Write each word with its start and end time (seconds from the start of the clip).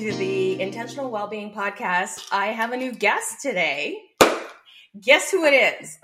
to 0.00 0.14
the 0.14 0.58
Intentional 0.58 1.10
Wellbeing 1.10 1.52
Podcast. 1.52 2.26
I 2.32 2.46
have 2.46 2.72
a 2.72 2.76
new 2.78 2.90
guest 2.90 3.42
today. 3.42 4.00
Guess 4.98 5.30
who 5.30 5.44
it 5.44 5.52
is? 5.52 5.98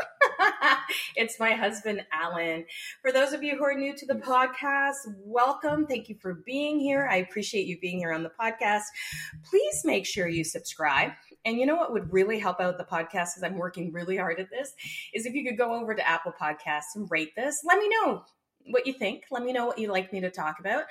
it's 1.17 1.41
my 1.41 1.53
husband, 1.53 2.03
Alan. 2.13 2.67
For 3.01 3.11
those 3.11 3.33
of 3.33 3.43
you 3.43 3.57
who 3.57 3.65
are 3.65 3.73
new 3.73 3.97
to 3.97 4.05
the 4.05 4.17
podcast, 4.17 4.97
welcome. 5.25 5.87
Thank 5.87 6.11
you 6.11 6.17
for 6.21 6.43
being 6.45 6.79
here. 6.79 7.09
I 7.11 7.17
appreciate 7.17 7.67
you 7.67 7.79
being 7.81 7.97
here 7.97 8.13
on 8.13 8.23
the 8.23 8.33
podcast. 8.39 8.83
Please 9.49 9.81
make 9.87 10.05
sure 10.05 10.29
you 10.29 10.45
subscribe. 10.45 11.13
And 11.47 11.57
you 11.57 11.65
know 11.65 11.77
what 11.77 11.95
would 11.95 12.13
really 12.13 12.39
help 12.39 12.61
out 12.61 12.77
the 12.77 12.85
podcast, 12.85 13.09
because 13.33 13.45
I'm 13.45 13.57
working 13.57 13.95
really 13.95 14.19
hard 14.19 14.39
at 14.41 14.51
this, 14.51 14.75
is 15.15 15.25
if 15.25 15.33
you 15.33 15.43
could 15.43 15.57
go 15.57 15.73
over 15.73 15.95
to 15.95 16.07
Apple 16.07 16.35
Podcasts 16.39 16.97
and 16.97 17.11
rate 17.11 17.35
this. 17.35 17.63
Let 17.65 17.79
me 17.79 17.89
know 17.89 18.25
what 18.71 18.87
you 18.87 18.93
think. 18.93 19.25
Let 19.31 19.43
me 19.43 19.53
know 19.53 19.67
what 19.67 19.79
you'd 19.79 19.91
like 19.91 20.13
me 20.13 20.21
to 20.21 20.31
talk 20.31 20.61
about. 20.61 20.85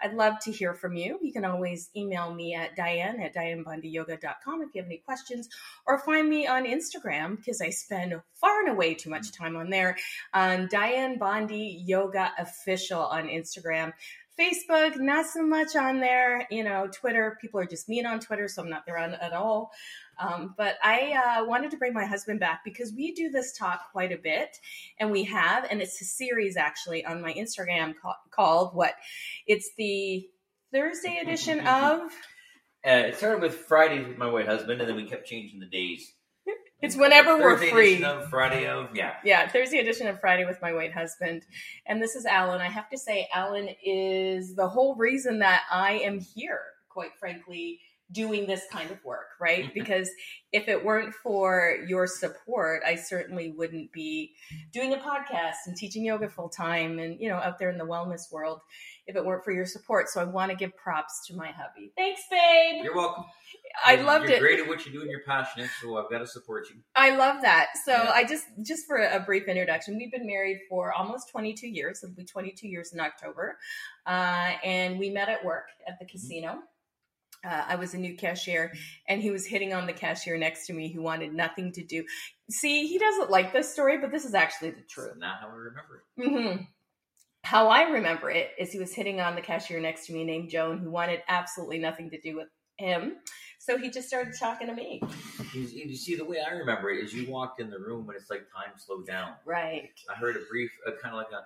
I'd 0.00 0.14
love 0.14 0.34
to 0.42 0.52
hear 0.52 0.74
from 0.74 0.94
you. 0.94 1.18
You 1.22 1.32
can 1.32 1.44
always 1.44 1.90
email 1.96 2.34
me 2.34 2.54
at 2.54 2.76
diane 2.76 3.20
at 3.20 3.34
dianebondyyoga.com 3.34 4.62
if 4.62 4.74
you 4.74 4.82
have 4.82 4.86
any 4.86 4.98
questions, 4.98 5.48
or 5.86 5.98
find 5.98 6.28
me 6.28 6.46
on 6.46 6.64
Instagram 6.64 7.36
because 7.36 7.60
I 7.60 7.70
spend 7.70 8.14
far 8.34 8.60
and 8.60 8.70
away 8.70 8.94
too 8.94 9.10
much 9.10 9.32
time 9.32 9.56
on 9.56 9.70
there. 9.70 9.96
On 10.34 10.68
Diane 10.70 11.18
Bondy 11.18 11.82
Yoga 11.86 12.32
Official 12.38 13.00
on 13.00 13.28
Instagram. 13.28 13.92
Facebook, 14.38 14.98
not 14.98 15.26
so 15.26 15.46
much 15.46 15.76
on 15.76 16.00
there. 16.00 16.46
You 16.50 16.64
know, 16.64 16.88
Twitter, 16.88 17.36
people 17.40 17.60
are 17.60 17.66
just 17.66 17.88
mean 17.88 18.06
on 18.06 18.20
Twitter, 18.20 18.48
so 18.48 18.62
I'm 18.62 18.70
not 18.70 18.86
there 18.86 18.98
on 18.98 19.14
at 19.14 19.32
all. 19.32 19.70
Um, 20.18 20.54
but 20.56 20.76
I 20.82 21.40
uh, 21.40 21.44
wanted 21.44 21.70
to 21.72 21.76
bring 21.76 21.92
my 21.92 22.04
husband 22.04 22.40
back 22.40 22.60
because 22.64 22.92
we 22.96 23.12
do 23.12 23.30
this 23.30 23.56
talk 23.56 23.92
quite 23.92 24.12
a 24.12 24.16
bit, 24.16 24.56
and 24.98 25.10
we 25.10 25.24
have, 25.24 25.66
and 25.70 25.82
it's 25.82 26.00
a 26.00 26.04
series 26.04 26.56
actually 26.56 27.04
on 27.04 27.20
my 27.20 27.32
Instagram 27.32 27.94
ca- 28.00 28.18
called 28.30 28.74
what? 28.74 28.94
It's 29.46 29.70
the 29.76 30.26
Thursday 30.72 31.18
edition 31.22 31.60
of. 31.66 32.00
Uh, 32.84 33.08
it 33.08 33.16
started 33.16 33.42
with 33.42 33.54
Fridays 33.54 34.06
with 34.06 34.18
my 34.18 34.28
white 34.28 34.46
husband, 34.46 34.80
and 34.80 34.88
then 34.88 34.96
we 34.96 35.06
kept 35.08 35.26
changing 35.26 35.60
the 35.60 35.66
days. 35.66 36.12
It's 36.82 36.96
whenever 36.96 37.38
we're 37.38 37.56
free. 37.56 37.94
edition 37.94 38.04
Of 38.04 38.28
Friday 38.28 38.66
of 38.66 38.88
yeah. 38.92 39.14
Yeah, 39.24 39.48
Thursday 39.48 39.78
edition 39.78 40.08
of 40.08 40.20
Friday 40.20 40.44
with 40.44 40.60
my 40.60 40.72
white 40.72 40.92
husband. 40.92 41.46
And 41.86 42.02
this 42.02 42.16
is 42.16 42.26
Alan. 42.26 42.60
I 42.60 42.68
have 42.68 42.90
to 42.90 42.98
say, 42.98 43.28
Alan 43.32 43.68
is 43.84 44.56
the 44.56 44.68
whole 44.68 44.96
reason 44.96 45.38
that 45.38 45.62
I 45.70 45.92
am 45.92 46.18
here, 46.18 46.60
quite 46.88 47.16
frankly, 47.20 47.78
doing 48.10 48.46
this 48.46 48.64
kind 48.70 48.90
of 48.90 49.02
work, 49.04 49.28
right? 49.40 49.72
because 49.74 50.10
if 50.50 50.66
it 50.66 50.84
weren't 50.84 51.14
for 51.14 51.76
your 51.86 52.08
support, 52.08 52.82
I 52.84 52.96
certainly 52.96 53.52
wouldn't 53.52 53.92
be 53.92 54.32
doing 54.72 54.92
a 54.92 54.96
podcast 54.96 55.66
and 55.66 55.76
teaching 55.76 56.04
yoga 56.04 56.28
full 56.28 56.48
time 56.48 56.98
and, 56.98 57.18
you 57.20 57.28
know, 57.28 57.36
out 57.36 57.60
there 57.60 57.70
in 57.70 57.78
the 57.78 57.86
wellness 57.86 58.32
world 58.32 58.60
if 59.06 59.16
it 59.16 59.24
weren't 59.24 59.44
for 59.44 59.52
your 59.52 59.66
support. 59.66 60.08
So 60.08 60.20
I 60.20 60.24
want 60.24 60.50
to 60.50 60.56
give 60.56 60.76
props 60.76 61.26
to 61.26 61.34
my 61.36 61.48
hubby. 61.48 61.92
Thanks, 61.96 62.22
babe. 62.30 62.84
You're 62.84 62.94
welcome. 62.94 63.24
I 63.84 63.94
You're- 63.94 64.04
loved 64.04 64.24
you're 64.28 64.36
it. 64.36 64.40
great 64.40 64.60
at 64.60 64.68
what 64.68 64.84
you 64.86 64.92
do, 64.92 65.00
and 65.02 65.10
you're 65.10 65.22
passionate, 65.26 65.70
so 65.80 65.96
I've 65.96 66.10
got 66.10 66.18
to 66.18 66.26
support 66.26 66.68
you. 66.70 66.76
I 66.94 67.16
love 67.16 67.42
that. 67.42 67.68
So 67.84 67.92
Yeah. 67.92 68.10
I 68.14 68.24
just 68.24 68.44
just 68.62 68.86
for 68.86 68.96
a 68.96 69.20
brief 69.20 69.48
introduction, 69.48 69.96
we've 69.96 70.12
been 70.12 70.26
married 70.26 70.60
for 70.68 70.92
almost 70.92 71.30
22 71.30 71.66
years. 71.68 72.02
It'll 72.02 72.14
be 72.14 72.24
22 72.24 72.68
years 72.68 72.92
in 72.92 73.00
October, 73.00 73.58
uh, 74.06 74.52
and 74.64 74.98
we 74.98 75.10
met 75.10 75.28
at 75.28 75.44
work 75.44 75.66
at 75.88 75.98
the 75.98 76.04
casino. 76.06 76.62
Uh, 77.44 77.64
I 77.66 77.74
was 77.74 77.92
a 77.94 77.98
new 77.98 78.16
cashier, 78.16 78.72
and 79.08 79.20
he 79.20 79.32
was 79.32 79.44
hitting 79.46 79.72
on 79.72 79.86
the 79.86 79.92
cashier 79.92 80.38
next 80.38 80.66
to 80.68 80.72
me 80.72 80.92
who 80.92 81.02
wanted 81.02 81.34
nothing 81.34 81.72
to 81.72 81.82
do. 81.82 82.04
See, 82.50 82.86
he 82.86 82.98
doesn't 82.98 83.30
like 83.30 83.52
this 83.52 83.72
story, 83.72 83.98
but 83.98 84.12
this 84.12 84.24
is 84.24 84.32
actually 84.34 84.70
the 84.70 84.82
truth. 84.82 85.16
Not 85.16 85.40
how 85.40 85.48
I 85.48 85.54
remember 85.54 86.04
it. 86.18 86.28
hmm 86.58 86.62
How 87.44 87.68
I 87.68 87.82
remember 87.82 88.30
it 88.30 88.50
is 88.58 88.72
he 88.72 88.78
was 88.78 88.94
hitting 88.94 89.20
on 89.20 89.34
the 89.34 89.40
cashier 89.40 89.80
next 89.80 90.06
to 90.06 90.12
me 90.12 90.24
named 90.24 90.50
Joan, 90.50 90.78
who 90.78 90.90
wanted 90.90 91.22
absolutely 91.28 91.78
nothing 91.78 92.10
to 92.10 92.20
do 92.20 92.36
with 92.36 92.48
him. 92.78 93.16
So 93.58 93.78
he 93.78 93.90
just 93.90 94.08
started 94.08 94.34
talking 94.38 94.68
to 94.68 94.74
me. 94.74 95.00
You, 95.52 95.62
you 95.62 95.96
see, 95.96 96.16
the 96.16 96.24
way 96.24 96.38
I 96.40 96.50
remember 96.52 96.90
it 96.90 97.04
is 97.04 97.12
you 97.12 97.30
walked 97.30 97.60
in 97.60 97.70
the 97.70 97.78
room 97.78 98.08
and 98.08 98.16
it's 98.16 98.30
like 98.30 98.40
time 98.54 98.72
slowed 98.76 99.06
down. 99.06 99.34
Right. 99.44 99.90
I 100.10 100.16
heard 100.18 100.36
a 100.36 100.40
brief, 100.50 100.70
uh, 100.86 100.92
kind 101.02 101.14
of 101.14 101.18
like 101.18 101.32
a 101.32 101.44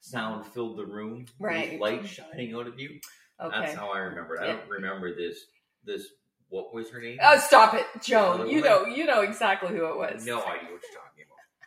sound 0.00 0.46
filled 0.46 0.76
the 0.76 0.86
room. 0.86 1.26
Right. 1.38 1.80
Light 1.80 2.06
shining 2.06 2.54
out 2.54 2.66
of 2.66 2.78
you. 2.78 3.00
Okay. 3.40 3.60
That's 3.60 3.74
how 3.74 3.90
I 3.90 3.98
remember 3.98 4.36
it. 4.36 4.42
I 4.42 4.46
don't 4.48 4.68
remember 4.68 5.14
this. 5.14 5.38
This 5.84 6.06
what 6.48 6.72
was 6.72 6.90
her 6.90 7.00
name? 7.00 7.18
Oh, 7.22 7.38
stop 7.38 7.74
it, 7.74 7.86
Joan. 8.02 8.48
You 8.48 8.62
know, 8.62 8.86
you 8.86 9.04
know 9.04 9.22
exactly 9.22 9.70
who 9.70 9.86
it 9.86 9.96
was. 9.96 10.24
no 10.24 10.38
idea 10.38 10.70
what 10.70 10.70
you're 10.70 10.78
talking 10.78 11.15
about. 11.15 11.15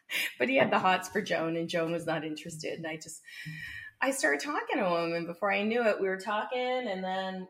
But 0.39 0.49
he 0.49 0.55
had 0.57 0.71
the 0.71 0.79
hots 0.79 1.09
for 1.09 1.21
Joan, 1.21 1.55
and 1.57 1.69
Joan 1.69 1.91
was 1.91 2.05
not 2.05 2.23
interested. 2.23 2.73
And 2.73 2.87
I 2.87 2.95
just, 2.97 3.21
I 4.01 4.11
started 4.11 4.41
talking 4.41 4.77
to 4.77 4.85
him, 4.85 5.13
and 5.13 5.27
before 5.27 5.51
I 5.51 5.63
knew 5.63 5.83
it, 5.85 5.99
we 5.99 6.07
were 6.07 6.19
talking, 6.19 6.59
and 6.87 7.03
then 7.03 7.47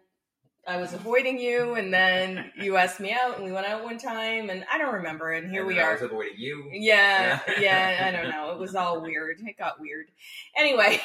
I 0.67 0.77
was 0.77 0.93
avoiding 0.93 1.39
you, 1.39 1.75
and 1.75 1.93
then 1.93 2.51
you 2.55 2.77
asked 2.77 2.99
me 2.99 3.11
out, 3.13 3.35
and 3.37 3.45
we 3.45 3.51
went 3.51 3.65
out 3.65 3.83
one 3.83 3.97
time, 3.97 4.49
and 4.49 4.65
I 4.71 4.77
don't 4.77 4.93
remember. 4.95 5.31
And 5.31 5.49
here 5.49 5.61
And 5.61 5.67
we 5.67 5.75
then 5.75 5.83
I 5.85 5.87
are. 5.89 5.93
was 5.93 6.01
avoiding 6.01 6.37
you. 6.37 6.69
Yeah, 6.73 7.39
Yeah. 7.47 7.59
yeah, 7.59 8.07
I 8.07 8.11
don't 8.11 8.29
know. 8.31 8.51
It 8.51 8.59
was 8.59 8.75
all 8.75 9.01
weird. 9.01 9.37
It 9.41 9.57
got 9.57 9.79
weird. 9.79 10.07
Anyway, 10.57 10.99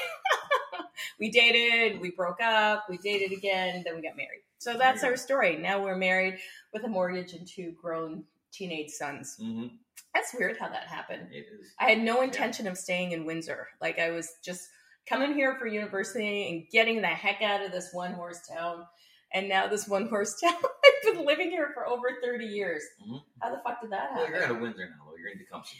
we 1.20 1.30
dated, 1.30 2.00
we 2.00 2.10
broke 2.10 2.40
up, 2.40 2.86
we 2.90 2.98
dated 2.98 3.32
again, 3.32 3.82
then 3.86 3.94
we 3.96 4.02
got 4.02 4.16
married. 4.16 4.42
So 4.58 4.74
that's 4.74 5.02
you 5.02 5.10
our 5.10 5.16
story. 5.16 5.56
Now 5.56 5.82
we're 5.82 5.96
married 5.96 6.38
with 6.72 6.84
a 6.84 6.88
mortgage 6.88 7.32
and 7.34 7.46
two 7.46 7.72
grown 7.80 8.24
teenage 8.50 8.90
sons. 8.90 9.36
hmm 9.40 9.66
That's 10.14 10.32
weird 10.38 10.56
how 10.58 10.68
that 10.68 10.86
happened. 10.86 11.28
It 11.32 11.46
is. 11.60 11.72
I 11.80 11.90
had 11.90 11.98
no 12.00 12.22
intention 12.22 12.66
of 12.66 12.78
staying 12.78 13.12
in 13.12 13.26
Windsor. 13.26 13.66
Like 13.80 13.98
I 13.98 14.10
was 14.10 14.30
just 14.44 14.68
coming 15.08 15.34
here 15.34 15.56
for 15.58 15.66
university 15.66 16.48
and 16.50 16.64
getting 16.70 17.00
the 17.02 17.08
heck 17.08 17.42
out 17.42 17.64
of 17.64 17.72
this 17.72 17.90
one 17.92 18.12
horse 18.12 18.40
town. 18.46 18.84
And 19.32 19.48
now 19.48 19.66
this 19.66 19.88
one 19.88 20.08
horse 20.08 20.38
town, 20.40 20.54
I've 20.54 21.14
been 21.14 21.26
living 21.26 21.50
here 21.50 21.70
for 21.74 21.86
over 21.86 22.06
30 22.22 22.46
years. 22.46 22.82
Mhm. 23.06 23.20
How 23.42 23.50
the 23.50 23.60
fuck 23.66 23.80
did 23.82 23.90
that 23.90 24.10
Well, 24.12 24.20
happen? 24.20 24.34
you're 24.34 24.44
out 24.44 24.50
of 24.52 24.60
Windsor 24.60 24.84
now, 24.88 25.04
though. 25.10 25.16
You're 25.18 25.30
in 25.32 25.38
Tecumseh. 25.38 25.74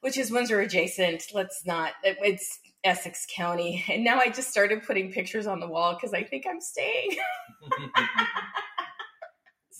which 0.00 0.18
is 0.18 0.30
Windsor 0.30 0.60
adjacent. 0.60 1.24
Let's 1.32 1.64
not. 1.64 1.92
it- 2.04 2.18
It's 2.20 2.60
Essex 2.84 3.26
County, 3.34 3.84
and 3.88 4.02
now 4.04 4.18
I 4.18 4.28
just 4.28 4.50
started 4.50 4.82
putting 4.82 5.12
pictures 5.12 5.46
on 5.46 5.60
the 5.60 5.68
wall 5.68 5.94
because 5.94 6.12
I 6.12 6.24
think 6.24 6.44
I'm 6.48 6.60
staying. 6.60 7.16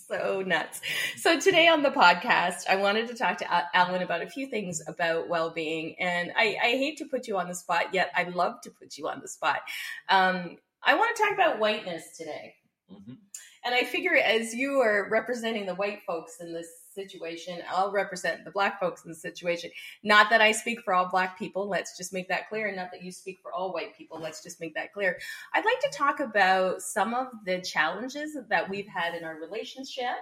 so 0.07 0.43
nuts. 0.45 0.81
So 1.17 1.39
today 1.39 1.67
on 1.67 1.83
the 1.83 1.89
podcast, 1.89 2.67
I 2.69 2.75
wanted 2.75 3.07
to 3.07 3.15
talk 3.15 3.37
to 3.39 3.75
Alan 3.75 4.01
about 4.01 4.21
a 4.21 4.29
few 4.29 4.47
things 4.47 4.81
about 4.87 5.29
well-being, 5.29 5.95
and 5.99 6.31
I, 6.35 6.57
I 6.61 6.67
hate 6.71 6.97
to 6.97 7.05
put 7.05 7.27
you 7.27 7.37
on 7.37 7.47
the 7.47 7.55
spot, 7.55 7.93
yet 7.93 8.11
I 8.15 8.23
love 8.23 8.61
to 8.61 8.71
put 8.71 8.97
you 8.97 9.07
on 9.07 9.19
the 9.21 9.27
spot. 9.27 9.61
Um, 10.09 10.57
I 10.83 10.95
want 10.95 11.15
to 11.15 11.23
talk 11.23 11.33
about 11.33 11.59
whiteness 11.59 12.17
today. 12.17 12.55
Mhm. 12.91 13.17
And 13.65 13.73
I 13.73 13.83
figure 13.85 14.15
as 14.15 14.53
you 14.53 14.81
are 14.81 15.07
representing 15.09 15.65
the 15.65 15.75
white 15.75 16.01
folks 16.05 16.37
in 16.41 16.53
this 16.53 16.67
situation, 16.93 17.61
I'll 17.69 17.91
represent 17.91 18.45
the 18.45 18.51
black 18.51 18.79
folks 18.79 19.03
in 19.03 19.11
the 19.11 19.15
situation. 19.15 19.71
Not 20.03 20.29
that 20.29 20.41
I 20.41 20.51
speak 20.51 20.81
for 20.81 20.93
all 20.93 21.09
black 21.09 21.37
people, 21.37 21.67
let's 21.67 21.97
just 21.97 22.13
make 22.13 22.27
that 22.29 22.49
clear. 22.49 22.67
And 22.67 22.77
not 22.77 22.91
that 22.91 23.03
you 23.03 23.11
speak 23.11 23.39
for 23.41 23.51
all 23.51 23.73
white 23.73 23.97
people, 23.97 24.19
let's 24.19 24.43
just 24.43 24.59
make 24.59 24.75
that 24.75 24.93
clear. 24.93 25.17
I'd 25.53 25.65
like 25.65 25.79
to 25.79 25.97
talk 25.97 26.19
about 26.19 26.81
some 26.81 27.13
of 27.13 27.27
the 27.45 27.61
challenges 27.61 28.37
that 28.49 28.69
we've 28.69 28.87
had 28.87 29.15
in 29.15 29.23
our 29.23 29.39
relationship 29.39 30.17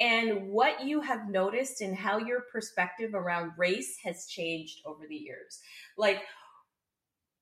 and 0.00 0.48
what 0.48 0.84
you 0.84 1.00
have 1.00 1.28
noticed 1.28 1.80
and 1.80 1.96
how 1.96 2.18
your 2.18 2.42
perspective 2.52 3.14
around 3.14 3.52
race 3.56 3.98
has 4.04 4.26
changed 4.26 4.80
over 4.84 5.06
the 5.08 5.14
years. 5.14 5.60
Like, 5.96 6.22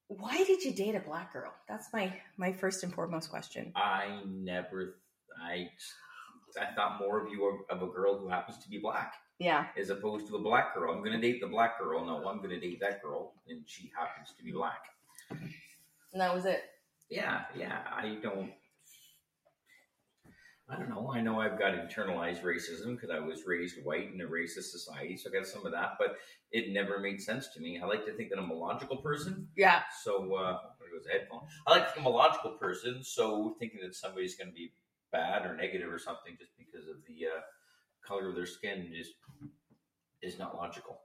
why 0.08 0.44
did 0.44 0.64
you 0.64 0.72
date 0.72 0.96
a 0.96 1.00
black 1.00 1.32
girl? 1.32 1.52
That's 1.68 1.88
my 1.92 2.12
my 2.36 2.52
first 2.52 2.82
and 2.82 2.92
foremost 2.92 3.30
question. 3.30 3.72
I 3.76 4.20
never, 4.26 4.96
I, 5.40 5.70
I 6.56 6.74
thought 6.74 6.98
more 7.00 7.20
of 7.24 7.30
you 7.32 7.62
of, 7.70 7.78
of 7.82 7.88
a 7.88 7.92
girl 7.92 8.18
who 8.18 8.28
happens 8.28 8.58
to 8.62 8.68
be 8.68 8.78
black 8.78 9.14
Yeah. 9.38 9.66
as 9.78 9.90
opposed 9.90 10.26
to 10.28 10.36
a 10.36 10.42
black 10.42 10.74
girl. 10.74 10.92
I'm 10.92 11.00
going 11.04 11.12
to 11.12 11.20
date 11.20 11.40
the 11.40 11.46
black 11.48 11.78
girl. 11.78 12.04
No, 12.04 12.26
I'm 12.28 12.38
going 12.38 12.50
to 12.50 12.60
date 12.60 12.80
that 12.80 13.02
girl, 13.02 13.34
and 13.48 13.62
she 13.66 13.90
happens 13.96 14.34
to 14.38 14.44
be 14.44 14.52
black. 14.52 14.80
And 15.30 16.20
that 16.20 16.34
was 16.34 16.44
it. 16.46 16.62
Yeah, 17.08 17.42
yeah. 17.56 17.80
I 17.92 18.18
don't. 18.22 18.50
I 20.72 20.76
don't 20.76 20.88
know. 20.88 21.10
I 21.12 21.20
know 21.20 21.40
I've 21.40 21.58
got 21.58 21.74
internalized 21.74 22.42
racism 22.42 22.94
because 22.94 23.10
I 23.10 23.18
was 23.18 23.44
raised 23.44 23.84
white 23.84 24.12
in 24.14 24.20
a 24.20 24.24
racist 24.24 24.70
society, 24.70 25.16
so 25.16 25.28
I 25.28 25.32
got 25.32 25.46
some 25.46 25.66
of 25.66 25.72
that. 25.72 25.94
But 25.98 26.16
it 26.52 26.72
never 26.72 27.00
made 27.00 27.20
sense 27.20 27.48
to 27.54 27.60
me. 27.60 27.80
I 27.82 27.86
like 27.86 28.06
to 28.06 28.12
think 28.12 28.30
that 28.30 28.38
I'm 28.38 28.50
a 28.50 28.54
logical 28.54 28.98
person, 28.98 29.48
Yeah. 29.56 29.82
so 30.04 30.32
uh, 30.34 30.58
there 30.78 30.88
goes 30.96 31.06
a 31.08 31.12
headphone. 31.18 31.40
I 31.66 31.72
like 31.72 31.88
to 31.88 31.94
think 31.94 32.06
I'm 32.06 32.12
a 32.12 32.16
logical 32.16 32.52
person, 32.52 33.02
so 33.02 33.56
thinking 33.58 33.80
that 33.82 33.96
somebody's 33.96 34.36
going 34.36 34.48
to 34.50 34.54
be 34.54 34.72
bad 35.12 35.46
or 35.46 35.56
negative 35.56 35.92
or 35.92 35.98
something 35.98 36.36
just 36.38 36.52
because 36.58 36.88
of 36.88 36.96
the 37.08 37.26
uh, 37.26 37.40
color 38.06 38.28
of 38.28 38.36
their 38.36 38.46
skin 38.46 38.92
just 38.96 39.12
is 40.22 40.38
not 40.38 40.56
logical. 40.56 41.00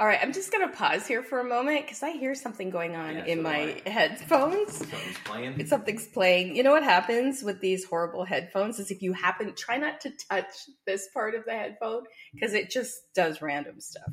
All 0.00 0.08
right, 0.08 0.18
I'm 0.20 0.32
just 0.32 0.50
going 0.50 0.68
to 0.68 0.76
pause 0.76 1.06
here 1.06 1.22
for 1.22 1.38
a 1.38 1.44
moment 1.44 1.82
because 1.82 2.02
I 2.02 2.10
hear 2.10 2.34
something 2.34 2.68
going 2.70 2.96
on 2.96 3.14
Yeah, 3.14 3.26
in 3.26 3.38
so 3.38 3.42
my 3.44 3.80
do 3.84 3.90
headphones. 3.90 4.74
Something's 4.78 5.18
playing. 5.24 5.66
Something's 5.66 6.06
playing. 6.08 6.56
You 6.56 6.64
know 6.64 6.72
what 6.72 6.82
happens 6.82 7.44
with 7.44 7.60
these 7.60 7.84
horrible 7.84 8.24
headphones 8.24 8.80
is 8.80 8.90
if 8.90 9.02
you 9.02 9.12
happen, 9.12 9.54
try 9.56 9.76
not 9.76 10.00
to 10.00 10.10
touch 10.28 10.46
this 10.84 11.08
part 11.14 11.36
of 11.36 11.44
the 11.44 11.52
headphone 11.52 12.02
because 12.34 12.54
it 12.54 12.70
just 12.70 12.92
does 13.14 13.40
random 13.40 13.80
stuff. 13.80 14.12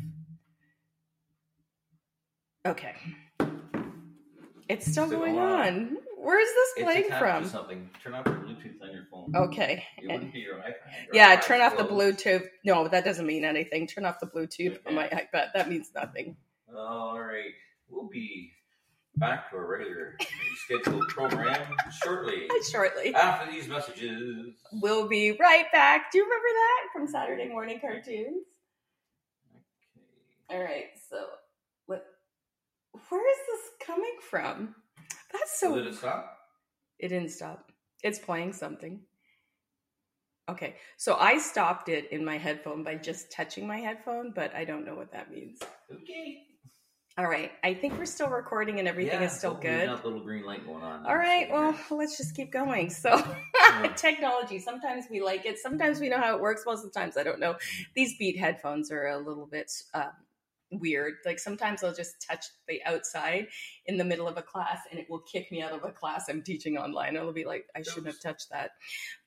Okay. 2.67 2.93
It's 4.69 4.85
still 4.89 5.07
Still 5.07 5.19
going 5.19 5.35
going 5.35 5.39
on. 5.39 5.67
on. 5.67 5.97
Where 6.21 6.39
is 6.39 6.49
this 6.53 6.83
playing 6.85 7.09
from? 7.17 7.45
Something. 7.45 7.89
Turn 8.03 8.13
off 8.13 8.27
your 8.27 8.35
Bluetooth 8.35 8.79
on 8.83 8.91
your 8.91 9.07
phone. 9.11 9.33
Okay. 9.35 9.83
Be 9.99 10.39
your 10.39 10.63
Yeah, 11.11 11.39
turn 11.39 11.61
off 11.61 11.77
the. 11.77 11.83
Bluetooth. 11.83 12.45
No, 12.63 12.87
that 12.87 13.03
doesn't 13.03 13.25
mean 13.25 13.43
anything. 13.43 13.87
Turn 13.87 14.05
off 14.05 14.19
the 14.19 14.27
Bluetooth 14.27 14.77
on 14.85 14.93
my 14.93 15.07
iPad. 15.07 15.51
That 15.55 15.67
means 15.67 15.91
nothing. 15.95 16.37
All 16.75 17.19
right, 17.19 17.51
we'll 17.89 18.07
be 18.07 18.51
back 19.17 19.49
to 19.49 19.57
our 19.57 19.65
regular 19.65 20.15
scheduled 20.63 21.07
program 21.09 21.59
shortly. 22.03 22.47
Shortly. 22.71 23.13
After 23.15 23.51
these 23.51 23.67
messages. 23.67 24.53
We'll 24.73 25.07
be 25.07 25.31
right 25.31 25.65
back. 25.73 26.11
Do 26.11 26.19
you 26.19 26.23
remember 26.23 26.47
that 26.47 26.81
from 26.93 27.07
Saturday 27.07 27.47
morning 27.49 27.79
cartoons? 27.81 28.45
All 30.49 30.61
right, 30.61 30.85
so 31.09 31.17
what? 31.87 32.05
Where 33.09 33.31
is 33.31 33.37
this 33.47 33.87
coming 33.87 34.15
from? 34.29 34.75
That's 35.31 35.59
So, 35.59 35.75
did 35.75 35.87
it 35.87 35.95
stop? 35.95 36.37
It 36.99 37.09
didn't 37.09 37.29
stop. 37.31 37.71
It's 38.03 38.19
playing 38.19 38.53
something. 38.53 39.01
Okay, 40.49 40.75
so 40.97 41.15
I 41.15 41.37
stopped 41.37 41.87
it 41.87 42.11
in 42.11 42.25
my 42.25 42.37
headphone 42.37 42.83
by 42.83 42.95
just 42.95 43.31
touching 43.31 43.65
my 43.67 43.77
headphone, 43.77 44.33
but 44.35 44.53
I 44.53 44.65
don't 44.65 44.85
know 44.85 44.95
what 44.95 45.11
that 45.13 45.31
means. 45.31 45.59
Okay. 45.91 46.43
All 47.17 47.27
right, 47.27 47.51
I 47.63 47.73
think 47.73 47.97
we're 47.97 48.05
still 48.05 48.29
recording 48.29 48.79
and 48.79 48.87
everything 48.87 49.21
Yeah, 49.21 49.27
is 49.27 49.33
still 49.37 49.53
good. 49.53 49.87
Not 49.87 50.03
little 50.03 50.23
green 50.23 50.45
light 50.45 50.65
going 50.65 50.81
on. 50.81 51.05
All 51.05 51.15
right, 51.15 51.49
well, 51.51 51.77
let's 51.91 52.17
just 52.17 52.35
keep 52.35 52.51
going. 52.51 52.89
So, 52.89 53.21
technology, 53.95 54.59
sometimes 54.59 55.05
we 55.11 55.21
like 55.21 55.45
it, 55.45 55.57
sometimes 55.59 55.99
we 55.99 56.09
know 56.09 56.17
how 56.17 56.35
it 56.35 56.41
works, 56.41 56.63
most 56.65 56.85
of 56.85 56.91
the 56.91 56.99
times 56.99 57.17
I 57.17 57.23
don't 57.23 57.39
know. 57.39 57.55
These 57.95 58.17
Beat 58.17 58.37
headphones 58.37 58.91
are 58.91 59.07
a 59.07 59.17
little 59.17 59.45
bit 59.45 59.71
um, 59.93 60.11
weird. 60.71 61.15
Like 61.25 61.39
sometimes 61.39 61.83
I'll 61.83 61.93
just 61.93 62.25
touch 62.27 62.45
the 62.67 62.81
outside 62.85 63.47
in 63.85 63.97
the 63.97 64.05
middle 64.05 64.27
of 64.27 64.37
a 64.37 64.41
class 64.41 64.79
and 64.89 64.99
it 64.99 65.09
will 65.09 65.19
kick 65.19 65.51
me 65.51 65.61
out 65.61 65.73
of 65.73 65.83
a 65.83 65.91
class 65.91 66.29
I'm 66.29 66.41
teaching 66.41 66.77
online. 66.77 67.15
It'll 67.15 67.33
be 67.33 67.45
like, 67.45 67.65
I 67.75 67.81
shouldn't 67.81 68.07
have 68.07 68.21
touched 68.21 68.49
that. 68.51 68.71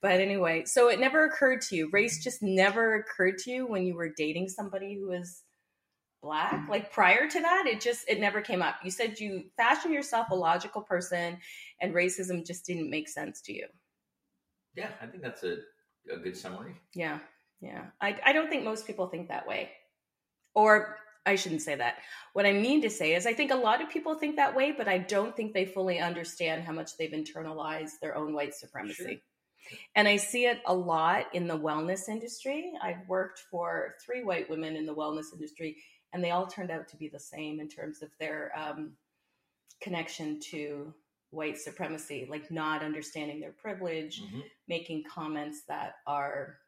But 0.01 0.21
anyway, 0.21 0.65
so 0.67 0.89
it 0.89 1.01
never 1.01 1.25
occurred 1.25 1.61
to 1.63 1.77
you, 1.77 1.91
race 1.93 2.23
just 2.23 2.43
never 2.43 2.95
occurred 2.95 3.39
to 3.39 3.51
you 3.51 3.67
when 3.67 3.87
you 3.87 3.95
were 3.95 4.13
dating 4.17 4.49
somebody 4.49 4.95
who 4.95 5.09
was 5.09 5.43
black 6.25 6.55
mm-hmm. 6.55 6.71
like 6.71 6.91
prior 6.91 7.29
to 7.29 7.39
that 7.39 7.67
it 7.67 7.83
just 7.83 8.09
it 8.09 8.19
never 8.19 8.41
came 8.41 8.63
up 8.63 8.77
you 8.83 8.91
said 8.91 9.21
you 9.21 9.45
fashioned 9.59 9.93
yourself 9.93 10.31
a 10.31 10.35
logical 10.35 10.81
person 10.81 11.37
and 11.83 11.95
racism 11.95 12.45
just 12.45 12.65
didn't 12.65 12.89
make 12.89 13.09
sense 13.09 13.43
to 13.43 13.53
you 13.53 13.67
yeah, 14.75 14.89
I 15.01 15.07
think 15.07 15.23
that's 15.23 15.45
a, 15.45 15.59
a 16.13 16.17
good 16.17 16.37
summary. 16.37 16.75
yeah 16.95 17.19
yeah 17.61 17.85
I, 18.01 18.19
I 18.25 18.33
don't 18.33 18.49
think 18.49 18.65
most 18.65 18.87
people 18.87 19.07
think 19.07 19.29
that 19.29 19.47
way 19.47 19.71
or 20.55 20.97
i 21.27 21.35
shouldn't 21.35 21.63
say 21.63 21.75
that. 21.75 21.97
What 22.33 22.47
i 22.47 22.53
mean 22.53 22.83
to 22.83 22.91
say 22.91 23.15
is 23.15 23.27
i 23.27 23.33
think 23.33 23.51
a 23.51 23.57
lot 23.57 23.81
of 23.83 23.89
people 23.91 24.15
think 24.15 24.37
that 24.37 24.55
way 24.55 24.73
but 24.73 24.89
i 24.89 24.99
don't 24.99 25.37
think 25.37 25.53
they 25.53 25.65
fully 25.65 25.99
understand 26.01 26.65
how 26.65 26.73
much 26.73 26.97
they've 26.97 27.11
internalized 27.11 28.01
their 28.01 28.17
own 28.17 28.33
white 28.35 28.55
supremacy. 28.55 29.23
And 29.97 30.07
i 30.09 30.17
see 30.17 30.45
it 30.47 30.61
a 30.67 30.75
lot 30.75 31.27
in 31.35 31.47
the 31.47 31.59
wellness 31.59 32.09
industry. 32.09 32.73
I've 32.83 33.09
worked 33.09 33.41
for 33.51 33.95
three 34.05 34.23
white 34.23 34.51
women 34.51 34.77
in 34.77 34.85
the 34.87 34.95
wellness 34.95 35.33
industry 35.33 35.77
and 36.13 36.23
they 36.23 36.31
all 36.31 36.47
turned 36.47 36.71
out 36.71 36.87
to 36.89 36.97
be 36.97 37.09
the 37.09 37.19
same 37.19 37.59
in 37.61 37.69
terms 37.69 38.03
of 38.03 38.11
their 38.21 38.53
um, 38.57 38.93
connection 39.81 40.39
to 40.41 40.93
white 41.31 41.59
supremacy 41.59 42.27
like 42.31 42.51
not 42.51 42.83
understanding 42.83 43.41
their 43.41 43.51
privilege 43.53 44.23
Mhm. 44.23 44.45
making 44.69 45.03
comments 45.05 45.63
that 45.67 45.97
are 46.07 46.59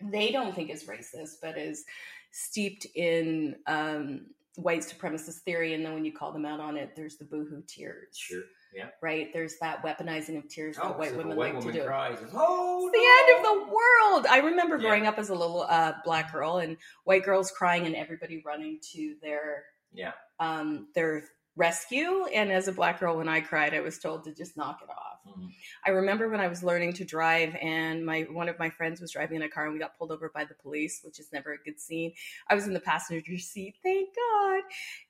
they 0.00 0.30
don't 0.30 0.54
think 0.54 0.68
is 0.70 0.84
racist 0.84 1.36
but 1.40 1.56
is 1.56 1.84
steeped 2.32 2.86
in 2.96 3.54
um, 3.66 4.26
white 4.56 4.80
supremacist 4.80 5.38
theory 5.40 5.74
and 5.74 5.84
then 5.84 5.94
when 5.94 6.04
you 6.04 6.12
call 6.12 6.32
them 6.32 6.44
out 6.44 6.60
on 6.60 6.76
it 6.76 6.94
there's 6.96 7.16
the 7.16 7.24
boohoo 7.24 7.62
tears 7.66 8.16
Sure. 8.16 8.42
Yeah. 8.74 8.88
right 9.00 9.30
there's 9.32 9.58
that 9.60 9.82
weaponizing 9.84 10.36
of 10.38 10.48
tears 10.48 10.76
Oh, 10.80 10.88
that 10.88 10.98
white 10.98 11.10
so 11.10 11.18
women 11.18 11.36
white 11.36 11.54
like 11.54 11.64
to 11.64 11.72
do 11.72 11.84
cries, 11.84 12.18
oh, 12.34 12.90
it's 12.92 12.98
the 12.98 13.34
end 13.36 13.38
of 13.38 13.66
the 13.68 13.72
world. 13.74 14.26
I 14.30 14.38
remember 14.46 14.76
Yeah. 14.76 14.82
growing 14.88 15.06
up 15.06 15.18
as 15.18 15.28
a 15.30 15.34
little 15.34 15.62
uh, 15.68 15.92
black 16.04 16.32
girl 16.32 16.56
and 16.58 16.76
white 17.04 17.22
girls 17.24 17.50
crying 17.50 17.86
and 17.86 17.94
everybody 17.94 18.42
running 18.44 18.78
to 18.92 19.14
their 19.22 19.64
Yeah. 19.92 20.12
um, 20.40 20.88
their 20.94 21.24
rescue. 21.54 22.24
And 22.34 22.50
as 22.50 22.66
a 22.68 22.72
black 22.72 23.00
girl, 23.00 23.16
when 23.18 23.28
I 23.28 23.40
cried, 23.42 23.74
I 23.74 23.80
was 23.80 23.98
told 23.98 24.24
to 24.24 24.32
just 24.34 24.56
knock 24.56 24.80
it 24.82 24.88
off. 24.90 25.11
Mhm. 25.26 25.54
I 25.84 25.90
remember 25.90 26.28
when 26.28 26.40
I 26.40 26.48
was 26.48 26.62
learning 26.62 26.94
to 26.94 27.04
drive, 27.04 27.54
and 27.56 28.04
my 28.04 28.22
one 28.22 28.48
of 28.48 28.58
my 28.58 28.70
friends 28.70 29.00
was 29.00 29.12
driving 29.12 29.36
in 29.36 29.42
a 29.42 29.48
car, 29.48 29.64
and 29.64 29.72
we 29.72 29.78
got 29.78 29.96
pulled 29.96 30.10
over 30.10 30.28
by 30.30 30.44
the 30.44 30.54
police, 30.54 31.02
which 31.02 31.18
is 31.20 31.32
never 31.32 31.52
a 31.52 31.58
good 31.58 31.80
scene. 31.80 32.12
I 32.48 32.54
was 32.54 32.66
in 32.66 32.72
the 32.72 32.80
passenger 32.80 33.38
seat, 33.38 33.76
thank 33.82 34.14
God, 34.14 34.62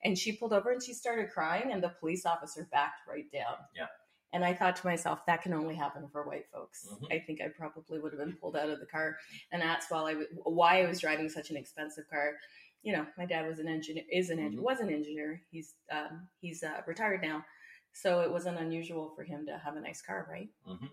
and 0.04 0.18
she 0.18 0.32
pulled 0.36 0.52
over 0.52 0.70
and 0.70 0.82
she 0.82 0.92
started 0.92 1.30
crying, 1.30 1.72
and 1.72 1.82
the 1.82 1.88
police 1.88 2.26
officer 2.26 2.68
backed 2.70 3.06
right 3.08 3.30
down. 3.32 3.56
Yeah. 3.74 3.86
And 4.34 4.44
I 4.44 4.54
thought 4.54 4.76
to 4.76 4.86
myself, 4.86 5.26
that 5.26 5.42
can 5.42 5.52
only 5.52 5.74
happen 5.74 6.08
for 6.08 6.22
white 6.26 6.46
folks. 6.50 6.88
Mhm. 6.90 7.12
I 7.12 7.18
think 7.18 7.40
I 7.42 7.48
probably 7.48 7.98
would 8.00 8.12
have 8.12 8.20
been 8.20 8.36
pulled 8.36 8.56
out 8.56 8.70
of 8.70 8.80
the 8.80 8.86
car, 8.86 9.18
and 9.50 9.60
that's 9.60 9.90
while 9.90 10.06
I 10.06 10.14
why 10.44 10.82
I 10.82 10.86
was 10.86 11.00
driving 11.00 11.28
such 11.28 11.50
an 11.50 11.56
expensive 11.56 12.08
car. 12.08 12.38
You 12.82 12.92
know, 12.94 13.06
my 13.16 13.26
dad 13.26 13.46
was 13.46 13.58
an 13.60 13.68
engineer, 13.68 14.04
is 14.10 14.30
an 14.30 14.38
engineer, 14.38 14.60
Mhm. 14.60 14.64
was 14.64 14.80
an 14.80 14.90
engineer. 14.90 15.42
He's 15.50 15.74
um, 15.90 16.28
he's 16.40 16.62
uh, 16.62 16.82
retired 16.86 17.22
now, 17.22 17.44
so 17.92 18.20
it 18.20 18.30
wasn't 18.30 18.58
unusual 18.58 19.10
for 19.14 19.22
him 19.22 19.46
to 19.46 19.58
have 19.58 19.76
a 19.76 19.80
nice 19.80 20.00
car, 20.02 20.26
right? 20.30 20.48
Mhm. 20.66 20.90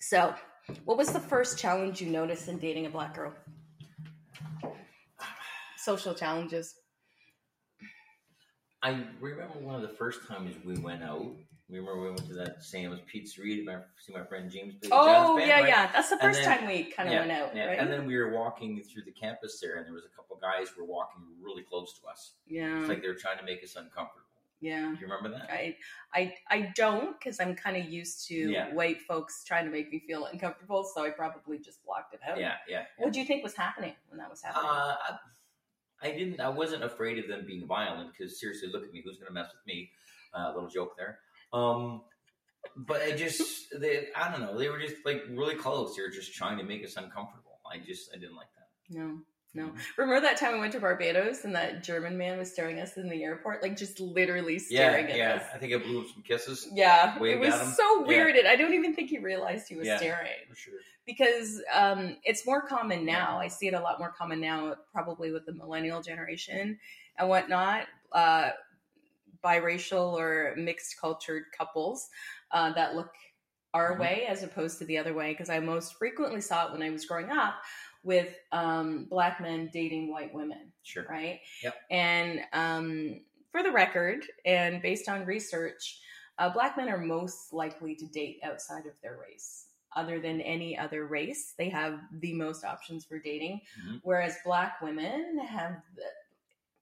So, 0.00 0.34
what 0.84 0.96
was 0.96 1.12
the 1.12 1.20
first 1.20 1.58
challenge 1.58 2.00
you 2.00 2.10
noticed 2.10 2.48
in 2.48 2.58
dating 2.58 2.86
a 2.86 2.90
black 2.90 3.14
girl? 3.14 3.34
Social 5.76 6.14
challenges. 6.14 6.74
I 8.82 9.04
remember 9.20 9.58
one 9.58 9.74
of 9.74 9.82
the 9.82 9.88
first 9.96 10.26
times 10.28 10.54
we 10.64 10.78
went 10.78 11.02
out. 11.02 11.26
Remember 11.68 12.00
we 12.00 12.06
went 12.08 12.26
to 12.28 12.34
that 12.34 12.62
Sam's 12.62 13.00
Pizzeria 13.12 13.56
to 13.58 13.64
my, 13.64 13.78
see 13.98 14.12
my 14.12 14.24
friend 14.24 14.50
James 14.50 14.74
play 14.76 14.88
Oh 14.92 15.36
band, 15.36 15.48
yeah, 15.48 15.54
right? 15.60 15.68
yeah. 15.68 15.92
That's 15.92 16.08
the 16.10 16.16
first 16.16 16.42
then- 16.42 16.58
time 16.60 16.66
we 16.68 16.84
kind 16.84 17.08
of 17.08 17.12
yeah, 17.14 17.20
went 17.20 17.32
out, 17.32 17.54
yeah. 17.56 17.66
right? 17.66 17.78
And 17.78 17.90
then 17.90 18.06
we 18.06 18.16
were 18.16 18.30
walking 18.30 18.82
through 18.82 19.02
the 19.02 19.10
campus 19.12 19.60
there, 19.60 19.76
and 19.76 19.84
there 19.86 19.92
was 19.92 20.04
a 20.04 20.16
couple 20.16 20.36
guys 20.36 20.74
were 20.76 20.84
walking 20.84 21.22
really 21.42 21.62
close 21.62 21.98
to 22.00 22.06
us. 22.06 22.32
yeah, 22.46 22.78
It's 22.80 22.88
like 22.88 23.02
they 23.02 23.08
were 23.08 23.14
trying 23.14 23.38
to 23.38 23.44
make 23.44 23.62
us 23.62 23.76
uncomfortable. 23.76 24.24
Yeah. 24.60 24.80
Do 24.94 25.00
you 25.00 25.06
remember 25.12 25.30
that? 25.30 25.48
I 25.50 25.76
I 26.14 26.34
I 26.48 26.72
don't 26.74 27.18
because 27.18 27.40
I'm 27.40 27.54
kind 27.54 27.76
of 27.76 27.84
used 27.88 28.26
to 28.28 28.34
Yeah. 28.34 28.74
white 28.74 29.00
folks 29.02 29.44
trying 29.44 29.64
to 29.66 29.70
make 29.70 29.90
me 29.92 29.98
feel 30.06 30.26
uncomfortable, 30.26 30.84
so 30.94 31.04
I 31.04 31.10
probably 31.10 31.58
just 31.58 31.84
blocked 31.84 32.14
it 32.14 32.20
out. 32.28 32.38
Yeah, 32.38 32.54
yeah. 32.68 32.78
yeah. 32.78 33.04
What 33.04 33.12
do 33.12 33.20
you 33.20 33.26
think 33.26 33.42
was 33.44 33.54
happening 33.54 33.94
when 34.08 34.18
that 34.18 34.30
was 34.30 34.42
happening? 34.42 34.64
Uh, 34.70 34.96
I, 35.08 35.18
I 36.08 36.10
didn't. 36.12 36.40
I 36.40 36.48
wasn't 36.48 36.84
afraid 36.84 37.18
of 37.18 37.28
them 37.28 37.44
being 37.46 37.66
violent 37.66 38.10
because 38.12 38.38
seriously, 38.40 38.68
look 38.72 38.84
at 38.84 38.92
me. 38.92 39.02
Who's 39.04 39.16
going 39.18 39.28
to 39.28 39.32
mess 39.32 39.48
with 39.52 39.66
me? 39.66 39.90
Uh, 40.34 40.52
little 40.54 40.68
joke 40.68 40.96
there. 40.96 41.18
Um, 41.52 42.02
but 42.76 43.00
I 43.02 43.12
just, 43.12 43.66
they, 43.80 44.08
I 44.14 44.30
don't 44.30 44.40
know. 44.42 44.58
They 44.58 44.68
were 44.68 44.78
just 44.78 44.96
like 45.04 45.22
really 45.30 45.54
close. 45.54 45.96
They 45.96 46.02
were 46.02 46.10
just 46.10 46.34
trying 46.34 46.58
to 46.58 46.64
make 46.64 46.84
us 46.84 46.96
uncomfortable. 46.96 47.58
I 47.72 47.78
just, 47.78 48.10
I 48.14 48.18
didn't 48.18 48.36
like 48.36 48.48
that. 48.56 48.98
no, 48.98 49.18
no. 49.58 49.72
Remember 49.96 50.20
that 50.20 50.36
time 50.36 50.54
we 50.54 50.60
went 50.60 50.72
to 50.72 50.80
Barbados 50.80 51.44
and 51.44 51.54
that 51.54 51.82
German 51.82 52.16
man 52.16 52.38
was 52.38 52.50
staring 52.52 52.78
at 52.78 52.88
us 52.88 52.96
in 52.96 53.08
the 53.08 53.22
airport, 53.24 53.62
like 53.62 53.76
just 53.76 54.00
literally 54.00 54.54
Yeah, 54.54 54.90
staring 54.90 55.04
at 55.06 55.10
us? 55.12 55.16
yeah. 55.16 55.42
I 55.54 55.58
think 55.58 55.74
I 55.74 55.78
blew 55.78 56.00
him 56.02 56.06
some 56.12 56.22
kisses 56.22 56.68
Yeah, 56.72 57.16
it 57.22 57.38
was 57.38 57.76
so 57.76 58.00
Yeah. 58.02 58.06
weird. 58.06 58.36
and 58.36 58.48
I 58.48 58.56
don't 58.56 58.74
even 58.74 58.94
think 58.94 59.10
he 59.10 59.18
realized 59.18 59.68
he 59.68 59.76
was 59.76 59.86
Yeah. 59.88 59.96
staring 59.98 60.46
for 60.48 60.54
sure. 60.54 60.74
because 61.06 61.62
um, 61.72 62.16
it's 62.24 62.44
more 62.46 62.60
common 62.66 63.04
now. 63.06 63.38
I 63.38 63.48
see 63.48 63.66
it 63.66 63.74
a 63.74 63.80
lot 63.80 63.98
more 63.98 64.12
common 64.12 64.40
now, 64.40 64.76
probably 64.92 65.32
with 65.32 65.46
the 65.46 65.52
millennial 65.54 66.02
generation 66.02 66.78
and 67.18 67.28
whatnot. 67.28 67.86
Uh, 68.12 68.50
biracial 69.44 70.12
or 70.14 70.54
mixed 70.56 71.00
cultured 71.00 71.44
couples 71.56 72.08
uh, 72.50 72.72
that 72.72 72.94
look 72.96 73.12
our 73.74 73.94
Mhm. 73.94 74.00
way 74.00 74.26
as 74.26 74.42
opposed 74.42 74.78
to 74.78 74.84
the 74.84 74.98
other 74.98 75.14
way. 75.14 75.30
Because 75.32 75.50
I 75.50 75.60
most 75.60 75.94
frequently 75.94 76.40
saw 76.40 76.66
it 76.66 76.72
when 76.72 76.82
I 76.82 76.90
was 76.90 77.04
growing 77.06 77.30
up 77.30 77.54
with 78.02 78.34
um, 78.52 79.04
black 79.10 79.40
men 79.40 79.70
dating 79.72 80.10
white 80.10 80.32
women 80.32 80.72
Sure. 80.82 81.04
right? 81.08 81.40
Yep. 81.62 81.74
And 81.90 82.40
um, 82.52 83.20
for 83.52 83.62
the 83.62 83.70
record, 83.72 84.24
and 84.44 84.80
based 84.82 85.08
on 85.08 85.24
research, 85.26 86.00
uh, 86.38 86.48
black 86.50 86.76
men 86.76 86.88
are 86.88 86.98
most 86.98 87.52
likely 87.52 87.94
to 87.96 88.06
date 88.06 88.38
outside 88.44 88.86
of 88.86 88.92
their 89.02 89.18
race. 89.18 89.66
Other 89.96 90.20
than 90.20 90.40
any 90.42 90.78
other 90.78 91.06
race, 91.06 91.54
they 91.58 91.68
have 91.70 91.98
the 92.20 92.32
most 92.34 92.64
options 92.64 93.04
for 93.04 93.18
dating, 93.18 93.62
Mhm. 93.82 94.00
whereas 94.04 94.36
black 94.44 94.80
women 94.80 95.38
have, 95.38 95.82
the, 95.96 96.04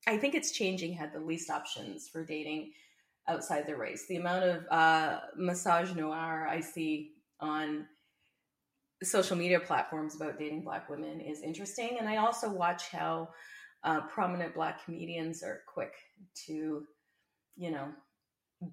I 0.06 0.18
think 0.18 0.34
it's 0.34 0.50
changing, 0.52 0.92
had 0.92 1.12
the 1.12 1.20
least 1.20 1.48
options 1.50 2.08
for 2.08 2.24
dating 2.24 2.72
outside 3.28 3.66
their 3.66 3.76
race. 3.78 4.06
The 4.06 4.16
amount 4.16 4.44
of 4.44 4.66
uh, 4.70 5.20
misogynoir 5.38 6.48
I 6.48 6.60
see 6.60 7.12
on 7.40 7.86
social 9.02 9.36
media 9.36 9.60
platforms 9.60 10.16
about 10.16 10.38
dating 10.38 10.62
black 10.62 10.88
women 10.88 11.20
is 11.20 11.42
interesting. 11.42 11.96
And 11.98 12.08
I 12.08 12.16
also 12.16 12.50
watch 12.50 12.88
how 12.90 13.28
uh, 13.84 14.00
prominent 14.02 14.54
black 14.54 14.84
comedians 14.84 15.42
are 15.42 15.60
quick 15.66 15.92
to, 16.46 16.84
you 17.56 17.70
know, 17.70 17.88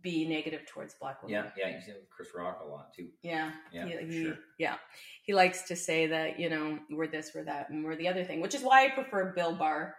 be 0.01 0.25
negative 0.27 0.61
towards 0.65 0.95
black 0.95 1.21
women. 1.21 1.51
Yeah, 1.57 1.67
yeah. 1.69 1.75
You 1.75 1.81
see 1.81 1.91
Chris 2.09 2.29
Rock 2.33 2.61
a 2.63 2.67
lot 2.67 2.93
too. 2.93 3.07
Yeah. 3.21 3.51
Yeah, 3.73 3.85
he, 3.85 4.05
he- 4.07 4.23
sure. 4.23 4.37
yeah. 4.57 4.75
He 5.23 5.33
likes 5.33 5.63
to 5.63 5.75
say 5.75 6.07
that, 6.07 6.39
you 6.39 6.49
know, 6.49 6.79
we're 6.89 7.07
this, 7.07 7.31
we're 7.35 7.43
that, 7.43 7.69
and 7.69 7.83
we're 7.83 7.97
the 7.97 8.07
other 8.07 8.23
thing, 8.23 8.39
which 8.41 8.55
is 8.55 8.61
why 8.61 8.85
I 8.85 8.89
prefer 8.89 9.33
Bill 9.33 9.53
Barr 9.55 9.95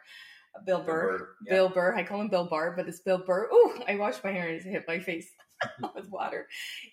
Bill 0.65 0.81
Burr. 0.83 1.19
Burr, 1.19 1.29
yeah. 1.47 1.53
Bill 1.55 1.69
Burr. 1.69 1.97
I 1.97 2.05
call 2.05 2.21
him 2.21 2.29
Bill 2.29 2.47
Barr, 2.47 2.75
but 2.77 2.87
it's 2.87 3.01
Bill 3.01 3.19
Burr. 3.19 3.49
Ooh, 3.53 3.75
I 3.89 3.97
washed 3.97 4.23
my 4.23 4.31
hair 4.31 4.49
and 4.49 4.57
it 4.57 4.63
hit 4.63 4.85
my 4.87 5.01
face 5.01 5.29
with 5.95 6.11
water. 6.11 6.47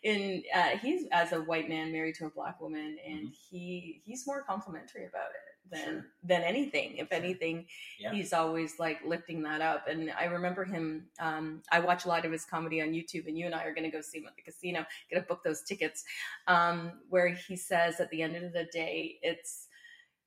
And 0.03 0.43
uh, 0.55 0.77
he's 0.81 1.05
as 1.11 1.31
a 1.31 1.41
white 1.41 1.69
man 1.69 1.91
married 1.91 2.15
to 2.15 2.25
a 2.25 2.29
black 2.29 2.59
woman, 2.61 2.97
and 3.07 3.29
he 3.49 4.01
he's 4.05 4.25
more 4.27 4.43
complimentary 4.43 5.05
about 5.05 5.29
it 5.29 5.35
than 5.71 5.79
Mm-hmm. 5.81 5.89
Sure. 5.91 6.05
than 6.23 6.41
anything. 6.41 6.97
If 6.97 7.11
anything, 7.13 7.65
Yeah. 7.97 8.11
he's 8.11 8.33
always 8.33 8.77
like 8.77 8.99
lifting 9.05 9.41
that 9.43 9.61
up. 9.61 9.87
And 9.87 10.11
I 10.19 10.25
remember 10.25 10.65
him. 10.65 11.05
Um, 11.19 11.61
I 11.71 11.79
watch 11.79 12.03
a 12.03 12.09
lot 12.09 12.25
of 12.25 12.31
his 12.31 12.43
comedy 12.43 12.81
on 12.81 12.89
YouTube, 12.89 13.27
and 13.27 13.37
you 13.37 13.45
and 13.45 13.55
I 13.55 13.63
are 13.63 13.73
going 13.73 13.89
to 13.89 13.95
go 13.97 14.01
see 14.01 14.17
him 14.19 14.25
at 14.27 14.35
the 14.35 14.41
casino. 14.41 14.85
Going 15.09 15.21
to 15.23 15.27
book 15.29 15.43
those 15.45 15.61
tickets. 15.61 16.03
Um, 16.47 16.91
where 17.09 17.29
he 17.29 17.55
says 17.55 17.99
at 18.01 18.09
the 18.09 18.21
end 18.21 18.35
of 18.35 18.51
the 18.51 18.65
day, 18.73 19.19
it's 19.21 19.67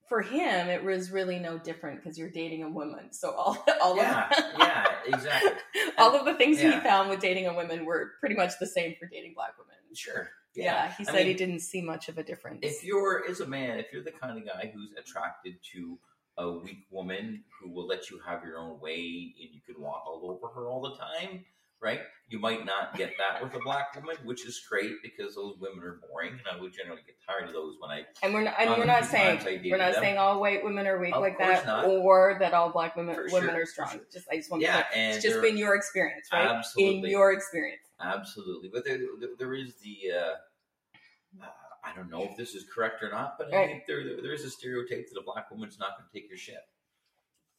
for 0.08 0.22
him. 0.22 0.68
It 0.68 0.84
was 0.84 1.10
really 1.10 1.38
no 1.38 1.58
different 1.58 2.02
because 2.02 2.18
you're 2.18 2.30
dating 2.30 2.62
a 2.62 2.70
woman. 2.70 3.12
So 3.12 3.32
all 3.32 3.64
all 3.82 3.96
yeah, 3.96 4.28
of 4.28 4.44
yeah, 4.58 4.86
exactly. 5.06 5.52
all 5.98 6.14
of 6.14 6.24
the 6.24 6.34
things 6.34 6.60
he 6.60 6.70
found 6.70 7.10
with 7.10 7.20
dating 7.20 7.46
a 7.46 7.54
woman 7.54 7.84
were 7.84 8.12
pretty 8.20 8.34
much 8.34 8.58
the 8.58 8.66
same 8.66 8.94
for 8.98 9.06
dating 9.06 9.34
black 9.34 9.54
women. 9.58 9.76
Sure. 9.94 10.28
Yeah, 10.54 10.92
he 10.96 11.02
I 11.02 11.06
said 11.06 11.14
mean, 11.14 11.26
he 11.26 11.34
didn't 11.34 11.60
see 11.60 11.82
much 11.82 12.08
of 12.08 12.16
a 12.16 12.22
difference. 12.22 12.60
If 12.62 12.84
you're, 12.84 13.24
as 13.28 13.40
a 13.40 13.46
man, 13.46 13.80
if 13.80 13.86
you're 13.92 14.04
the 14.04 14.12
kind 14.12 14.38
of 14.38 14.46
guy 14.46 14.70
who's 14.72 14.90
attracted 14.96 15.56
to 15.72 15.98
a 16.38 16.50
weak 16.50 16.86
woman 16.90 17.42
who 17.60 17.70
will 17.70 17.88
let 17.88 18.08
you 18.08 18.20
have 18.24 18.44
your 18.44 18.58
own 18.58 18.78
way 18.80 19.34
and 19.40 19.50
you 19.52 19.60
can 19.66 19.82
walk 19.82 20.04
all 20.06 20.30
over 20.30 20.52
her 20.54 20.68
all 20.68 20.80
the 20.80 20.96
time, 20.96 21.44
right? 21.80 22.00
You 22.28 22.38
might 22.38 22.64
not 22.64 22.96
get 22.96 23.12
that 23.18 23.42
with 23.42 23.54
a 23.54 23.62
black 23.62 23.94
woman, 23.94 24.16
which 24.24 24.46
is 24.46 24.60
great 24.68 24.94
because 25.02 25.34
those 25.34 25.56
women 25.60 25.84
are 25.84 26.00
boring, 26.08 26.32
and 26.32 26.40
I 26.50 26.60
would 26.60 26.72
generally 26.72 27.02
get 27.06 27.16
tired 27.28 27.48
of 27.48 27.54
those 27.54 27.76
when 27.78 27.90
I. 27.90 28.04
and 28.22 28.32
we're 28.32 28.42
not, 28.42 28.54
and 28.58 28.70
we're 28.70 28.86
not 28.86 29.04
saying 29.04 29.36
times 29.38 29.46
I 29.46 29.56
dated 29.56 29.70
we're 29.72 29.78
not 29.78 29.92
them. 29.92 30.02
saying 30.02 30.18
all 30.18 30.40
white 30.40 30.64
women 30.64 30.86
are 30.86 30.98
weak 30.98 31.14
Of 31.14 31.20
like 31.20 31.38
that, 31.38 31.66
not. 31.66 31.84
or 31.86 32.36
that 32.40 32.54
all 32.54 32.70
black 32.70 32.96
women 32.96 33.14
For 33.14 33.26
women 33.30 33.50
sure, 33.50 33.62
are 33.62 33.66
strong. 33.66 33.90
sure. 33.90 34.00
Just 34.12 34.26
I 34.32 34.36
just 34.36 34.50
want 34.50 34.62
to 34.62 34.66
Yeah, 34.66 34.84
say 34.92 35.10
it's 35.12 35.22
just 35.22 35.42
been 35.42 35.58
your 35.58 35.74
experience, 35.74 36.28
right? 36.32 36.46
Absolutely. 36.46 36.98
In 36.98 37.10
your 37.10 37.32
experience. 37.32 37.82
Absolutely, 38.00 38.70
but 38.72 38.84
there, 38.84 38.98
there, 39.38 39.54
is 39.54 39.74
the. 39.76 40.12
Uh, 40.12 41.44
uh, 41.44 41.46
I 41.84 41.94
don't 41.94 42.10
know 42.10 42.22
if 42.24 42.36
this 42.36 42.54
is 42.54 42.64
correct 42.74 43.02
or 43.02 43.10
not, 43.10 43.36
but 43.38 43.52
I 43.52 43.66
think 43.66 43.84
there, 43.86 44.02
there 44.02 44.22
there 44.22 44.32
is 44.32 44.44
a 44.44 44.50
stereotype 44.50 45.06
that 45.12 45.20
a 45.20 45.22
black 45.22 45.50
woman's 45.50 45.78
not 45.78 45.90
going 45.98 46.08
to 46.10 46.12
take 46.18 46.28
your 46.28 46.38
shit. 46.38 46.56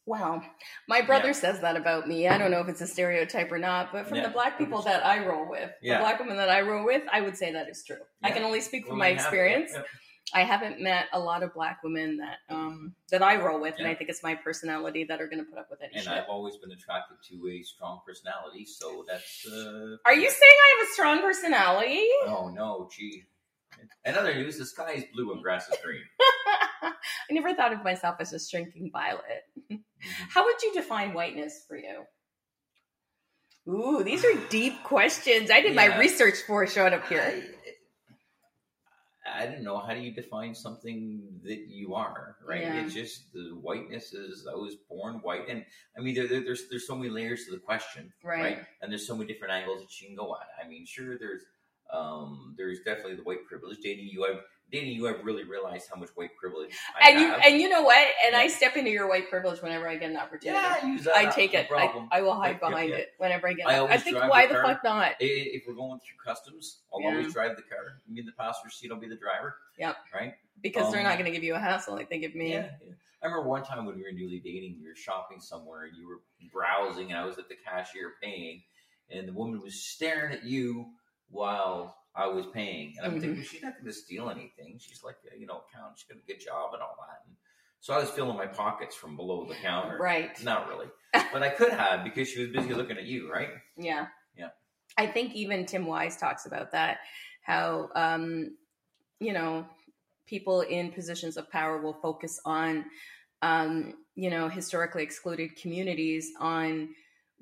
Wow. 0.08 0.44
My 0.88 1.02
brother 1.02 1.28
Yeah. 1.30 1.34
says 1.34 1.62
that 1.62 1.76
about 1.76 2.08
me. 2.08 2.28
I 2.28 2.38
don't 2.38 2.52
know 2.52 2.62
if 2.62 2.68
it's 2.70 2.82
a 2.82 2.88
stereotype 2.88 3.52
or 3.52 3.58
not, 3.58 3.92
but 3.92 4.08
from 4.08 4.18
Yeah. 4.18 4.24
the 4.28 4.30
black 4.30 4.58
people 4.58 4.82
that 4.84 5.04
I 5.06 5.26
roll 5.26 5.50
with, 5.50 5.72
Yeah. 5.82 5.96
the 5.98 6.04
black 6.04 6.20
women 6.20 6.38
that 6.38 6.50
I 6.50 6.62
roll 6.62 6.86
with, 6.86 7.04
I 7.12 7.22
would 7.22 7.36
say 7.36 7.52
that 7.54 7.68
is 7.70 7.84
true. 7.84 8.02
I 8.24 8.32
can 8.32 8.44
only 8.44 8.62
speak 8.62 8.84
from 8.86 8.92
Well, 8.92 9.00
my 9.00 9.08
have- 9.08 9.16
experience. 9.18 9.72
yeah, 9.74 9.84
I 10.34 10.44
haven't 10.44 10.80
met 10.80 11.08
a 11.12 11.20
lot 11.20 11.42
of 11.42 11.54
black 11.56 11.82
women 11.84 12.18
that 12.18 12.38
um 12.50 12.96
that 13.10 13.24
I 13.24 13.38
roll 13.38 13.60
with, 13.60 13.76
and 13.80 13.88
I 13.88 13.96
think 13.96 14.10
it's 14.12 14.22
my 14.22 14.36
personality 14.36 15.06
that 15.06 15.22
are 15.22 15.28
going 15.28 15.44
to 15.44 15.50
put 15.50 15.58
up 15.58 15.70
with 15.72 15.82
any 15.82 15.94
and 15.94 16.04
shit. 16.04 16.12
I've 16.14 16.30
always 16.30 16.58
been 16.58 16.72
attracted 16.72 17.18
to 17.30 17.48
a 17.50 17.64
strong 17.64 18.02
personality, 18.06 18.66
so 18.66 19.04
that's. 19.08 19.46
Uh, 19.48 19.98
Are 20.06 20.14
you 20.14 20.30
saying 20.30 20.58
I 20.66 20.76
have 20.80 20.88
a 20.88 20.92
strong 20.94 21.22
personality? 21.22 22.08
Oh 22.26 22.50
no, 22.50 22.90
gee. 22.92 23.24
In 24.06 24.16
other 24.16 24.34
news, 24.36 24.58
the 24.60 24.66
sky 24.66 24.92
is 24.94 25.04
blue 25.14 25.32
and 25.34 25.42
grass 25.44 25.68
is 25.70 25.78
green. 25.84 26.04
I 26.84 26.94
never 27.32 27.54
thought 27.56 27.74
of 27.74 27.84
myself 27.84 28.18
as 28.20 28.34
a 28.34 28.40
shrinking 28.40 28.90
violet. 28.92 29.45
Mhm. 30.06 30.28
How 30.30 30.46
would 30.46 30.62
you 30.62 30.74
define 30.74 31.14
whiteness 31.14 31.66
for 31.68 31.78
you? 31.78 32.06
Ooh, 33.68 34.04
these 34.04 34.24
are 34.24 34.34
deep 34.50 34.84
questions. 34.84 35.50
I 35.52 35.62
did 35.62 35.76
my 35.76 35.98
research 35.98 36.36
before 36.36 36.68
showing 36.68 36.94
up 36.94 37.08
here. 37.08 37.22
I, 39.26 39.44
I 39.44 39.46
don't 39.48 39.64
know. 39.64 39.80
How 39.80 39.94
do 39.94 40.00
you 40.02 40.12
define 40.14 40.54
something 40.54 41.22
that 41.44 41.66
you 41.68 41.96
are? 41.96 42.38
Right? 42.48 42.62
Yeah. 42.62 42.82
It's 42.86 42.94
just 42.94 43.34
the 43.34 43.58
whiteness 43.62 44.14
is 44.14 44.48
I 44.50 44.56
was 44.56 44.76
born 44.88 45.16
white, 45.24 45.50
and 45.50 45.66
I 45.98 46.02
mean 46.02 46.14
there, 46.16 46.28
there- 46.28 46.44
there's 46.44 46.70
there's 46.70 46.86
so 46.88 46.96
many 46.96 47.10
layers 47.10 47.46
to 47.46 47.52
the 47.52 47.58
question, 47.60 48.14
Right. 48.24 48.60
And 48.82 48.92
there's 48.92 49.08
so 49.08 49.16
many 49.16 49.32
different 49.32 49.54
angles 49.54 49.82
that 49.82 50.00
you 50.00 50.08
can 50.08 50.16
go 50.16 50.36
at. 50.36 50.48
I 50.64 50.68
mean, 50.68 50.86
sure, 50.86 51.18
there's 51.18 51.42
um 51.92 52.54
there's 52.58 52.80
definitely 52.86 53.16
the 53.16 53.24
white 53.24 53.46
privilege. 53.48 53.80
Dating 53.82 54.08
you, 54.08 54.26
I've 54.26 54.42
dating 54.72 54.94
you, 54.94 55.08
I've 55.08 55.24
really 55.24 55.44
realized 55.44 55.88
how 55.94 56.00
much 56.00 56.10
white 56.16 56.32
privilege 56.40 56.76
I 57.00 57.12
And 57.12 57.20
you 57.20 57.34
and 57.34 57.62
you 57.62 57.70
know 57.70 57.84
what? 57.84 58.08
And 58.26 58.36
I 58.36 58.48
step 58.48 58.76
into 58.76 58.90
your 58.92 59.08
white 59.08 59.30
privilege 59.30 59.62
whenever 59.62 59.88
I 59.88 59.96
get 59.96 60.10
an 60.12 60.18
opportunity. 60.18 60.60
yeah, 60.62 60.78
I 60.82 60.88
use 60.88 61.04
that. 61.06 61.16
I 61.16 61.26
take 61.30 61.54
it. 61.54 61.68
I. 61.72 62.08
I 62.12 62.22
will 62.22 62.34
hide 62.36 62.60
Yeah, 62.62 62.70
behind 62.70 62.90
yeah. 62.90 62.96
it 62.98 63.10
whenever 63.18 63.48
I 63.48 63.54
get. 63.54 63.68
I 63.68 63.86
I, 63.86 63.98
think 63.98 64.18
why 64.18 64.48
the 64.48 64.54
the 64.56 64.62
fuck 64.62 64.84
not? 64.84 65.14
If 65.20 65.64
we're 65.68 65.76
going 65.76 66.00
through 66.00 66.18
customs, 66.26 66.82
I'll 66.94 67.02
Yeah. 67.02 67.10
always 67.10 67.34
drive 67.34 67.56
the 67.56 67.64
car. 67.64 68.02
Me 68.08 68.22
the 68.22 68.32
passenger 68.34 68.70
seat, 68.72 68.92
I'll 68.92 69.00
be 69.00 69.08
the 69.08 69.16
driver. 69.18 69.56
Yep. 69.78 69.96
Right? 70.14 70.34
Because 70.62 70.92
they're 70.92 71.02
Um, 71.02 71.08
not 71.08 71.18
going 71.20 71.26
to 71.26 71.32
give 71.32 71.44
you 71.44 71.54
a 71.56 71.60
hassle 71.60 71.96
like 71.96 72.10
they 72.10 72.18
give 72.20 72.34
me. 72.36 72.54
Yeah, 72.54 72.70
yeah. 72.84 72.94
I 73.22 73.28
remember 73.28 73.48
one 73.48 73.64
time 73.64 73.86
when 73.86 73.96
we 73.96 74.04
were 74.04 74.12
newly 74.12 74.40
dating, 74.40 74.78
we 74.82 74.88
were 74.88 74.96
shopping 74.96 75.40
somewhere 75.40 75.86
and 75.86 75.96
you 75.98 76.08
were 76.08 76.20
browsing, 76.52 77.12
and 77.12 77.20
I 77.20 77.26
was 77.26 77.38
at 77.38 77.50
the 77.50 77.56
cashier 77.56 78.14
paying, 78.22 78.64
and 79.10 79.28
the 79.28 79.34
woman 79.34 79.62
was 79.62 79.84
staring 79.84 80.34
at 80.34 80.44
you 80.44 80.92
while 81.30 81.98
I 82.16 82.28
was 82.28 82.46
paying. 82.48 82.96
And 82.98 83.06
I'm 83.06 83.16
Mhm. 83.18 83.22
thinking, 83.22 83.44
she's 83.44 83.62
not 83.62 83.74
going 83.74 83.86
to 83.86 83.94
steal 83.94 84.30
anything. 84.30 84.78
She's 84.80 85.04
like, 85.04 85.18
a, 85.34 85.38
you 85.38 85.46
know, 85.46 85.64
accountant. 85.70 86.00
She's 86.00 86.08
got 86.08 86.18
a 86.18 86.26
good 86.26 86.40
job 86.40 86.74
and 86.74 86.82
all 86.82 86.96
that. 87.00 87.24
And 87.28 87.36
so 87.82 87.94
I 87.94 87.98
was 88.00 88.10
filling 88.10 88.38
my 88.38 88.48
pockets 88.48 88.96
from 88.96 89.16
below 89.18 89.46
the 89.46 89.56
counter. 89.56 89.98
Right. 89.98 90.42
Not 90.44 90.68
really. 90.70 90.88
but 91.34 91.44
I 91.44 91.50
could 91.50 91.72
have 91.74 92.04
because 92.04 92.28
she 92.30 92.40
was 92.42 92.50
busy 92.52 92.74
looking 92.74 92.98
at 92.98 93.04
you, 93.04 93.32
right? 93.32 93.50
Yeah. 93.78 94.08
Yeah. 94.38 94.50
I 94.98 95.08
think 95.08 95.34
even 95.36 95.66
Tim 95.66 95.86
Wise 95.86 96.16
talks 96.18 96.46
about 96.46 96.72
that, 96.72 97.00
how 97.42 97.90
um, 97.96 98.58
you 99.20 99.34
know, 99.34 99.66
people 100.26 100.62
in 100.62 100.92
positions 100.92 101.38
of 101.38 101.50
power 101.52 101.80
will 101.82 101.94
focus 101.94 102.40
on 102.46 102.86
um, 103.42 103.94
you 104.16 104.30
know, 104.30 104.48
historically 104.48 105.04
excluded 105.04 105.56
communities 105.58 106.32
on 106.40 106.90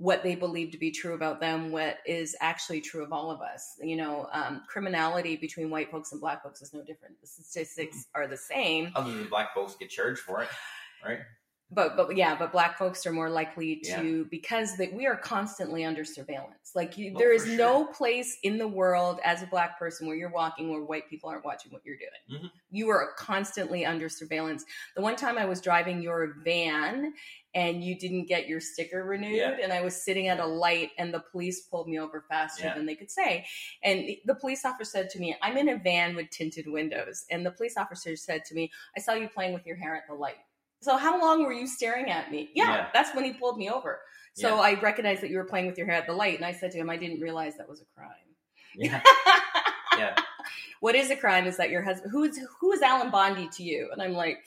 what 0.03 0.21
they 0.21 0.35
believe 0.35 0.69
to 0.69 0.77
be 0.77 0.91
true 0.91 1.13
about 1.13 1.39
them, 1.39 1.71
what 1.71 1.99
is 2.05 2.35
actually 2.41 2.81
true 2.81 3.01
of 3.05 3.13
all 3.13 3.31
of 3.31 3.39
us. 3.39 3.77
You 3.81 3.95
know, 3.95 4.27
um, 4.33 4.63
criminality 4.67 5.37
between 5.37 5.69
white 5.69 5.89
folks 5.89 6.11
and 6.11 6.19
black 6.19 6.43
folks 6.43 6.61
is 6.61 6.73
no 6.73 6.83
different. 6.83 7.21
The 7.21 7.27
statistics 7.27 8.07
are 8.13 8.27
the 8.27 8.35
same. 8.35 8.91
Other 8.95 9.13
than 9.13 9.29
black 9.29 9.53
folks 9.53 9.75
get 9.75 9.89
charged 9.89 10.19
for 10.19 10.41
it, 10.41 10.49
right? 11.05 11.19
But 11.73 11.95
but 11.97 12.15
yeah 12.15 12.35
but 12.37 12.51
black 12.51 12.77
folks 12.77 13.05
are 13.05 13.11
more 13.11 13.29
likely 13.29 13.77
to 13.77 14.25
because 14.31 14.75
they, 14.77 14.87
we 14.89 15.05
are 15.07 15.15
constantly 15.17 15.83
under 15.85 16.03
surveillance. 16.05 16.71
Like 16.75 16.97
you, 16.97 17.13
Oh, 17.15 17.19
there 17.19 17.33
is 17.33 17.43
for 17.45 17.51
no 17.51 17.85
place 17.85 18.37
in 18.43 18.57
the 18.57 18.67
world 18.67 19.19
as 19.23 19.41
a 19.43 19.47
black 19.47 19.77
person 19.79 20.07
where 20.07 20.15
you're 20.15 20.29
walking 20.31 20.69
where 20.71 20.81
white 20.83 21.09
people 21.09 21.29
aren't 21.29 21.45
watching 21.45 21.71
what 21.71 21.81
you're 21.85 21.97
doing. 21.97 22.41
Mhm. 22.43 22.49
you 22.71 22.89
are 22.89 23.13
constantly 23.17 23.85
under 23.85 24.09
surveillance. 24.09 24.65
The 24.95 25.01
one 25.01 25.15
time 25.15 25.37
i 25.37 25.45
was 25.45 25.61
driving 25.61 26.01
your 26.01 26.35
van 26.43 27.13
and 27.55 27.83
you 27.83 27.97
didn't 27.99 28.25
get 28.25 28.47
your 28.47 28.59
sticker 28.59 29.03
renewed 29.03 29.35
Yeah. 29.35 29.57
and 29.61 29.71
i 29.71 29.81
was 29.81 29.95
sitting 30.01 30.27
at 30.27 30.39
a 30.39 30.45
light 30.45 30.89
and 30.97 31.13
the 31.13 31.19
police 31.31 31.61
pulled 31.61 31.87
me 31.87 31.99
over 31.99 32.25
faster 32.27 32.63
Yeah. 32.65 32.73
than 32.75 32.85
they 32.87 32.95
could 32.95 33.11
say. 33.11 33.45
And 33.83 34.09
the 34.25 34.33
police 34.35 34.65
officer 34.65 34.89
said 34.89 35.09
to 35.11 35.19
me 35.19 35.35
i'm 35.41 35.57
in 35.57 35.69
a 35.69 35.77
van 35.77 36.15
with 36.15 36.29
tinted 36.31 36.65
windows. 36.67 37.25
And 37.29 37.45
the 37.45 37.51
police 37.51 37.77
officer 37.77 38.15
said 38.15 38.43
to 38.45 38.55
me 38.55 38.71
i 38.97 38.99
saw 38.99 39.13
you 39.13 39.27
playing 39.29 39.53
with 39.53 39.65
your 39.67 39.75
hair 39.75 39.95
at 39.95 40.07
the 40.07 40.13
light 40.15 40.37
so 40.83 40.97
how 40.97 41.19
long 41.19 41.43
were 41.43 41.53
you 41.53 41.67
staring 41.67 42.09
at 42.09 42.31
me? 42.31 42.49
Yeah, 42.53 42.75
Yeah. 42.75 42.89
that's 42.93 43.15
when 43.15 43.23
he 43.23 43.33
pulled 43.33 43.57
me 43.57 43.69
over. 43.69 44.01
So 44.33 44.55
Yeah. 44.55 44.61
I 44.61 44.79
recognized 44.79 45.21
that 45.21 45.29
you 45.29 45.37
were 45.37 45.45
playing 45.45 45.67
with 45.67 45.77
your 45.77 45.87
hair 45.87 45.95
at 45.95 46.07
the 46.07 46.13
light, 46.13 46.35
and 46.35 46.45
I 46.45 46.51
said 46.53 46.71
to 46.71 46.77
him, 46.77 46.89
I 46.89 46.97
didn't 46.97 47.21
realize 47.21 47.57
that 47.57 47.69
was 47.69 47.81
a 47.81 47.85
crime. 47.95 48.09
Yeah. 48.75 49.01
yeah. 49.97 50.15
what 50.79 50.95
is 50.95 51.09
a 51.11 51.15
crime 51.15 51.45
is 51.45 51.57
that 51.57 51.69
your 51.69 51.81
husband 51.81 52.11
who 52.11 52.23
is 52.23 52.39
who 52.59 52.71
is 52.73 52.81
Alan 52.81 53.11
Bondy 53.11 53.47
to 53.49 53.63
you? 53.63 53.89
And 53.91 54.01
I'm 54.01 54.13
like, 54.13 54.39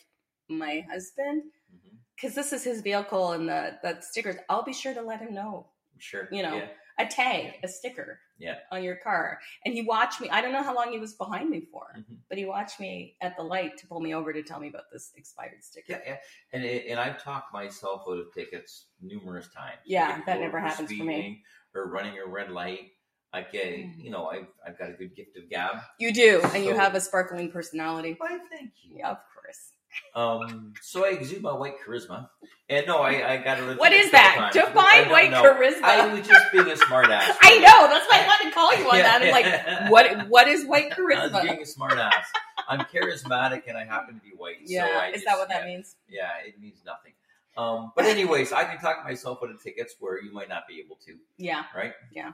my 0.48 0.84
husband, 0.90 1.42
mm-hmm. 1.74 1.96
because 2.14 2.34
this 2.34 2.52
is 2.52 2.64
his 2.64 2.82
vehicle 2.82 3.32
and 3.32 3.48
the 3.48 3.78
the 3.82 4.00
stickers. 4.00 4.36
I'll 4.48 4.64
be 4.64 4.72
sure 4.72 4.94
to 4.94 5.02
let 5.02 5.20
him 5.20 5.34
know. 5.34 5.68
Sure. 5.98 6.28
You 6.30 6.42
know. 6.42 6.56
Yeah. 6.56 6.68
A 6.98 7.04
tag, 7.06 7.54
a 7.62 7.68
sticker, 7.68 8.20
Yeah. 8.38 8.58
on 8.72 8.82
your 8.82 8.96
car, 8.96 9.38
and 9.64 9.74
he 9.74 9.82
watched 9.82 10.20
me. 10.20 10.30
I 10.30 10.40
don't 10.40 10.52
know 10.52 10.62
how 10.62 10.74
long 10.74 10.92
he 10.92 10.98
was 10.98 11.12
behind 11.12 11.50
me 11.50 11.60
for, 11.70 11.86
Mhm. 11.98 12.18
but 12.28 12.38
he 12.38 12.46
watched 12.46 12.80
me 12.80 13.16
at 13.20 13.36
the 13.36 13.42
light 13.42 13.76
to 13.78 13.86
pull 13.86 14.00
me 14.00 14.14
over 14.14 14.32
to 14.32 14.42
tell 14.42 14.58
me 14.60 14.68
about 14.68 14.90
this 14.90 15.12
expired 15.14 15.62
sticker. 15.62 15.92
Yeah, 15.92 16.00
yeah. 16.06 16.16
And 16.54 16.64
it, 16.64 16.86
and 16.86 16.98
I've 16.98 17.22
talked 17.22 17.52
myself 17.52 18.04
out 18.08 18.18
of 18.18 18.32
tickets 18.32 18.86
numerous 19.02 19.48
times. 19.48 19.80
Yeah, 19.84 20.22
that 20.24 20.40
never 20.40 20.58
happens 20.58 20.90
for 20.90 21.04
me. 21.04 21.44
Or 21.74 21.86
running 21.90 22.18
a 22.18 22.24
red 22.26 22.50
light. 22.50 22.92
I 23.32 23.42
get, 23.42 23.66
Mm. 23.66 24.02
you 24.02 24.10
know, 24.10 24.28
I've, 24.28 24.46
I've 24.66 24.78
got 24.78 24.88
a 24.88 24.94
good 24.94 25.14
gift 25.14 25.36
of 25.36 25.50
gab. 25.50 25.80
You 25.98 26.14
do, 26.14 26.40
and 26.54 26.64
you 26.64 26.74
have 26.74 26.94
a 26.94 27.00
sparkling 27.02 27.50
personality. 27.52 28.14
Why, 28.16 28.38
thank 28.50 28.72
you. 28.82 28.96
Yeah, 28.96 29.10
of 29.10 29.18
course. 29.34 29.72
Um, 30.14 30.72
so 30.80 31.04
I 31.04 31.10
exude 31.10 31.42
my 31.42 31.52
white 31.52 31.74
charisma. 31.86 32.28
And 32.68 32.86
no, 32.86 32.98
I, 32.98 33.34
I 33.34 33.36
got 33.38 33.56
to. 33.56 33.74
What 33.74 33.92
is 33.92 34.10
that? 34.12 34.50
Define 34.52 35.10
white 35.10 35.30
charisma. 35.30 35.82
I 35.82 36.12
was 36.12 36.26
just 36.26 36.50
being 36.52 36.66
a 36.68 36.76
smart 36.76 37.08
ass. 37.10 37.36
I 37.42 37.58
know. 37.58 37.88
That's 37.88 38.06
why 38.10 38.22
I 38.22 38.26
wanted 38.26 38.48
to 38.48 38.54
call 38.54 38.76
you 38.76 38.90
on 38.90 38.98
that. 38.98 39.22
I'm 39.22 39.30
like, 39.30 39.90
what? 39.90 40.28
What 40.28 40.48
is 40.48 40.66
white 40.66 40.90
charisma? 40.90 41.16
I 41.16 41.22
was 41.24 41.32
charisma? 41.32 41.42
being 41.42 41.62
a 41.62 41.66
smart 41.66 41.92
ass. 41.92 42.26
I'm 42.68 42.80
charismatic 42.80 43.62
and 43.68 43.76
I 43.76 43.84
happen 43.84 44.16
to 44.16 44.20
be 44.20 44.30
white. 44.36 44.56
Yeah, 44.64 44.86
so 44.86 44.98
I 44.98 45.06
is 45.08 45.12
just, 45.14 45.24
that 45.26 45.38
what 45.38 45.48
that 45.50 45.62
yeah. 45.62 45.74
means? 45.74 45.96
Yeah, 46.08 46.30
it 46.46 46.60
means 46.60 46.78
nothing. 46.84 47.12
Um, 47.56 47.92
but 47.94 48.04
anyways, 48.04 48.52
I 48.52 48.64
can 48.64 48.78
talk 48.78 49.04
myself 49.04 49.38
out 49.42 49.50
of 49.50 49.62
tickets 49.62 49.94
where 50.00 50.20
you 50.22 50.32
might 50.32 50.48
not 50.48 50.66
be 50.68 50.80
able 50.84 50.96
to, 51.06 51.14
Yeah. 51.38 51.64
right? 51.74 51.92
Yeah. 52.12 52.32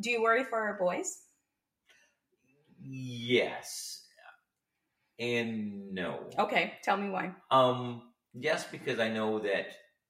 Do 0.00 0.10
you 0.10 0.22
worry 0.22 0.44
for 0.44 0.58
our 0.58 0.74
boys? 0.78 1.18
Yes. 2.82 4.03
And 5.18 5.92
no. 5.92 6.28
Okay, 6.38 6.74
tell 6.82 6.96
me 6.96 7.08
why. 7.10 7.32
Um, 7.50 8.02
yes, 8.32 8.64
because 8.70 8.98
I 8.98 9.08
know 9.08 9.38
that 9.40 9.66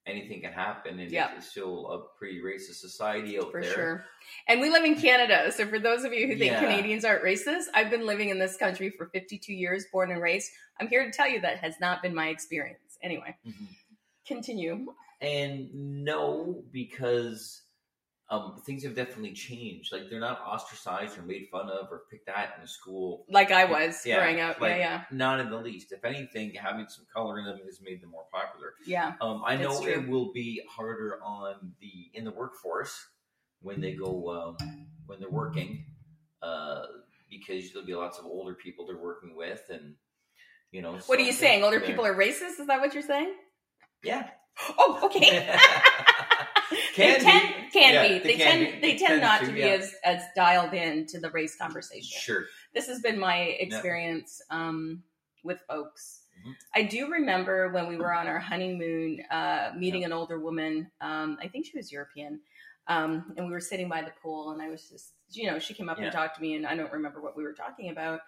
anything 0.07 0.41
can 0.43 0.53
happen, 0.53 0.99
and 0.99 1.11
Yeah. 1.11 1.35
it's 1.37 1.51
still 1.51 1.91
a 1.91 2.19
pretty 2.19 2.41
racist 2.41 2.75
society 2.77 3.39
out 3.39 3.51
for 3.51 3.63
there. 3.63 3.73
sure. 3.75 4.05
And 4.49 4.61
we 4.61 4.71
live 4.71 4.85
in 4.85 4.97
Canada. 4.97 5.51
So 5.53 5.67
for 5.67 5.79
those 5.79 6.05
of 6.05 6.13
you 6.13 6.27
who 6.27 6.37
think 6.37 6.53
Yeah. 6.53 6.61
Canadians 6.61 7.05
aren't 7.05 7.23
racist, 7.25 7.65
I've 7.75 7.91
been 7.91 8.05
living 8.07 8.29
in 8.29 8.39
this 8.39 8.57
country 8.57 8.91
for 8.91 9.07
52 9.07 9.53
years, 9.55 9.87
born 9.93 10.11
and 10.11 10.21
raised. 10.21 10.51
I'm 10.79 10.89
here 10.89 11.05
to 11.05 11.11
tell 11.11 11.29
you 11.29 11.41
that 11.41 11.59
has 11.59 11.81
not 11.81 12.03
been 12.03 12.15
my 12.15 12.29
experience. 12.29 12.99
Anyway, 13.03 13.35
Mhm. 13.47 13.67
continue. 14.27 14.95
And 15.21 15.73
no, 16.05 16.65
because 16.71 17.63
um, 18.31 18.57
things 18.65 18.85
have 18.85 18.95
definitely 18.95 19.33
changed. 19.33 19.93
Like 19.93 20.09
they're 20.09 20.21
not 20.21 20.41
ostracized 20.41 21.19
or 21.19 21.23
made 21.23 21.47
fun 21.53 21.69
of 21.69 21.89
or 21.91 22.03
picked 22.11 22.29
at 22.29 22.57
in 22.61 22.67
school. 22.67 23.27
Like 23.29 23.51
I 23.51 23.67
was 23.67 24.05
Yeah, 24.07 24.21
growing 24.21 24.41
up. 24.41 24.61
like- 24.61 24.71
yeah, 24.73 24.79
yeah. 24.79 25.03
Not 25.11 25.41
in 25.41 25.51
the 25.51 25.59
least. 25.59 25.93
If 25.93 26.05
anything, 26.05 26.55
having 26.55 26.89
some 26.89 27.05
color 27.15 27.39
in 27.39 27.45
them 27.45 27.59
has 27.67 27.81
made 27.83 28.03
them 28.03 28.11
more 28.11 28.25
popular. 28.33 28.75
Yeah. 28.87 29.13
Um, 29.21 29.43
I 29.47 29.57
know 29.57 29.79
true. 29.83 29.93
it 29.93 30.09
will 30.09 30.33
be 30.33 30.63
harder 30.71 31.21
on 31.23 31.75
the 31.81 32.11
in 32.15 32.25
the 32.25 32.31
workforce 32.31 33.07
when 33.61 33.81
they 33.81 33.93
go 33.93 34.57
um, 34.59 34.87
when 35.07 35.21
they're 35.21 35.31
working, 35.31 35.85
uh, 36.43 36.85
because 37.31 37.73
there'll 37.73 37.87
be 37.87 37.95
lots 37.95 38.19
of 38.19 38.25
older 38.25 38.55
people 38.55 38.87
they're 38.87 38.97
working 38.97 39.37
with, 39.37 39.63
and 39.69 39.95
you 40.71 40.81
know. 40.81 40.99
What 41.07 41.19
are 41.19 41.23
you 41.23 41.33
saying? 41.33 41.63
Older 41.63 41.81
people 41.81 42.07
are 42.07 42.15
racist? 42.15 42.59
Is 42.59 42.67
that 42.69 42.81
what 42.81 42.95
you're 42.95 43.03
saying? 43.03 43.35
Yeah. 44.03 44.29
Oh, 44.79 45.01
okay. 45.05 45.55
Can 46.95 47.19
they 47.19 47.25
tend, 47.25 47.49
be. 47.49 47.71
can 47.71 47.95
Yeah, 47.95 48.09
be. 48.09 48.19
they 48.21 48.35
can 48.37 48.59
tend. 48.61 48.81
be. 48.81 48.93
They 48.93 48.99
tend 48.99 49.21
not 49.21 49.41
to, 49.41 49.47
to 49.47 49.53
be 49.53 49.61
yeah. 49.61 49.67
as 49.67 49.95
as 50.05 50.23
dialed 50.37 50.73
in 50.75 51.07
to 51.07 51.21
the 51.21 51.31
race 51.31 51.57
conversation. 51.57 52.19
Sure. 52.21 52.45
This 52.73 52.87
has 52.87 53.01
been 53.01 53.19
my 53.19 53.37
experience 53.37 54.41
um, 54.51 55.03
with 55.43 55.59
folks. 55.69 56.21
Mhm. 56.47 56.55
I 56.75 56.83
do 56.85 57.11
remember 57.11 57.71
when 57.73 57.89
we 57.89 57.97
were 57.97 58.13
on 58.13 58.27
our 58.27 58.39
honeymoon, 58.39 59.21
uh, 59.31 59.73
meeting 59.77 60.05
an 60.05 60.13
older 60.13 60.39
woman. 60.39 60.91
Um, 61.01 61.39
I 61.41 61.49
think 61.49 61.67
she 61.67 61.77
was 61.77 61.91
European, 61.93 62.41
um, 62.89 63.33
and 63.37 63.47
we 63.47 63.53
were 63.53 63.61
sitting 63.61 63.89
by 63.89 64.03
the 64.03 64.13
pool, 64.23 64.51
and 64.51 64.61
I 64.61 64.69
was 64.69 64.89
just, 64.89 65.15
you 65.31 65.51
know, 65.51 65.59
she 65.59 65.75
came 65.75 65.89
up 65.89 65.99
and 65.99 66.13
talked 66.13 66.37
to 66.37 66.43
me, 66.43 66.55
and 66.55 66.67
I 66.67 66.77
don't 66.77 66.93
remember 66.93 67.21
what 67.21 67.37
we 67.37 67.45
were 67.45 67.55
talking 67.55 67.91
about. 67.91 68.21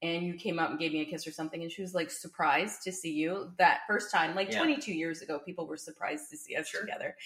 And 0.00 0.24
you 0.24 0.34
came 0.34 0.58
up 0.60 0.70
and 0.70 0.78
gave 0.78 0.92
me 0.92 1.00
a 1.00 1.04
kiss 1.04 1.26
or 1.26 1.32
something, 1.32 1.60
and 1.62 1.72
she 1.72 1.82
was 1.82 1.92
like 1.94 2.10
surprised 2.10 2.82
to 2.82 2.92
see 2.92 3.12
you 3.12 3.52
that 3.58 3.80
first 3.88 4.12
time, 4.12 4.36
like 4.36 4.52
Yeah. 4.52 4.58
22 4.58 4.92
years 4.92 5.22
ago. 5.22 5.40
People 5.44 5.66
were 5.66 5.76
surprised 5.76 6.30
to 6.30 6.36
see 6.36 6.54
us 6.54 6.68
Sure. 6.68 6.82
together, 6.82 7.16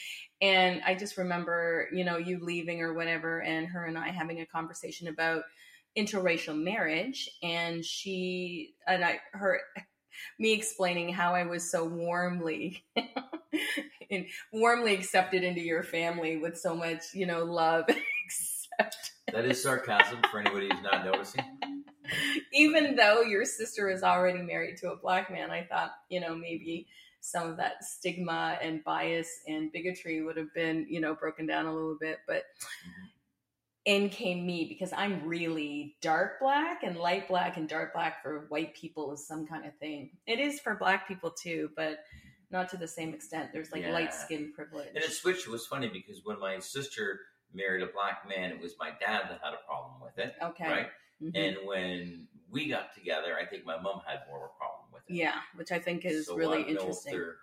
and 0.41 0.83
I 0.85 0.95
just 0.95 1.19
remember, 1.19 1.88
you 1.93 2.02
know, 2.05 2.17
you 2.17 2.38
leaving 2.43 2.81
or 2.81 2.95
whatever, 2.95 3.43
and 3.43 3.67
her 3.69 3.85
and 3.85 3.99
I 3.99 4.09
having 4.09 4.41
a 4.41 4.47
conversation 4.47 5.09
about 5.09 5.45
interracial 5.97 6.59
marriage 6.59 7.29
and 7.43 7.85
she 7.85 8.75
and 8.87 9.05
I 9.05 9.21
her 9.35 9.61
me 10.38 10.52
explaining 10.52 11.12
how 11.12 11.35
I 11.35 11.45
was 11.45 11.71
so 11.71 11.85
warmly 11.85 12.85
and 14.11 14.26
warmly 14.52 14.95
accepted 14.95 15.43
into 15.45 15.61
your 15.61 15.83
family 15.83 16.38
with 16.38 16.59
so 16.59 16.75
much, 16.75 17.02
you 17.14 17.26
know, 17.26 17.45
love 17.45 17.85
That 19.33 19.45
is 19.45 19.62
sarcasm 19.62 20.21
for 20.31 20.41
anybody 20.41 20.69
who's 20.71 20.83
not 20.83 21.05
noticing. 21.05 21.45
Even 22.52 22.97
though 22.97 23.23
your 23.23 23.44
sister 23.44 23.88
is 23.88 24.02
already 24.02 24.42
married 24.42 24.76
to 24.78 24.92
a 24.92 24.97
black 24.97 25.30
man, 25.30 25.50
I 25.50 25.64
thought, 25.64 25.92
you 26.09 26.21
know, 26.21 26.35
maybe 26.35 26.87
some 27.21 27.49
of 27.49 27.56
that 27.56 27.85
stigma 27.85 28.59
and 28.61 28.82
bias 28.82 29.28
and 29.47 29.71
bigotry 29.73 30.23
would 30.23 30.37
have 30.37 30.52
been, 30.54 30.87
you 30.88 31.00
know, 31.00 31.14
broken 31.14 31.47
down 31.47 31.66
a 31.66 31.75
little 31.75 31.97
bit. 32.00 32.18
But 32.26 32.44
in 33.85 34.09
came 34.09 34.47
me 34.47 34.66
because 34.68 34.92
I'm 34.92 35.25
really 35.26 35.97
dark 36.00 36.40
black 36.40 36.82
and 36.82 36.97
light 36.97 37.28
black 37.28 37.56
and 37.56 37.68
dark 37.68 37.92
black 37.92 38.23
for 38.23 38.47
white 38.49 38.75
people 38.75 39.12
is 39.12 39.26
some 39.26 39.47
kind 39.47 39.66
of 39.66 39.76
thing. 39.78 40.11
It 40.26 40.38
is 40.38 40.61
for 40.61 40.75
black 40.76 41.09
people 41.09 41.30
too, 41.30 41.71
but 41.76 41.99
not 42.50 42.68
to 42.71 42.76
the 42.76 42.87
same 42.87 43.14
extent. 43.14 43.50
There's 43.52 43.73
like 43.73 43.82
Yeah. 43.82 43.92
light 43.92 44.14
skin 44.14 44.52
privilege. 44.52 44.88
And 44.88 44.99
it 44.99 45.11
switched. 45.11 45.47
It 45.47 45.50
was 45.50 45.66
funny 45.66 45.88
because 45.88 46.25
when 46.25 46.38
my 46.38 46.58
sister 46.58 47.21
married 47.52 47.82
a 47.82 47.86
black 47.86 48.28
man, 48.28 48.50
it 48.50 48.60
was 48.60 48.76
my 48.78 48.91
dad 48.91 49.28
that 49.30 49.41
had 49.43 49.54
a 49.54 49.65
problem 49.67 50.00
with 50.00 50.19
it, 50.19 50.34
okay. 50.41 50.69
right? 50.69 50.91
Mhm. 51.23 51.32
And 51.37 51.67
when 51.67 52.28
we 52.50 52.69
got 52.69 52.95
together, 52.95 53.39
I 53.39 53.47
think 53.47 53.65
my 53.65 53.80
mom 53.80 54.02
had 54.06 54.21
more 54.28 54.39
of 54.45 54.50
a 54.50 54.58
problem 54.58 54.91
with 54.93 55.02
it. 55.08 55.15
yeah, 55.15 55.41
which 55.54 55.71
I 55.73 55.78
think 55.78 56.04
is 56.04 56.26
So 56.26 56.37
really 56.37 56.65
don't 56.65 56.75
know 56.75 56.80
if 56.80 56.89
interesting. 56.89 57.35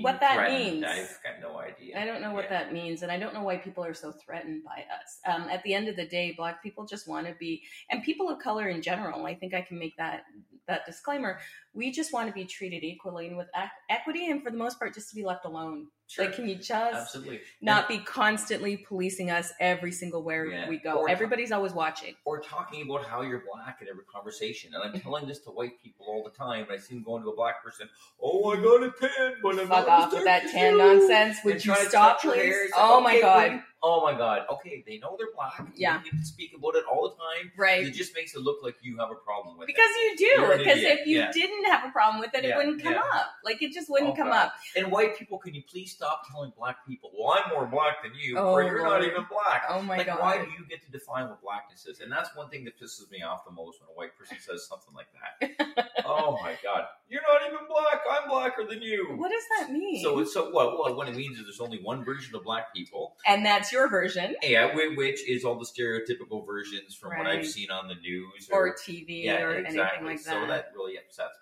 What 0.00 0.20
that 0.20 0.36
threatened. 0.36 0.80
means. 0.80 0.84
I've 0.86 1.22
got 1.22 1.40
no 1.42 1.58
idea. 1.58 2.00
I 2.00 2.06
don't 2.06 2.22
know 2.22 2.32
what 2.32 2.44
Yeah. 2.44 2.64
that 2.64 2.72
means, 2.72 3.02
and 3.02 3.12
I 3.12 3.18
don't 3.18 3.34
know 3.34 3.42
why 3.42 3.58
people 3.58 3.84
are 3.84 3.92
so 3.92 4.10
threatened 4.10 4.64
by 4.64 4.86
us. 4.90 5.20
Um, 5.26 5.42
at 5.50 5.62
the 5.64 5.74
end 5.74 5.86
of 5.86 5.96
the 5.96 6.06
day, 6.06 6.32
Black 6.32 6.62
people 6.62 6.86
just 6.86 7.06
want 7.06 7.26
to 7.26 7.34
be, 7.34 7.62
and 7.90 8.02
people 8.02 8.30
of 8.30 8.38
color 8.38 8.68
in 8.70 8.80
general. 8.80 9.26
I 9.26 9.34
think 9.34 9.52
I 9.52 9.60
can 9.60 9.78
make 9.78 9.94
that 9.98 10.24
that 10.66 10.86
disclaimer. 10.86 11.40
We 11.74 11.90
just 11.90 12.12
want 12.12 12.28
to 12.28 12.34
be 12.34 12.44
treated 12.44 12.84
equally 12.84 13.28
and 13.28 13.36
with 13.36 13.48
equity, 13.88 14.30
and 14.30 14.42
for 14.42 14.50
the 14.50 14.58
most 14.58 14.78
part, 14.78 14.94
just 14.94 15.08
to 15.10 15.14
be 15.14 15.24
left 15.24 15.44
alone. 15.44 15.86
Sure. 16.06 16.26
Like, 16.26 16.34
can 16.34 16.46
you 16.46 16.56
just 16.56 16.70
Absolutely. 16.94 17.40
not 17.62 17.88
be 17.88 17.96
constantly 17.98 18.76
policing 18.76 19.30
us 19.30 19.50
every 19.58 19.92
single 19.92 20.22
where 20.22 20.44
Yeah. 20.44 20.68
we 20.68 20.76
go? 20.76 20.96
Or- 20.96 21.08
Everybody's 21.08 21.52
always 21.52 21.72
watching. 21.72 22.14
or 22.26 22.40
talking 22.40 22.82
about 22.82 23.06
how 23.06 23.22
you're 23.22 23.42
black 23.50 23.78
in 23.80 23.88
every 23.88 24.04
conversation. 24.04 24.74
And 24.74 24.82
I'm 24.82 24.90
mm-hmm. 24.92 24.98
telling 25.00 25.26
this 25.26 25.38
to 25.44 25.50
white 25.50 25.80
people 25.82 26.04
all 26.06 26.22
the 26.22 26.30
time. 26.36 26.64
And 26.64 26.72
I 26.72 26.76
see 26.76 26.94
them 26.96 27.02
going 27.04 27.22
to 27.22 27.30
a 27.30 27.34
black 27.36 27.64
person, 27.64 27.88
oh, 28.22 28.50
I 28.50 28.56
got 28.56 28.82
a 28.82 28.90
tan, 29.00 29.36
but 29.42 29.58
I'm 29.58 29.68
Fuck 29.68 29.88
off 29.88 30.12
with 30.12 30.24
that 30.24 30.42
tan 30.50 30.72
you." 30.72 30.78
nonsense. 30.78 31.38
And 31.42 31.44
Would 31.46 31.64
you 31.64 31.74
stop, 31.76 32.16
touch 32.20 32.24
your 32.24 32.34
hair. 32.34 32.64
please? 32.64 32.72
Oh 32.76 32.80
like, 32.80 32.92
Oh 32.92 33.00
my 33.00 33.10
okay, 33.12 33.20
god! 33.22 33.62
Oh 33.84 34.02
my 34.02 34.12
god. 34.16 34.42
Okay, 34.52 34.84
they 34.86 34.98
know 34.98 35.16
they're 35.18 35.28
black. 35.34 35.66
Yeah. 35.74 35.98
You 36.04 36.12
need 36.12 36.18
to 36.18 36.24
speak 36.26 36.52
about 36.56 36.76
it 36.76 36.84
all 36.84 37.02
the 37.08 37.16
time. 37.16 37.50
Right. 37.56 37.86
It 37.86 37.92
just 37.94 38.14
makes 38.14 38.34
it 38.34 38.40
look 38.42 38.58
like 38.62 38.76
you 38.82 38.98
have 38.98 39.10
a 39.10 39.14
problem 39.16 39.56
with 39.58 39.66
Because 39.66 39.88
it. 39.96 40.20
you 40.20 40.26
You're 40.36 40.52
do. 40.52 40.58
Because 40.58 40.78
if 40.82 41.06
you 41.06 41.18
yeah. 41.18 41.32
didn't 41.32 41.61
have 41.70 41.84
a 41.88 41.92
problem 41.92 42.20
with 42.20 42.34
it, 42.34 42.44
it 42.44 42.56
wouldn't 42.56 42.82
come 42.82 42.94
yeah. 42.94 43.00
up. 43.14 43.26
Like 43.44 43.62
it 43.62 43.72
just 43.72 43.88
wouldn't 43.90 44.12
Oh, 44.12 44.16
come 44.16 44.28
God. 44.28 44.46
up. 44.46 44.54
And 44.76 44.90
white 44.90 45.16
people, 45.18 45.38
can 45.38 45.54
you 45.54 45.62
please 45.70 45.92
stop 45.92 46.22
telling 46.30 46.52
black 46.56 46.86
people, 46.86 47.10
well, 47.18 47.36
I'm 47.38 47.50
more 47.52 47.66
black 47.66 48.02
than 48.02 48.12
you, 48.20 48.38
Oh, 48.38 48.52
or 48.52 48.62
you're 48.62 48.78
Lord. 48.86 49.02
not 49.02 49.04
even 49.08 49.24
black. 49.30 49.64
Oh 49.68 49.82
my 49.82 49.98
like, 49.98 50.06
god. 50.06 50.20
why 50.20 50.38
do 50.38 50.50
you 50.50 50.66
get 50.68 50.82
to 50.84 50.90
define 50.90 51.28
what 51.28 51.42
blackness 51.42 51.86
is? 51.86 52.00
And 52.00 52.10
that's 52.10 52.34
one 52.36 52.48
thing 52.48 52.64
that 52.64 52.78
pisses 52.80 53.10
me 53.10 53.22
off 53.22 53.44
the 53.44 53.52
most 53.52 53.80
when 53.80 53.88
a 53.90 53.96
white 53.96 54.16
person 54.18 54.36
says 54.40 54.66
something 54.68 54.94
like 54.94 55.06
that. 55.20 55.90
oh 56.06 56.38
my 56.42 56.54
god, 56.62 56.84
you're 57.08 57.22
not 57.22 57.42
even 57.46 57.66
black. 57.68 58.00
I'm 58.10 58.28
blacker 58.28 58.64
than 58.68 58.82
you. 58.82 59.14
What 59.16 59.30
does 59.30 59.42
that 59.58 59.72
mean? 59.72 60.02
So 60.02 60.18
it's 60.20 60.32
so 60.32 60.50
what? 60.50 60.78
What? 60.78 60.96
What 60.96 61.08
it 61.08 61.16
means 61.16 61.38
is 61.38 61.44
there's 61.44 61.60
only 61.60 61.78
one 61.82 62.04
version 62.04 62.34
of 62.34 62.44
black 62.44 62.74
people. 62.74 63.16
and 63.26 63.44
that's 63.44 63.72
your 63.72 63.88
version 63.88 64.34
Yeah, 64.42 64.74
which 64.74 65.28
is 65.28 65.44
all 65.44 65.58
the 65.58 65.66
stereotypical 65.66 66.46
versions 66.46 66.94
from 66.94 67.16
what 67.18 67.26
I've 67.26 67.46
seen 67.46 67.70
on 67.70 67.88
the 67.88 67.94
news 67.96 68.48
or 68.50 68.74
TV 68.74 69.24
yeah, 69.24 69.42
or 69.42 69.54
exactly. 69.54 69.80
anything 69.80 70.06
like 70.06 70.22
that. 70.24 70.42
So 70.42 70.46
that 70.46 70.72
really 70.74 70.96
upsets 70.98 71.38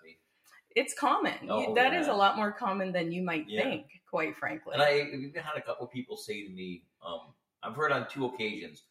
It's 0.75 0.93
common. 0.93 1.33
Oh, 1.49 1.73
that 1.75 1.93
is 1.93 2.07
yeah. 2.07 2.13
a 2.13 2.15
lot 2.15 2.37
more 2.37 2.51
common 2.51 2.91
than 2.91 3.11
you 3.11 3.23
might 3.23 3.47
Yeah. 3.47 3.63
think, 3.63 3.87
quite 4.09 4.35
frankly. 4.35 4.73
And 4.73 4.81
I 4.81 4.99
have 4.99 5.07
even 5.07 5.41
had 5.41 5.57
a 5.57 5.61
couple 5.61 5.85
people 5.87 6.17
say 6.17 6.43
to 6.43 6.49
me, 6.49 6.83
um, 7.05 7.33
I've 7.63 7.75
heard 7.75 7.91
on 7.91 8.07
two 8.09 8.25
occasions, 8.25 8.83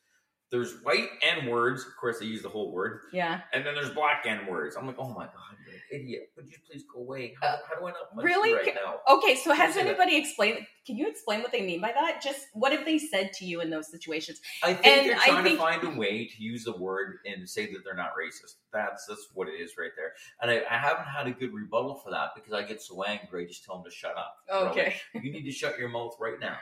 there's 0.50 0.82
white 0.82 1.08
N 1.22 1.46
words. 1.46 1.84
Of 1.86 1.96
course, 1.96 2.18
they 2.18 2.26
use 2.26 2.42
the 2.42 2.48
whole 2.48 2.72
word. 2.72 3.00
yeah. 3.12 3.40
And 3.52 3.64
then 3.64 3.74
there's 3.74 3.90
black 3.90 4.24
N 4.26 4.46
words. 4.46 4.76
I'm 4.76 4.86
like, 4.86 4.96
oh 4.98 5.08
my 5.08 5.24
god, 5.26 5.32
you're 5.66 5.74
an 5.76 5.80
idiot. 6.06 6.30
Would 6.36 6.48
you 6.48 6.56
please 6.68 6.84
go 6.92 7.00
away? 7.00 7.34
How, 7.40 7.48
Uh, 7.48 7.56
how 7.68 7.80
do 7.80 7.86
I 7.86 7.90
not 7.92 8.24
really? 8.24 8.54
right 8.54 8.74
now? 8.74 8.96
Okay, 9.08 9.36
so 9.36 9.52
has 9.52 9.76
anybody 9.76 10.16
explained? 10.16 10.66
Can 10.86 10.96
you 10.96 11.08
explain 11.08 11.42
what 11.42 11.52
they 11.52 11.60
mean 11.62 11.80
by 11.80 11.92
that? 11.92 12.20
Just 12.22 12.46
what 12.54 12.72
have 12.72 12.84
they 12.84 12.98
said 12.98 13.32
to 13.34 13.44
you 13.44 13.60
in 13.60 13.70
those 13.70 13.90
situations? 13.90 14.40
I 14.64 14.72
think 14.74 14.86
And 14.86 15.06
they're 15.10 15.16
I 15.18 15.26
trying 15.28 15.44
think- 15.44 15.58
to 15.58 15.62
find 15.64 15.84
a 15.84 15.98
way 15.98 16.26
to 16.26 16.42
use 16.42 16.64
the 16.64 16.76
word 16.76 17.18
and 17.26 17.48
say 17.48 17.66
that 17.72 17.84
they're 17.84 17.94
not 17.94 18.12
racist. 18.20 18.54
That's 18.72 19.06
that's 19.06 19.28
what 19.34 19.46
it 19.48 19.52
is 19.52 19.72
right 19.78 19.90
there. 19.96 20.14
And 20.42 20.50
I, 20.50 20.62
I 20.68 20.78
haven't 20.78 21.06
had 21.06 21.26
a 21.26 21.32
good 21.32 21.52
rebuttal 21.52 21.96
for 22.02 22.10
that 22.10 22.30
because 22.34 22.52
I 22.52 22.62
get 22.62 22.82
so 22.82 23.02
angry. 23.04 23.44
I 23.44 23.46
just 23.46 23.64
tell 23.64 23.76
them 23.76 23.84
to 23.84 23.90
shut 23.90 24.16
up. 24.16 24.36
Okay. 24.52 24.96
like, 25.14 25.22
you 25.22 25.30
need 25.32 25.44
to 25.44 25.52
shut 25.52 25.78
your 25.78 25.88
mouth 25.90 26.16
right 26.18 26.40
now. 26.40 26.56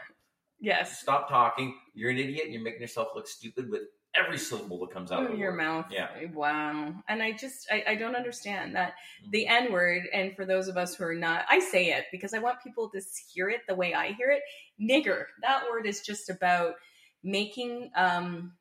Yes. 0.61 1.01
Stop 1.01 1.29
talking. 1.29 1.77
You're 1.95 2.11
an 2.11 2.19
idiot. 2.19 2.51
You're 2.51 2.63
making 2.63 2.81
yourself 2.81 3.09
look 3.15 3.29
stupid 3.29 3.71
with 3.71 3.83
every 4.15 4.39
syllable 4.39 4.81
that 4.81 4.91
comes 4.93 5.13
out 5.13 5.31
of 5.31 5.39
your 5.39 5.51
word. 5.53 5.59
mouth. 5.59 5.87
Yeah. 5.91 6.09
Wow. 6.33 6.95
And 7.09 7.23
I 7.23 7.33
just 7.33 7.69
I, 7.71 7.85
I 7.89 7.95
don't 7.95 8.17
understand 8.17 8.75
that 8.75 8.95
Mhm. 9.27 9.31
the 9.31 9.47
N 9.47 9.73
word, 9.73 10.03
and 10.13 10.35
for 10.35 10.45
those 10.45 10.67
of 10.69 10.77
us 10.77 10.97
who 10.97 11.05
are 11.05 11.15
not, 11.15 11.45
I 11.49 11.61
say 11.61 11.93
it 11.93 12.07
because 12.11 12.35
I 12.35 12.39
want 12.39 12.63
people 12.63 12.91
to 12.91 13.01
hear 13.33 13.49
it 13.49 13.61
the 13.69 13.75
way 13.75 13.95
I 13.95 14.13
hear 14.13 14.31
it. 14.31 14.43
Nigger. 14.81 15.27
That 15.43 15.65
word 15.71 15.87
is 15.87 16.01
just 16.01 16.29
about 16.31 16.75
making 17.23 17.91
um 17.97 18.55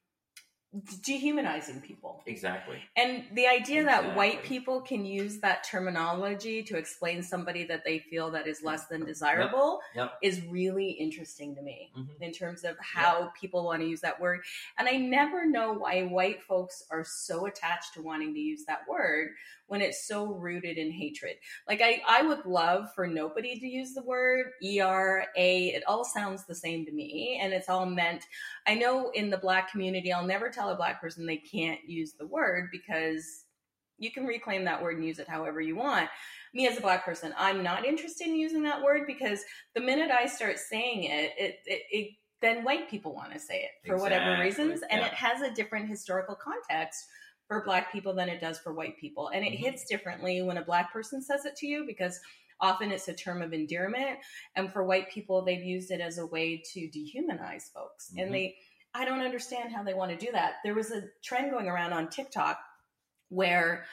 dehumanizing 1.04 1.82
people. 1.82 2.22
Exactly. 2.26 2.78
And 2.96 3.24
the 3.34 3.48
idea 3.48 3.84
that 3.86 4.16
white 4.16 4.44
people 4.44 4.82
can 4.82 5.06
use 5.06 5.40
that 5.40 5.64
terminology 5.64 6.64
to 6.64 6.78
explain 6.78 7.24
somebody 7.24 7.64
that 7.66 7.84
they 7.86 8.00
feel 8.00 8.32
that 8.32 8.48
is 8.48 8.62
less 8.64 8.86
than 8.88 9.06
desirable 9.06 9.80
Yep. 9.96 10.18
is 10.22 10.42
really 10.46 10.92
interesting 10.92 11.56
to 11.56 11.62
me 11.62 11.92
Mhm. 11.98 12.22
in 12.22 12.32
terms 12.32 12.64
of 12.64 12.78
how 12.80 13.32
people 13.40 13.64
want 13.64 13.82
to 13.82 13.88
use 13.88 14.02
that 14.02 14.20
word. 14.20 14.42
And 14.78 14.88
I 14.88 14.98
never 14.98 15.46
know 15.46 15.74
why 15.74 16.04
white 16.04 16.44
folks 16.44 16.84
are 16.92 17.04
so 17.04 17.46
attached 17.46 17.94
to 17.94 18.02
wanting 18.02 18.34
to 18.34 18.40
use 18.40 18.66
that 18.66 18.88
word 18.88 19.36
when 19.68 19.82
it's 19.82 20.06
so 20.08 20.28
rooted 20.28 20.78
in 20.78 20.92
hatred. 20.92 21.38
Like 21.68 21.82
I, 21.82 22.02
I 22.08 22.22
would 22.22 22.46
love 22.46 22.94
for 22.94 23.06
nobody 23.06 23.60
to 23.60 23.68
use 23.68 23.94
the 23.94 24.04
word 24.04 24.54
ERA. 24.62 25.28
It 25.36 25.84
all 25.88 26.06
sounds 26.06 26.46
the 26.46 26.56
same 26.56 26.86
to 26.86 26.92
me 26.92 27.38
and 27.42 27.54
it's 27.54 27.70
all 27.70 27.86
meant 27.86 28.26
I 28.66 28.76
know 28.76 29.10
in 29.12 29.30
the 29.30 29.38
black 29.38 29.72
community, 29.72 30.12
I'll 30.12 30.26
never 30.26 30.50
tell 30.50 30.67
a 30.70 30.76
black 30.76 31.02
person 31.02 31.26
they 31.26 31.38
can't 31.38 31.80
use 31.88 32.14
the 32.14 32.28
word 32.28 32.70
because 32.72 33.46
you 33.98 34.12
can 34.12 34.26
reclaim 34.26 34.64
that 34.66 34.82
word 34.82 34.98
and 34.98 35.06
use 35.06 35.20
it 35.20 35.28
however 35.28 35.60
you 35.60 35.76
want. 35.76 36.10
Me 36.54 36.68
as 36.68 36.78
a 36.78 36.82
black 36.82 37.04
person, 37.04 37.34
I'm 37.38 37.64
not 37.64 37.86
interested 37.86 38.28
in 38.28 38.36
using 38.36 38.64
that 38.64 38.82
word 38.82 39.08
because 39.08 39.42
the 39.76 39.82
minute 39.82 40.12
I 40.12 40.28
start 40.28 40.60
saying 40.60 41.04
it, 41.06 41.34
it, 41.38 41.56
it, 41.66 41.82
it 41.92 42.12
then 42.42 42.64
white 42.64 42.90
people 42.90 43.16
want 43.16 43.34
to 43.34 43.40
say 43.40 43.62
it 43.64 43.88
for 43.88 43.98
whatever 43.98 44.40
reasons, 44.42 44.82
and 44.92 45.02
yeah. 45.02 45.08
it 45.08 45.14
has 45.14 45.42
a 45.42 45.52
different 45.54 45.90
historical 45.90 46.36
context 46.36 47.06
for 47.48 47.64
black 47.64 47.92
people 47.92 48.14
than 48.14 48.30
it 48.30 48.40
does 48.40 48.60
for 48.60 48.74
white 48.74 48.98
people, 49.00 49.30
and 49.30 49.44
it 49.44 49.54
Mhm. 49.54 49.58
hits 49.58 49.86
differently 49.86 50.42
when 50.44 50.58
a 50.58 50.64
black 50.64 50.92
person 50.94 51.22
says 51.22 51.46
it 51.46 51.56
to 51.56 51.68
you 51.68 51.86
because 51.86 52.20
often 52.60 52.92
it's 52.92 53.08
a 53.08 53.14
term 53.14 53.42
of 53.42 53.54
endearment, 53.54 54.20
and 54.56 54.72
for 54.72 54.84
white 54.84 55.10
people 55.10 55.42
they've 55.42 55.64
used 55.64 55.90
it 55.90 56.02
as 56.02 56.20
a 56.20 56.26
way 56.28 56.62
to 56.74 56.82
dehumanize 56.90 57.72
folks, 57.74 58.12
Mhm. 58.12 58.22
and 58.22 58.34
they 58.34 58.58
I 58.98 59.06
don't 59.06 59.22
understand 59.22 59.72
how 59.72 59.84
they 59.84 59.94
want 59.94 60.10
to 60.10 60.26
do 60.26 60.32
that. 60.32 60.56
There 60.64 60.74
was 60.74 60.92
a 60.92 61.04
trend 61.24 61.52
going 61.52 61.68
around 61.68 61.94
on 61.94 62.10
TikTok 62.10 62.58
where 63.30 63.86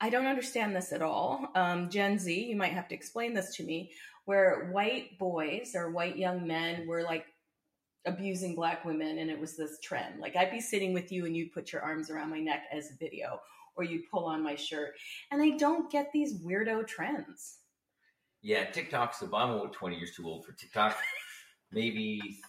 I 0.00 0.10
don't 0.10 0.26
understand 0.26 0.74
this 0.74 0.92
at 0.92 1.02
all. 1.02 1.46
Um, 1.54 1.88
Gen 1.88 2.18
Z, 2.18 2.46
you 2.46 2.56
might 2.56 2.72
have 2.72 2.88
to 2.88 2.94
explain 2.96 3.32
this 3.32 3.54
to 3.56 3.62
me, 3.62 3.92
where 4.24 4.70
white 4.72 5.18
boys 5.20 5.72
or 5.76 5.92
white 5.92 6.16
young 6.16 6.48
men 6.48 6.88
were 6.88 7.04
like 7.04 7.26
abusing 8.06 8.56
black 8.56 8.84
women, 8.84 9.18
and 9.18 9.30
it 9.30 9.38
was 9.38 9.56
this 9.56 9.78
trend. 9.84 10.18
Like 10.18 10.34
I'd 10.34 10.50
be 10.50 10.60
sitting 10.60 10.92
with 10.92 11.12
you 11.12 11.26
and 11.26 11.36
you'd 11.36 11.52
put 11.52 11.72
your 11.72 11.82
arms 11.82 12.10
around 12.10 12.30
my 12.30 12.40
neck 12.40 12.64
as 12.72 12.90
a 12.90 12.98
video, 12.98 13.40
or 13.76 13.84
you'd 13.84 14.10
pull 14.10 14.24
on 14.24 14.42
my 14.42 14.56
shirt. 14.56 14.94
And 15.30 15.40
I 15.40 15.50
don't 15.58 15.92
get 15.92 16.10
these 16.12 16.42
weirdo 16.42 16.88
trends. 16.88 17.58
Yeah, 18.42 18.64
TikTok's. 18.64 19.22
I'm 19.22 19.28
about 19.28 19.74
20 19.74 19.96
years 19.96 20.16
too 20.16 20.26
old 20.26 20.44
for 20.44 20.52
TikTok. 20.52 20.96
Maybe 21.72 22.40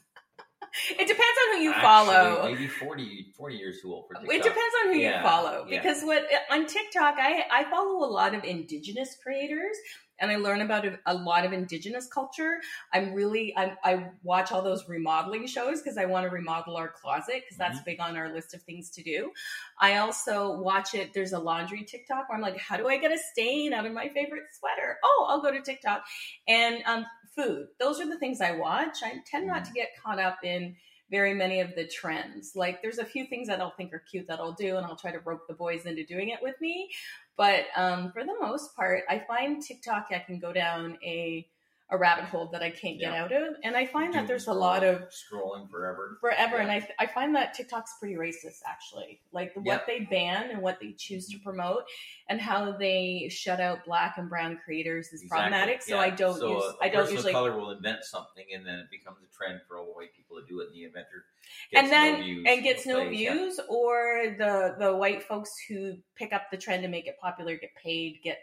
It 0.89 1.07
depends 1.07 1.37
you 1.61 1.71
actually, 1.71 1.85
follow. 1.85 2.43
Maybe 2.51 2.67
40, 2.67 3.33
40 3.37 3.55
years 3.55 3.81
too 3.81 3.93
old 3.93 4.07
for 4.07 4.15
TikTok. 4.15 4.33
It 4.35 4.43
depends 4.43 4.75
on 4.85 4.93
who 4.93 4.99
Yeah, 4.99 5.17
you 5.23 5.27
follow 5.29 5.65
yeah. 5.69 5.81
because 5.81 6.03
what 6.03 6.23
on 6.51 6.65
TikTok 6.65 7.15
I 7.17 7.45
I 7.51 7.63
follow 7.69 8.03
a 8.05 8.11
lot 8.11 8.33
of 8.33 8.43
indigenous 8.43 9.15
creators 9.21 9.77
and 10.19 10.29
I 10.29 10.35
learn 10.35 10.61
about 10.61 10.85
a, 10.85 10.99
a 11.07 11.15
lot 11.15 11.45
of 11.45 11.51
indigenous 11.53 12.07
culture. 12.07 12.59
I'm 12.93 13.13
really 13.13 13.53
I 13.57 13.75
I 13.83 14.09
watch 14.23 14.51
all 14.51 14.61
those 14.61 14.87
remodeling 14.87 15.47
shows 15.47 15.81
because 15.81 15.97
I 15.97 16.05
want 16.05 16.25
to 16.25 16.29
remodel 16.29 16.77
our 16.77 16.89
closet 16.89 17.41
because 17.43 17.57
that's 17.57 17.77
Mm-hmm. 17.77 17.85
big 17.85 17.99
on 17.99 18.17
our 18.17 18.33
list 18.33 18.53
of 18.53 18.61
things 18.63 18.89
to 18.91 19.03
do. 19.03 19.31
I 19.79 19.97
also 19.97 20.59
watch 20.59 20.93
it. 20.93 21.13
There's 21.13 21.33
a 21.33 21.39
laundry 21.39 21.83
TikTok 21.83 22.29
where 22.29 22.35
I'm 22.35 22.41
like, 22.41 22.57
how 22.59 22.77
do 22.77 22.87
I 22.87 22.97
get 22.97 23.11
a 23.11 23.17
stain 23.31 23.73
out 23.73 23.85
of 23.85 23.93
my 23.93 24.09
favorite 24.09 24.43
sweater? 24.59 24.97
Oh, 25.03 25.25
I'll 25.29 25.41
go 25.41 25.51
to 25.51 25.61
TikTok 25.61 26.03
and 26.47 26.83
um 26.85 27.05
food. 27.35 27.67
Those 27.79 27.99
are 28.01 28.07
the 28.07 28.19
things 28.19 28.41
I 28.41 28.51
watch. 28.57 28.97
I 29.03 29.13
tend 29.25 29.47
not 29.47 29.65
to 29.65 29.71
get 29.71 29.89
caught 30.03 30.19
up 30.19 30.39
in 30.43 30.75
very 31.11 31.33
many 31.33 31.59
of 31.59 31.75
the 31.75 31.85
trends. 31.85 32.55
Like 32.55 32.81
there's 32.81 32.97
a 32.97 33.05
few 33.05 33.25
things 33.25 33.47
that 33.49 33.59
I'll 33.59 33.75
think 33.75 33.93
are 33.93 33.99
cute 33.99 34.27
that 34.27 34.39
I'll 34.39 34.53
do 34.53 34.77
and 34.77 34.85
I'll 34.85 34.95
try 34.95 35.11
to 35.11 35.19
rope 35.19 35.45
the 35.47 35.53
boys 35.53 35.85
into 35.85 36.05
doing 36.05 36.29
it 36.29 36.39
with 36.41 36.55
me. 36.61 36.89
But 37.37 37.65
um, 37.75 38.11
for 38.13 38.23
the 38.23 38.35
most 38.39 38.75
part, 38.75 39.03
I 39.09 39.19
find 39.27 39.61
TikTok 39.61 40.07
I 40.11 40.19
can 40.19 40.39
go 40.39 40.53
down 40.53 40.97
a 41.03 41.47
a 41.91 41.97
rabbit 41.97 42.23
hole 42.23 42.47
that 42.53 42.63
I 42.63 42.69
can't 42.69 42.97
get 42.97 43.11
Yeah. 43.11 43.23
out 43.23 43.33
of. 43.33 43.55
And 43.65 43.75
I 43.75 43.85
find 43.85 44.13
that 44.13 44.19
Doom 44.19 44.27
there's 44.27 44.47
a 44.47 44.53
lot 44.53 44.83
of 44.85 45.09
scrolling 45.09 45.69
forever. 45.69 46.17
forever 46.21 46.55
Yeah. 46.55 46.61
and 46.63 46.71
I, 46.71 46.87
I 46.99 47.05
find 47.05 47.35
that 47.35 47.53
tiktok's 47.55 47.93
pretty 47.99 48.15
racist 48.15 48.61
actually 48.65 49.19
like 49.33 49.53
the, 49.53 49.61
Yeah. 49.65 49.73
what 49.73 49.87
they 49.87 49.99
ban 49.99 50.51
and 50.51 50.61
what 50.61 50.79
they 50.79 50.93
choose 50.97 51.27
to 51.27 51.35
mm-hmm. 51.35 51.43
promote 51.43 51.83
and 52.29 52.39
how 52.39 52.71
they 52.71 53.27
shut 53.29 53.59
out 53.59 53.83
black 53.85 54.17
and 54.17 54.29
brown 54.29 54.57
creators 54.63 55.07
is 55.07 55.21
Exactly, 55.21 55.49
problematic 55.49 55.81
so 55.81 55.99
i 55.99 56.09
don't 56.09 56.37
So 56.39 56.53
use 56.53 56.63
a- 56.63 56.67
a 56.67 56.85
i 56.85 56.89
don't 56.89 57.11
usually 57.11 57.33
color 57.33 57.57
will 57.57 57.71
invent 57.71 58.05
something, 58.05 58.45
and 58.55 58.65
then 58.65 58.75
it 58.79 58.89
becomes 58.89 59.17
a 59.21 59.35
trend 59.35 59.59
for 59.67 59.77
all 59.77 59.87
white 59.93 60.15
people 60.15 60.39
to 60.39 60.47
do 60.47 60.61
it, 60.61 60.67
and 60.67 60.75
the 60.75 60.85
inventor 60.85 61.25
and 61.73 61.91
then 61.91 62.13
no 62.19 62.23
views 62.25 62.45
and 62.47 62.63
gets 62.63 62.85
no 62.85 62.95
plays, 63.03 63.09
views 63.17 63.59
or 63.67 64.35
the 64.37 64.75
the 64.79 64.95
white 64.95 65.23
folks 65.23 65.49
who 65.67 65.97
pick 66.15 66.31
up 66.31 66.43
the 66.51 66.57
trend 66.57 66.83
and 66.85 66.91
make 66.91 67.07
it 67.07 67.17
popular 67.19 67.57
get 67.57 67.71
paid 67.75 68.19
get 68.23 68.37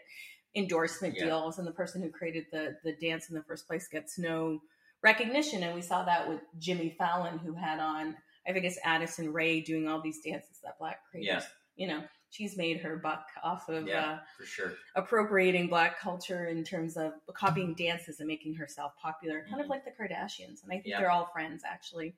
endorsement 0.55 1.15
Yeah. 1.15 1.25
deals 1.25 1.57
and 1.59 1.67
the 1.67 1.71
person 1.71 2.01
who 2.01 2.09
created 2.09 2.45
the 2.51 2.77
the 2.83 2.93
dance 2.93 3.29
in 3.29 3.35
the 3.35 3.43
first 3.43 3.67
place 3.67 3.87
gets 3.87 4.17
no 4.17 4.59
recognition 5.03 5.63
and 5.63 5.75
we 5.75 5.81
saw 5.81 6.03
that 6.03 6.27
with 6.27 6.41
jimmy 6.57 6.89
fallon 6.97 7.37
who 7.37 7.53
had 7.53 7.79
on 7.79 8.17
i 8.47 8.51
think 8.51 8.65
it's 8.65 8.79
addison 8.83 9.31
rae 9.31 9.61
doing 9.61 9.87
all 9.87 10.01
these 10.01 10.21
dances 10.21 10.59
that 10.63 10.77
black 10.79 11.01
creators 11.09 11.43
Yeah. 11.43 11.47
you 11.75 11.87
know 11.87 12.03
she's 12.31 12.57
made 12.57 12.81
her 12.81 12.97
buck 12.97 13.25
off 13.43 13.69
of 13.69 13.87
Yeah. 13.87 14.11
uh, 14.13 14.19
for 14.37 14.45
sure. 14.45 14.73
appropriating 14.95 15.67
black 15.67 15.99
culture 15.99 16.47
in 16.47 16.63
terms 16.63 16.97
of 16.97 17.13
copying 17.33 17.73
dances 17.75 18.19
and 18.19 18.27
making 18.27 18.55
herself 18.55 18.93
popular 19.01 19.45
kind 19.49 19.61
of 19.61 19.67
Mhm. 19.67 19.69
like 19.69 19.85
the 19.85 19.91
kardashians 19.91 20.63
and 20.63 20.71
i 20.71 20.75
think 20.75 20.85
Yeah. 20.87 20.99
they're 20.99 21.11
all 21.11 21.27
friends 21.27 21.63
actually 21.63 22.15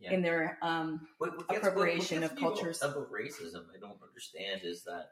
in 0.00 0.22
their 0.22 0.58
um 0.62 1.06
What, 1.18 1.36
what 1.48 1.56
appropriation 1.56 2.22
what, 2.22 2.30
of 2.32 2.38
cultures. 2.38 2.80
About 2.82 3.10
racism, 3.10 3.66
I 3.74 3.78
don't 3.80 4.00
understand 4.00 4.60
is 4.62 4.84
that 4.84 5.10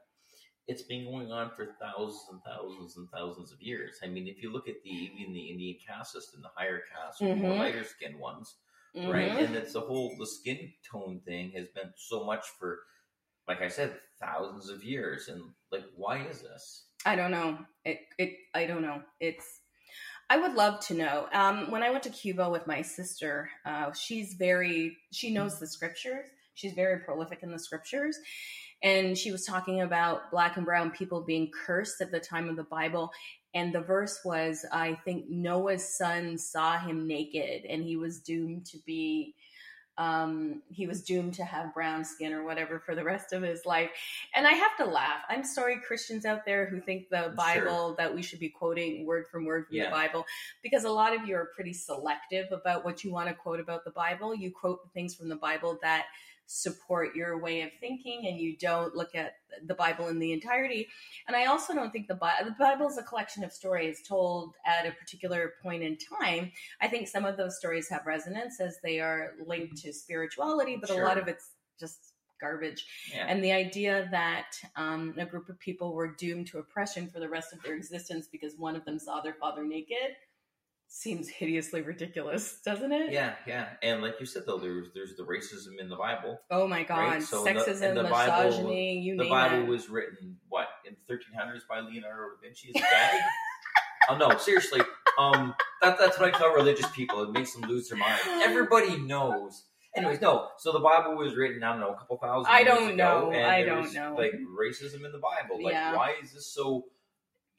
it's 0.69 0.83
been 0.83 1.05
going 1.05 1.31
on 1.33 1.51
for 1.51 1.67
thousands 1.81 2.27
and 2.31 2.41
thousands 2.43 2.97
and 2.97 3.09
thousands 3.11 3.53
of 3.53 3.63
years. 3.63 3.99
I 4.03 4.09
mean, 4.09 4.27
if 4.27 4.43
you 4.43 4.53
look 4.53 4.69
at 4.69 4.83
the 4.83 4.91
even 4.91 5.33
the 5.33 5.49
Indian 5.51 5.77
caste 5.87 6.13
system, 6.13 6.43
the 6.43 6.49
higher 6.55 6.81
caste, 6.93 7.23
or 7.23 7.37
more 7.37 7.55
lighter 7.55 7.85
skinned 7.85 8.19
ones, 8.19 8.57
right? 8.95 9.31
mhm. 9.31 9.45
And 9.45 9.57
it's 9.57 9.75
the 9.75 9.81
whole 9.81 10.17
the 10.19 10.27
skin 10.27 10.73
tone 10.91 11.21
thing 11.25 11.53
has 11.53 11.69
been 11.69 11.93
so 11.97 12.25
much 12.25 12.45
for, 12.59 12.81
like 13.47 13.63
I 13.63 13.69
said, 13.69 13.95
thousands 14.21 14.69
of 14.71 14.83
years. 14.83 15.29
And 15.29 15.43
like, 15.71 15.85
why 15.97 16.27
is 16.27 16.43
this? 16.43 16.85
I 17.05 17.15
don't 17.17 17.31
know. 17.31 17.59
It 17.85 18.01
it 18.19 18.31
I 18.55 18.67
don't 18.67 18.83
know. 18.83 19.03
It's 19.21 19.61
I 20.29 20.39
would 20.39 20.55
love 20.55 20.81
to 20.87 20.95
know. 20.95 21.29
Um, 21.33 21.71
when 21.71 21.85
I 21.85 21.91
went 21.91 22.03
to 22.05 22.11
Cuba 22.11 22.51
with 22.51 22.67
my 22.67 22.83
sister, 22.83 23.49
uh, 23.65 23.93
she's 23.93 24.35
very 24.35 24.97
she 25.13 25.31
knows 25.33 25.61
the 25.61 25.67
scriptures. 25.69 26.27
She's 26.55 26.73
very 26.73 27.01
prolific 27.01 27.43
in 27.43 27.53
the 27.53 27.59
scriptures, 27.59 28.19
and 28.83 29.17
she 29.17 29.33
was 29.33 29.45
talking 29.45 29.81
about 29.81 30.31
black 30.31 30.57
and 30.57 30.67
brown 30.67 30.91
people 30.91 31.23
being 31.23 31.51
cursed 31.67 32.01
at 32.01 32.11
the 32.11 32.21
time 32.21 32.49
of 32.49 32.57
the 32.57 32.65
Bible. 32.65 33.11
And 33.55 33.75
the 33.75 33.81
verse 33.81 34.21
was, 34.25 34.67
I 34.71 34.95
think 35.05 35.31
Noah's 35.31 35.97
son 35.97 36.37
saw 36.37 36.79
him 36.79 37.07
naked, 37.09 37.65
and 37.65 37.83
he 37.83 37.97
was 37.97 38.21
doomed 38.21 38.67
to 38.67 38.79
be 38.87 39.35
um, 39.99 40.61
he 40.69 40.87
was 40.87 41.03
doomed 41.03 41.35
to 41.35 41.45
have 41.45 41.73
brown 41.73 42.05
skin 42.05 42.33
or 42.35 42.45
whatever 42.45 42.79
for 42.79 42.95
the 42.95 43.03
rest 43.03 43.33
of 43.33 43.43
his 43.43 43.65
life. 43.65 43.91
And 44.35 44.47
I 44.47 44.53
have 44.53 44.77
to 44.77 44.85
laugh. 44.85 45.23
I'm 45.29 45.43
sorry, 45.43 45.81
Christians 45.81 46.27
out 46.27 46.45
there 46.45 46.67
who 46.67 46.81
think 46.81 47.09
the 47.09 47.33
Bible 47.35 47.95
that 47.97 48.15
we 48.15 48.23
should 48.23 48.39
be 48.39 48.51
quoting 48.51 49.07
word 49.07 49.27
from 49.33 49.47
word 49.47 49.67
from 49.67 49.77
Yeah. 49.77 49.85
the 49.87 49.91
Bible, 49.93 50.27
because 50.62 50.85
a 50.85 50.91
lot 50.91 51.15
of 51.15 51.27
you 51.27 51.35
are 51.37 51.51
pretty 51.55 51.73
selective 51.73 52.53
about 52.53 52.85
what 52.85 53.05
you 53.05 53.11
want 53.12 53.29
to 53.29 53.35
quote 53.35 53.59
about 53.59 53.85
the 53.85 53.91
Bible. 53.91 54.35
You 54.35 54.51
quote 54.51 54.83
the 54.83 54.91
things 54.91 55.15
from 55.15 55.31
the 55.31 55.37
Bible 55.37 55.79
that 55.81 56.05
support 56.47 57.15
your 57.17 57.39
way 57.39 57.63
of 57.63 57.71
thinking 57.81 58.27
and 58.27 58.39
you 58.39 58.57
don't 58.57 58.95
look 58.95 59.15
at 59.15 59.35
the 59.67 59.75
Bible 59.75 60.09
in 60.09 60.19
the 60.19 60.33
entirety. 60.33 60.87
And 61.27 61.37
I 61.37 61.47
also 61.47 61.75
don't 61.75 61.91
think 61.91 62.09
the 62.09 62.15
Bible, 62.15 62.47
the 62.47 62.57
Bible 62.59 62.89
is 62.89 62.99
a 62.99 63.03
collection 63.03 63.43
of 63.45 63.53
stories 63.53 64.01
told 64.07 64.55
at 64.65 64.87
a 64.87 64.93
particular 64.93 65.55
point 65.63 65.83
in 65.83 65.97
time. 65.97 66.53
I 66.81 66.89
think 66.89 67.09
some 67.09 67.25
of 67.25 67.37
those 67.37 67.59
stories 67.59 67.89
have 67.89 68.07
resonance 68.07 68.61
as 68.61 68.79
they 68.83 69.01
are 69.01 69.33
linked 69.47 69.77
to 69.79 69.93
spirituality, 69.93 70.77
but 70.81 70.91
a 70.91 70.95
lot 70.95 71.19
of 71.19 71.29
it's 71.29 71.51
just 71.79 72.13
garbage. 72.41 72.87
Yeah. 73.13 73.27
And 73.29 73.43
the 73.43 73.53
idea 73.53 74.09
that 74.11 74.53
um, 74.77 75.15
a 75.19 75.25
group 75.25 75.49
of 75.49 75.59
people 75.59 75.95
were 75.95 76.15
doomed 76.15 76.47
to 76.49 76.59
oppression 76.59 77.09
for 77.09 77.21
the 77.21 77.29
rest 77.29 77.53
of 77.53 77.63
their 77.63 77.75
existence 77.75 78.29
because 78.31 78.55
one 78.57 78.77
of 78.77 78.85
them 78.85 78.99
saw 78.99 79.21
their 79.21 79.35
father 79.35 79.65
naked 79.65 80.17
seems 80.88 81.29
hideously 81.29 81.83
ridiculous, 81.83 82.61
doesn't 82.64 82.92
it? 82.92 83.12
yeah, 83.12 83.35
yeah, 83.46 83.68
and 83.83 84.03
like 84.03 84.14
you 84.20 84.27
said 84.27 84.42
though, 84.46 84.59
there's 84.59 84.88
there's 84.94 85.14
the 85.16 85.22
racism 85.25 85.79
in 85.81 85.88
the 85.88 85.96
Bible. 85.96 86.38
Oh 86.51 86.66
my 86.66 86.83
God. 86.85 86.99
Right, 86.99 87.22
so 87.22 87.42
the- 87.44 87.51
Sexism, 87.51 87.83
and 87.88 87.96
the 87.96 88.05
Bible- 88.05 88.44
misogyny, 88.51 88.99
you 89.01 89.16
the 89.16 89.29
Bible 89.29 89.62
it. 89.64 89.68
was 89.68 89.88
written 89.88 90.37
what 90.49 90.68
in 90.87 90.94
1300s 91.09 91.61
by 91.68 91.81
Leonardo 91.81 92.22
da 92.22 92.40
Vinci 92.42 92.70
a 92.75 92.79
daddy. 92.81 93.18
oh 94.11 94.16
no, 94.16 94.37
seriously. 94.38 94.81
Um, 95.18 95.55
that, 95.83 95.99
that's 95.99 96.18
what 96.18 96.35
I 96.35 96.38
tell 96.38 96.53
religious 96.53 96.88
people. 96.90 97.22
It 97.22 97.31
makes 97.33 97.55
them 97.55 97.62
lose 97.68 97.88
their 97.88 97.99
mind. 97.99 98.20
Everybody 98.27 98.99
knows. 98.99 99.64
Anyways, 99.96 100.20
no. 100.20 100.49
So 100.59 100.72
the 100.72 100.79
Bible 100.81 101.16
was 101.16 101.35
written. 101.35 101.62
I 101.62 101.72
don't 101.72 101.81
know, 101.81 101.92
a 101.94 101.96
couple 101.96 102.18
thousand. 102.18 102.53
I 102.53 102.64
don't 102.64 102.90
ago, 102.92 103.31
know. 103.31 103.33
I 103.33 103.62
don't 103.62 103.92
know. 103.94 104.14
Like 104.16 104.33
racism 104.33 105.07
in 105.07 105.12
the 105.12 105.18
Bible. 105.20 105.62
Like, 105.62 105.72
Yeah. 105.72 105.96
why 105.96 106.14
is 106.22 106.35
this 106.35 106.46
so 106.46 106.85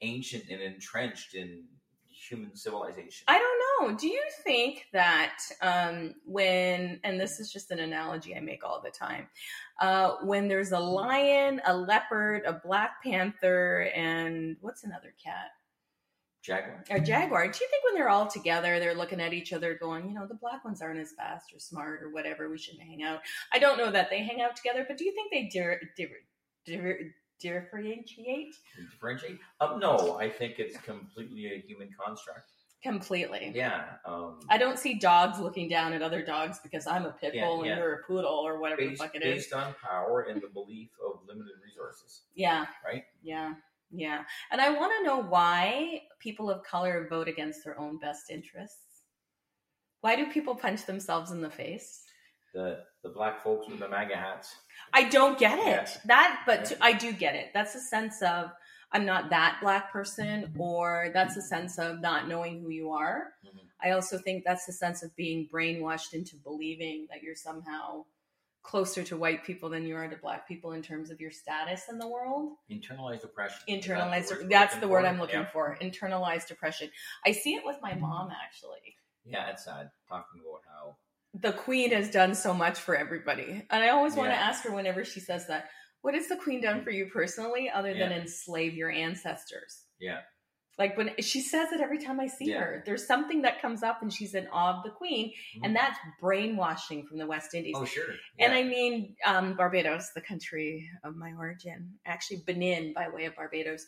ancient 0.02 0.44
and 0.48 0.60
entrenched 0.62 1.34
in 1.34 1.64
human 2.28 2.54
civilization? 2.54 3.24
I 3.28 3.38
don't 3.38 3.90
know. 3.90 3.96
Do 3.96 4.08
you 4.08 4.22
think 4.44 4.86
that 4.92 5.38
um, 5.62 6.14
when, 6.24 7.00
and 7.04 7.20
this 7.20 7.40
is 7.40 7.52
just 7.52 7.70
an 7.70 7.78
analogy 7.78 8.34
I 8.34 8.40
make 8.40 8.64
all 8.64 8.80
the 8.82 8.90
time, 8.90 9.28
uh, 9.80 10.16
when 10.22 10.48
there's 10.48 10.72
a 10.72 10.78
lion, 10.78 11.60
a 11.66 11.76
leopard, 11.76 12.42
a 12.46 12.52
black 12.52 13.02
panther, 13.02 13.90
and 13.94 14.56
what's 14.60 14.84
another 14.84 15.14
cat? 15.22 15.50
Jaguar. 16.42 16.84
A 16.90 17.00
jaguar. 17.00 17.42
Do 17.42 17.58
you 17.60 17.68
think 17.68 17.84
when 17.84 17.94
they're 17.94 18.08
all 18.08 18.26
together, 18.26 18.78
they're 18.78 18.94
looking 18.94 19.20
at 19.20 19.34
each 19.34 19.52
other 19.52 19.74
going, 19.74 20.08
you 20.08 20.14
know, 20.14 20.26
the 20.26 20.34
black 20.34 20.64
ones 20.64 20.80
aren't 20.80 21.00
as 21.00 21.12
fast 21.12 21.52
or 21.52 21.58
smart 21.58 22.02
or 22.02 22.10
whatever, 22.10 22.48
we 22.48 22.58
shouldn't 22.58 22.84
hang 22.84 23.02
out? 23.02 23.20
I 23.52 23.58
don't 23.58 23.76
know 23.76 23.90
that 23.90 24.08
they 24.08 24.22
hang 24.22 24.40
out 24.40 24.56
together, 24.56 24.84
but 24.86 24.96
do 24.96 25.04
you 25.04 25.12
think 25.12 25.30
they 25.30 25.48
dir- 25.52 25.80
dir- 25.96 26.08
dir- 26.64 27.14
differentiate? 27.40 28.54
Differentiate? 28.92 29.38
Um, 29.60 29.78
no, 29.78 30.18
I 30.18 30.28
think 30.28 30.58
it's 30.58 30.76
completely 30.78 31.46
a 31.52 31.58
human 31.60 31.90
construct. 31.98 32.50
Completely. 32.82 33.50
Yeah. 33.54 33.84
Um, 34.04 34.38
I 34.48 34.56
don't 34.56 34.78
see 34.78 34.94
dogs 34.94 35.40
looking 35.40 35.68
down 35.68 35.92
at 35.92 36.00
other 36.02 36.24
dogs 36.24 36.60
because 36.62 36.86
I'm 36.86 37.06
a 37.06 37.10
pit 37.10 37.34
Yeah, 37.34 37.46
bull 37.46 37.62
and 37.64 37.76
you're 37.76 37.94
a 37.94 38.02
poodle 38.04 38.30
or 38.30 38.60
whatever 38.60 38.82
the 38.82 38.88
based, 38.90 39.02
fuck 39.02 39.14
it 39.16 39.22
is. 39.24 39.34
based 39.44 39.52
on 39.52 39.74
power 39.82 40.26
and 40.30 40.40
the 40.40 40.46
belief 40.46 40.90
of 41.04 41.20
limited 41.26 41.54
resources, 41.64 42.22
Yeah. 42.34 42.66
right? 42.84 43.04
Yeah. 43.22 43.54
Yeah. 43.90 44.22
And 44.52 44.60
I 44.60 44.70
want 44.70 44.92
to 44.98 45.04
know 45.04 45.18
why 45.20 46.02
people 46.20 46.50
of 46.50 46.62
color 46.62 47.08
vote 47.10 47.26
against 47.26 47.64
their 47.64 47.78
own 47.80 47.98
best 47.98 48.30
interests. 48.30 49.02
Why 50.00 50.14
do 50.14 50.30
people 50.30 50.54
punch 50.54 50.86
themselves 50.86 51.32
in 51.32 51.40
the 51.40 51.50
face? 51.50 52.04
The 52.54 52.84
the 53.02 53.10
black 53.10 53.42
folks 53.42 53.68
with 53.68 53.78
the 53.78 53.88
MAGA 53.88 54.16
hats. 54.16 54.54
I 54.92 55.04
don't 55.08 55.38
get 55.38 55.58
it. 55.58 55.66
Yeah. 55.66 56.00
That, 56.06 56.42
but 56.46 56.60
Yeah. 56.60 56.76
to- 56.76 56.84
I 56.84 56.92
do 56.94 57.12
get 57.12 57.34
it. 57.36 57.50
That's 57.54 57.74
a 57.74 57.80
sense 57.80 58.22
of 58.22 58.50
I'm 58.90 59.04
not 59.04 59.28
that 59.30 59.58
black 59.60 59.92
person, 59.92 60.44
Mm-hmm. 60.44 60.60
or 60.60 61.10
that's 61.12 61.36
a 61.36 61.42
sense 61.42 61.78
of 61.78 62.00
not 62.00 62.26
knowing 62.26 62.60
who 62.60 62.70
you 62.70 62.90
are. 62.92 63.34
Mhm. 63.44 63.60
I 63.80 63.90
also 63.90 64.16
think 64.18 64.44
that's 64.44 64.66
a 64.68 64.72
sense 64.72 65.02
of 65.02 65.14
being 65.14 65.46
brainwashed 65.48 66.14
into 66.14 66.36
believing 66.36 67.06
that 67.10 67.22
you're 67.22 67.34
somehow 67.36 68.06
closer 68.62 69.02
to 69.04 69.16
white 69.16 69.44
people 69.44 69.68
than 69.68 69.86
you 69.86 69.94
are 69.96 70.08
to 70.08 70.16
black 70.16 70.48
people 70.48 70.72
in 70.72 70.82
terms 70.82 71.10
of 71.10 71.20
your 71.20 71.30
status 71.30 71.88
in 71.88 71.98
the 71.98 72.06
world. 72.08 72.56
Internalized 72.70 73.24
oppression. 73.24 73.60
Internalized, 73.68 74.22
Is 74.32 74.38
that 74.40 74.48
that's 74.48 74.76
the 74.78 74.88
word 74.88 75.04
I'm 75.04 75.18
looking 75.20 75.44
for? 75.46 75.76
for. 75.76 75.78
Internalized 75.80 76.48
depression. 76.48 76.90
I 77.24 77.32
see 77.32 77.54
it 77.54 77.64
with 77.64 77.80
my 77.82 77.94
mom 77.94 78.30
actually. 78.30 78.96
Yeah. 79.24 79.46
yeah, 79.46 79.50
it's 79.52 79.64
sad 79.64 79.90
talking 80.08 80.40
about 80.40 80.62
how 80.66 80.96
the 81.34 81.52
queen 81.52 81.90
has 81.92 82.10
done 82.10 82.34
so 82.34 82.52
much 82.54 82.78
for 82.78 82.96
everybody. 82.96 83.66
And 83.70 83.84
I 83.84 83.88
always 83.90 84.14
want 84.14 84.30
to 84.30 84.36
ask 84.36 84.64
her 84.64 84.72
whenever 84.72 85.04
she 85.04 85.20
says 85.20 85.46
that, 85.48 85.68
what 86.02 86.14
has 86.14 86.28
the 86.28 86.36
queen 86.36 86.60
done 86.60 86.82
for 86.82 86.90
you 86.90 87.06
personally 87.06 87.68
other 87.70 87.92
than 87.92 88.10
Yeah. 88.10 88.18
enslave 88.18 88.74
your 88.74 88.90
ancestors? 88.90 89.84
yeah 90.00 90.20
Like 90.78 90.96
when 90.96 91.10
she 91.20 91.40
says 91.40 91.72
it 91.72 91.80
every 91.80 91.98
time 91.98 92.20
I 92.20 92.28
see 92.28 92.50
Yeah. 92.52 92.60
her, 92.60 92.82
there's 92.86 93.04
something 93.04 93.42
that 93.42 93.60
comes 93.60 93.82
up 93.82 94.00
and 94.00 94.12
she's 94.12 94.34
in 94.36 94.46
awe 94.48 94.78
of 94.78 94.84
the 94.84 94.90
queen, 94.90 95.32
and 95.64 95.74
that's 95.74 95.98
brainwashing 96.20 97.04
from 97.04 97.18
the 97.18 97.26
West 97.26 97.52
Indies. 97.52 97.74
oh 97.76 97.84
sure 97.84 98.14
And 98.38 98.52
I 98.54 98.62
mean, 98.62 99.16
um, 99.24 99.56
Barbados, 99.56 100.12
the 100.14 100.20
country 100.20 100.88
of 101.02 101.16
my 101.16 101.32
origin, 101.32 101.98
actually 102.06 102.42
Benin 102.46 102.92
by 102.92 103.08
way 103.08 103.24
of 103.24 103.34
Barbados, 103.34 103.86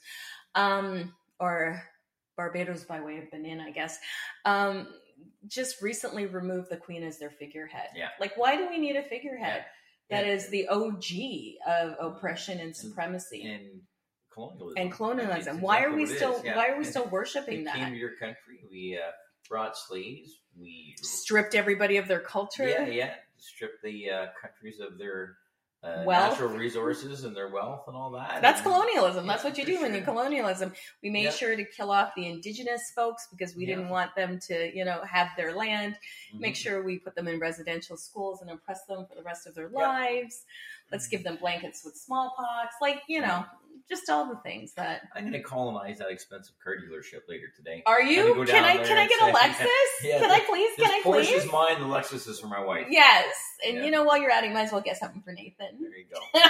um, 0.57 1.15
or 1.39 1.81
Barbados 2.37 2.83
by 2.85 3.01
way 3.01 3.19
of 3.19 3.31
Benin, 3.31 3.61
I 3.61 3.71
guess, 3.71 3.99
um, 4.45 4.93
just 5.47 5.81
recently 5.83 6.27
removed 6.27 6.69
the 6.71 6.77
queen 6.77 7.03
as 7.03 7.19
their 7.19 7.31
figurehead. 7.31 7.89
Yeah. 7.97 8.09
Like, 8.21 8.37
why 8.37 8.57
do 8.57 8.69
we 8.69 8.79
need 8.79 8.97
a 8.97 9.03
figurehead 9.03 9.65
Yeah. 10.11 10.23
that 10.23 10.29
is 10.29 10.49
the 10.51 10.69
OG 10.69 11.59
of 11.67 11.97
oppression 12.01 12.59
and 12.61 12.75
supremacy 12.77 13.43
and, 13.45 13.63
and 13.63 13.81
colonialism 14.33 14.75
And 14.77 14.93
colonialism? 14.93 15.57
Mean, 15.57 15.63
why 15.63 15.83
are 15.85 15.93
we 15.95 16.07
still 16.07 16.41
yeah. 16.45 16.57
why 16.57 16.69
are 16.69 16.79
we 16.79 16.85
still 16.85 17.05
we 17.05 17.11
worshiping 17.11 17.67
came 17.67 17.91
to 17.93 17.97
your 17.97 18.17
country. 18.17 18.61
We 18.71 18.99
uh, 19.03 19.11
brought 19.49 19.77
slaves. 19.77 20.41
We 20.59 20.95
Stripped 21.01 21.55
everybody 21.55 21.97
of 21.97 22.07
their 22.09 22.21
culture. 22.21 22.69
yeah 22.69 22.87
yeah 22.87 23.15
stripped 23.39 23.83
the 23.83 24.11
uh, 24.11 24.27
countries 24.41 24.81
of 24.81 24.99
their 24.99 25.37
uh, 25.83 26.05
natural 26.05 26.51
resources 26.51 27.25
and 27.25 27.35
their 27.35 27.49
wealth 27.49 27.85
and 27.89 27.97
all 27.97 28.11
that. 28.11 28.43
That's 28.43 28.61
And- 28.61 28.65
colonialism. 28.71 29.27
That's 29.27 29.43
Yeah, 29.43 29.51
what 29.51 29.59
you 29.59 29.65
do 29.65 29.81
when 29.81 29.93
you 29.95 30.01
sure. 30.01 30.05
colonialism. 30.07 30.75
We 31.03 31.09
made 31.09 31.25
Yeah. 31.25 31.31
sure 31.31 31.57
to 31.57 31.65
kill 31.65 31.91
off 31.91 32.13
the 32.15 32.27
indigenous 32.27 32.91
folks 32.91 33.29
because 33.29 33.57
we 33.57 33.65
Yeah. 33.65 33.77
didn't 33.77 33.89
want 33.89 34.15
them 34.15 34.39
to, 34.41 34.77
you 34.77 34.85
know, 34.85 35.03
have 35.05 35.29
their 35.39 35.55
land. 35.55 35.99
Make 36.35 36.55
Mhm. 36.55 36.59
sure 36.59 36.83
we 36.83 36.99
put 36.99 37.15
them 37.15 37.29
in 37.29 37.41
residential 37.41 37.97
schools 37.97 38.43
and 38.43 38.51
oppress 38.51 38.85
them 38.85 39.07
for 39.07 39.15
the 39.15 39.23
rest 39.23 39.47
of 39.47 39.55
their 39.55 39.71
Yeah. 39.73 39.79
lives. 39.89 40.45
Let's 40.93 41.07
give 41.07 41.25
them 41.25 41.37
blankets 41.37 41.83
with 41.85 41.97
smallpox. 41.97 42.75
Like, 42.83 43.03
you 43.07 43.23
know, 43.23 43.47
just 43.89 44.09
all 44.11 44.29
the 44.29 44.37
things 44.37 44.73
that 44.75 45.03
I'm 45.15 45.23
going 45.23 45.33
to 45.33 45.43
colonize 45.43 45.99
that 45.99 46.11
expensive 46.11 46.55
car 46.63 46.75
dealership 46.77 47.21
later 47.29 47.47
today. 47.57 47.83
Are 47.87 48.03
you? 48.03 48.35
go 48.35 48.45
Can 48.45 48.65
I 48.65 48.77
can 48.79 48.99
I 48.99 49.07
get 49.09 49.21
a 49.23 49.33
Lexus? 49.33 49.67
Yeah, 50.05 50.19
can 50.21 50.31
I 50.31 50.41
please? 50.41 50.71
Can 50.77 50.91
I 50.91 51.01
Porsche 51.05 51.27
please? 51.27 51.45
is 51.45 51.53
mine. 51.53 51.79
The 51.81 51.87
Lexus 51.87 52.27
is 52.29 52.41
for 52.41 52.47
my 52.49 52.65
wife. 52.65 52.87
Yes. 52.91 53.35
And 53.67 53.77
Yeah. 53.79 53.85
you 53.85 53.91
know, 53.91 54.05
while 54.05 54.19
you're 54.21 54.31
at 54.31 54.45
it, 54.45 54.49
you 54.49 54.55
might 54.55 54.63
as 54.63 54.73
well 54.73 54.81
get 54.81 54.97
something 54.97 55.21
for 55.23 55.33
Nathan. 55.33 55.79
There 55.81 55.97
you 55.97 56.07
go. 56.13 56.21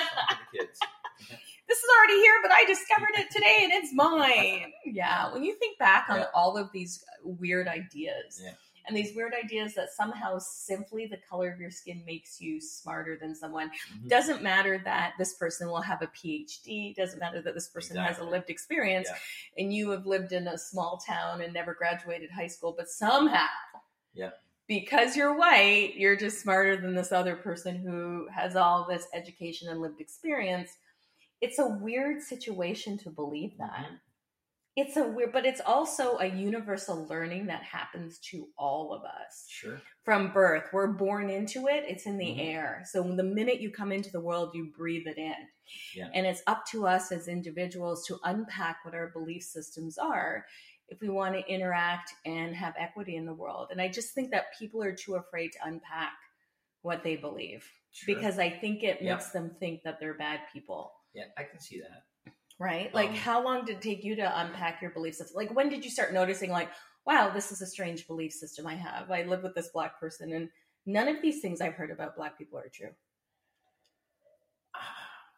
The 0.53 0.59
kids. 0.59 0.79
this 1.69 1.79
is 1.79 1.85
already 1.99 2.21
here, 2.21 2.35
but 2.43 2.51
I 2.53 2.64
discovered 2.64 3.14
it 3.14 3.31
today 3.31 3.61
and 3.64 3.73
it's 3.73 3.93
mine. 3.95 4.73
Yeah. 4.85 5.33
When 5.33 5.43
you 5.45 5.55
think 5.57 5.79
back 5.79 6.07
on 6.09 6.19
Yeah. 6.21 6.27
all 6.35 6.57
of 6.57 6.71
these 6.73 7.05
weird 7.25 7.69
ideas 7.69 8.40
Yeah. 8.43 8.53
And 8.87 8.97
these 8.97 9.14
weird 9.14 9.33
ideas 9.35 9.75
that 9.75 9.90
somehow 9.93 10.38
simply 10.38 11.07
the 11.07 11.19
color 11.29 11.51
of 11.51 11.61
your 11.61 11.71
skin 11.71 12.03
makes 12.07 12.40
you 12.40 12.61
smarter 12.61 13.16
than 13.21 13.35
someone, 13.35 13.71
Mhm. 13.71 14.09
doesn't 14.09 14.43
matter 14.43 14.79
that 14.85 15.14
this 15.19 15.35
person 15.35 15.69
will 15.69 15.81
have 15.83 16.03
a 16.03 16.07
PhD, 16.09 16.95
doesn't 16.95 17.19
matter 17.19 17.40
that 17.43 17.55
this 17.55 17.69
person 17.69 17.97
has 17.97 18.19
a 18.19 18.25
lived 18.25 18.51
experience 18.51 19.09
Yeah. 19.09 19.19
and 19.62 19.73
you 19.75 19.90
have 19.90 20.07
lived 20.07 20.33
in 20.33 20.49
a 20.49 20.59
small 20.59 20.99
town 20.99 21.40
and 21.43 21.53
never 21.53 21.75
graduated 21.75 22.31
high 22.31 22.47
school, 22.49 22.73
but 22.73 22.88
somehow. 22.88 23.47
Yeah. 24.14 24.31
Because 24.66 25.16
you're 25.16 25.35
white, 25.37 25.95
you're 25.97 26.16
just 26.16 26.40
smarter 26.40 26.77
than 26.77 26.95
this 26.95 27.11
other 27.12 27.35
person 27.37 27.77
who 27.77 28.29
has 28.29 28.55
all 28.57 28.87
this 28.87 29.07
education 29.12 29.69
and 29.69 29.81
lived 29.81 30.01
experience. 30.01 30.77
It's 31.40 31.59
a 31.59 31.66
weird 31.66 32.23
situation 32.23 32.99
to 32.99 33.11
believe 33.11 33.57
that. 33.59 33.90
It's 34.77 34.97
a 34.97 35.05
weird, 35.07 35.33
but 35.33 35.45
it's 35.45 35.61
also 35.61 36.19
a 36.19 36.27
universal 36.27 37.07
learning 37.09 37.47
that 37.47 37.63
happens 37.65 38.19
to 38.31 38.49
all 38.57 38.93
of 38.95 39.03
us 39.05 39.47
Sure. 39.49 39.81
from 40.05 40.33
birth. 40.33 40.69
We're 40.73 40.87
born 40.93 41.29
into 41.29 41.67
it, 41.67 41.85
it's 41.89 42.07
in 42.07 42.19
the 42.19 42.27
Mhm. 42.27 42.39
air. 42.55 42.83
So 42.87 43.03
the 43.03 43.23
minute 43.25 43.61
you 43.61 43.71
come 43.73 43.91
into 43.91 44.11
the 44.11 44.21
world, 44.21 44.55
you 44.55 44.73
breathe 44.77 45.07
it 45.09 45.19
in. 45.19 45.49
Yeah. 45.95 46.09
And 46.15 46.25
it's 46.27 46.43
up 46.47 46.65
to 46.67 46.87
us 46.87 47.11
as 47.11 47.27
individuals 47.29 48.07
to 48.07 48.19
unpack 48.25 48.85
what 48.85 48.95
our 48.95 49.09
belief 49.09 49.43
systems 49.43 49.99
are 49.99 50.47
if 50.89 51.01
we 51.01 51.09
want 51.09 51.35
to 51.35 51.47
interact 51.53 52.13
and 52.25 52.55
have 52.55 52.75
equity 52.79 53.17
in 53.17 53.27
the 53.27 53.35
world. 53.35 53.69
And 53.71 53.81
I 53.81 53.89
just 53.89 54.15
think 54.15 54.31
that 54.31 54.55
people 54.59 54.83
are 54.83 54.95
too 54.95 55.17
afraid 55.17 55.53
to 55.53 55.65
unpack 55.65 56.13
what 56.83 57.03
they 57.03 57.17
believe 57.17 57.69
Sure. 57.93 58.15
because 58.15 58.39
I 58.39 58.51
think 58.51 58.83
it 58.83 59.03
Yeah. 59.03 59.15
makes 59.15 59.31
them 59.31 59.55
think 59.57 59.83
that 59.83 59.99
they're 60.01 60.15
bad 60.15 60.49
people. 60.53 60.95
yeah, 61.13 61.25
I 61.37 61.43
can 61.43 61.59
see 61.59 61.81
that. 61.81 62.05
Right? 62.61 62.94
Like, 62.94 63.09
Um, 63.09 63.14
how 63.16 63.42
long 63.42 63.64
did 63.64 63.79
it 63.79 63.83
take 63.83 64.05
you 64.05 64.14
to 64.16 64.40
unpack 64.40 64.83
your 64.83 64.90
belief 64.90 65.14
system? 65.16 65.35
Like, 65.35 65.51
when 65.53 65.70
did 65.70 65.83
you 65.83 65.90
start 65.90 66.12
noticing, 66.12 66.51
like, 66.51 66.70
wow, 67.07 67.31
this 67.31 67.51
is 67.51 67.62
a 67.62 67.66
strange 67.66 68.07
belief 68.07 68.33
system 68.33 68.66
I 68.66 68.75
have? 68.75 69.11
I 69.11 69.23
live 69.23 69.42
with 69.42 69.55
this 69.55 69.68
black 69.68 69.99
person, 69.99 70.35
and 70.35 70.51
none 70.85 71.09
of 71.09 71.23
these 71.23 71.40
things 71.40 71.62
I've 71.62 71.73
heard 71.73 71.90
about 71.90 72.16
black 72.16 72.37
people 72.37 72.59
are 72.59 72.68
true. 72.68 72.90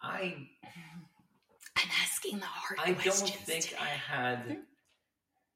I 0.02 0.48
I'm 1.76 1.88
asking 2.02 2.40
the 2.40 2.46
hard 2.46 2.80
I 2.80 2.92
don't 2.92 3.14
think 3.14 3.66
today. 3.66 3.76
I 3.80 3.86
had. 3.86 4.58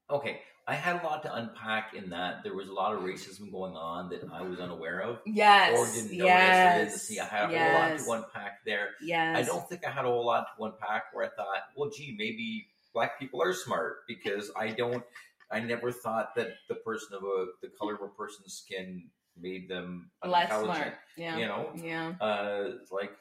Okay, 0.09 0.39
I 0.69 0.75
had 0.75 1.01
a 1.01 1.05
lot 1.05 1.23
to 1.23 1.33
unpack 1.33 1.93
in 1.93 2.09
that 2.09 2.43
there 2.43 2.53
was 2.53 2.67
a 2.67 2.73
lot 2.73 2.93
of 2.93 3.01
racism 3.01 3.49
going 3.51 3.75
on 3.77 4.09
that 4.09 4.21
I 4.33 4.41
was 4.41 4.59
unaware 4.59 4.99
of 4.99 5.19
Yes. 5.25 5.77
or 5.77 5.85
didn't 5.95 6.17
know 6.17 6.25
yes. 6.25 6.49
yesterday 6.49 6.91
to 6.91 6.99
see. 6.99 7.19
I 7.19 7.25
had 7.25 7.49
a 7.49 7.53
yes, 7.53 8.05
whole 8.05 8.15
lot 8.15 8.21
to 8.21 8.25
unpack 8.25 8.65
there. 8.65 8.89
Yes. 9.01 9.37
I 9.37 9.43
don't 9.43 9.67
think 9.69 9.87
I 9.87 9.91
had 9.91 10.03
a 10.03 10.09
whole 10.09 10.25
lot 10.25 10.45
to 10.57 10.63
unpack 10.65 11.05
where 11.13 11.25
I 11.25 11.29
thought, 11.29 11.61
well, 11.77 11.89
gee, 11.89 12.15
maybe 12.17 12.67
black 12.93 13.17
people 13.17 13.41
are 13.41 13.53
smart 13.53 13.99
because 14.07 14.51
I 14.57 14.71
don't. 14.71 15.03
I 15.49 15.61
never 15.61 15.93
thought 15.93 16.35
that 16.35 16.49
the 16.67 16.75
person 16.75 17.15
of 17.15 17.23
a 17.23 17.45
the 17.61 17.69
color 17.79 17.95
of 17.95 18.01
a 18.01 18.09
person's 18.09 18.53
skin 18.53 19.09
made 19.39 19.69
them 19.69 20.11
less 20.25 20.49
smart. 20.49 20.95
Yeah. 21.15 21.37
You 21.37 21.45
know, 21.45 21.69
Yeah. 21.75 22.13
uh, 22.19 22.71
like 22.91 23.11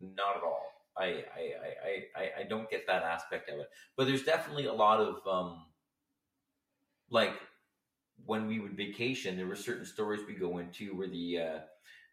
not 0.00 0.36
at 0.36 0.42
all. 0.44 0.66
I, 0.96 1.04
I, 1.04 1.52
I, 1.84 2.22
I, 2.22 2.30
I 2.40 2.42
don't 2.44 2.70
get 2.70 2.86
that 2.86 3.02
aspect 3.02 3.50
of 3.50 3.58
it. 3.58 3.68
But 3.96 4.06
there's 4.06 4.22
definitely 4.22 4.66
a 4.66 4.72
lot 4.72 5.00
of 5.00 5.26
um, 5.26 5.64
like 7.10 7.34
when 8.24 8.46
we 8.46 8.58
would 8.60 8.76
vacation, 8.76 9.36
there 9.36 9.46
were 9.46 9.56
certain 9.56 9.84
stories 9.84 10.20
we 10.26 10.34
go 10.34 10.58
into 10.58 10.96
where 10.96 11.08
the 11.08 11.38
uh, 11.38 11.58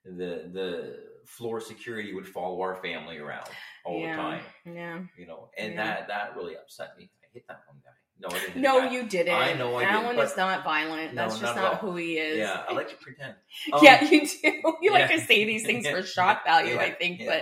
the 0.06 0.50
the 0.52 1.00
floor 1.26 1.60
security 1.62 2.14
would 2.14 2.28
follow 2.28 2.62
our 2.62 2.76
family 2.76 3.18
around 3.18 3.48
all 3.86 4.00
yeah. 4.02 4.16
the 4.16 4.22
time. 4.22 4.42
Yeah. 4.66 5.00
You 5.18 5.28
know, 5.28 5.50
and 5.58 5.74
Yeah. 5.74 5.84
that 5.86 6.08
that 6.08 6.36
really 6.36 6.56
upset 6.56 6.98
me. 6.98 7.10
I 7.24 7.28
hit 7.34 7.46
that 7.48 7.62
one 7.68 7.78
guy. 7.84 7.92
No, 8.20 8.28
I 8.36 8.40
didn't. 8.40 8.62
No, 8.62 8.82
that. 8.82 8.92
you 8.92 9.04
didn't. 9.04 9.34
I 9.34 9.54
know 9.54 9.76
I 9.76 9.84
Alan 9.84 10.16
didn't, 10.16 10.26
is 10.26 10.38
not 10.38 10.64
violent. 10.64 11.14
No, 11.16 11.24
That's 11.24 11.40
just 11.40 11.56
not 11.56 11.74
not 11.74 11.82
who 11.82 11.96
he 11.96 12.18
is. 12.18 12.38
Yeah, 12.38 12.64
I 12.70 12.74
like 12.74 12.90
to 12.90 12.96
pretend. 13.02 13.36
yeah, 13.82 14.00
Um, 14.02 14.08
you 14.12 14.28
do. 14.28 14.76
You 14.82 14.92
like 14.92 15.10
yeah. 15.10 15.18
to 15.18 15.22
say 15.26 15.46
these 15.46 15.66
things 15.66 15.88
for 15.88 16.04
shock 16.18 16.46
value, 16.46 16.78
I 16.78 16.92
think, 16.92 17.20
Yeah. 17.22 17.42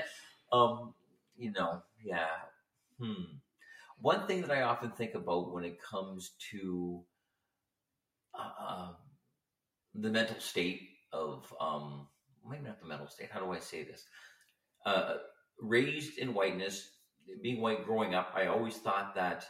but 0.51 0.57
Um, 0.57 0.93
you 1.37 1.51
know, 1.51 1.81
yeah. 2.03 2.27
Hmm. 2.97 3.23
One 4.01 4.27
thing 4.27 4.41
that 4.41 4.51
I 4.51 4.61
often 4.61 4.91
think 4.91 5.15
about 5.15 5.51
when 5.53 5.65
it 5.65 5.81
comes 5.81 6.31
to 6.51 7.03
uh, 8.59 8.89
the 9.95 10.09
mental 10.09 10.39
state 10.39 10.81
of 11.11 11.51
um, 11.59 12.07
maybe 12.49 12.65
not 12.65 12.79
the 12.79 12.87
mental 12.87 13.07
state. 13.07 13.29
How 13.31 13.39
do 13.39 13.51
I 13.51 13.59
say 13.59 13.83
this? 13.83 14.03
Uh, 14.85 15.15
raised 15.61 16.17
in 16.17 16.33
whiteness, 16.33 16.89
being 17.41 17.61
white 17.61 17.85
growing 17.85 18.15
up, 18.15 18.33
I 18.35 18.47
always 18.47 18.77
thought 18.77 19.15
that. 19.15 19.45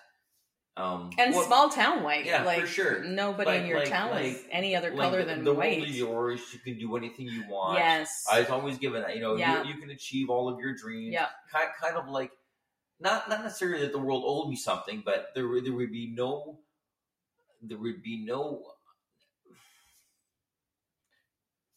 Um, 0.77 1.09
and 1.17 1.33
well, 1.35 1.45
small 1.45 1.69
town 1.69 2.03
white. 2.03 2.25
yeah, 2.25 2.39
for 2.39 2.45
like 2.45 2.65
sure. 2.65 3.03
nobody 3.03 3.57
in 3.57 3.65
your 3.65 3.79
like- 3.79 3.89
town 3.89 4.17
is 4.17 4.41
any 4.49 4.75
other 4.75 4.91
like 4.91 5.09
color 5.09 5.19
the, 5.19 5.25
than 5.25 5.43
the 5.43 5.53
white. 5.53 5.77
world 5.79 5.89
is 5.89 5.97
yours. 5.97 6.41
You 6.53 6.59
can 6.59 6.79
do 6.79 6.95
anything 6.95 7.27
you 7.27 7.43
want. 7.49 7.79
Yes. 7.79 8.25
I 8.31 8.39
was 8.39 8.49
always 8.49 8.77
given 8.77 9.01
that. 9.01 9.15
You 9.15 9.21
know, 9.21 9.35
Yeah. 9.35 9.63
you, 9.63 9.73
you 9.73 9.81
can 9.81 9.89
achieve 9.89 10.29
all 10.29 10.47
of 10.47 10.59
your 10.59 10.73
dreams. 10.75 11.13
Yeah. 11.13 11.27
Kind, 11.51 11.69
kind 11.81 11.97
of 11.97 12.07
like, 12.07 12.31
not 13.01 13.29
not 13.29 13.43
necessarily 13.43 13.81
that 13.81 13.91
the 13.91 13.99
world 13.99 14.23
owed 14.25 14.49
me 14.49 14.55
something, 14.55 15.03
but 15.05 15.29
there 15.35 15.47
there 15.61 15.73
would 15.73 15.91
be 15.91 16.13
no 16.15 16.59
there 17.61 17.77
would 17.77 18.01
be 18.01 18.23
no 18.25 18.63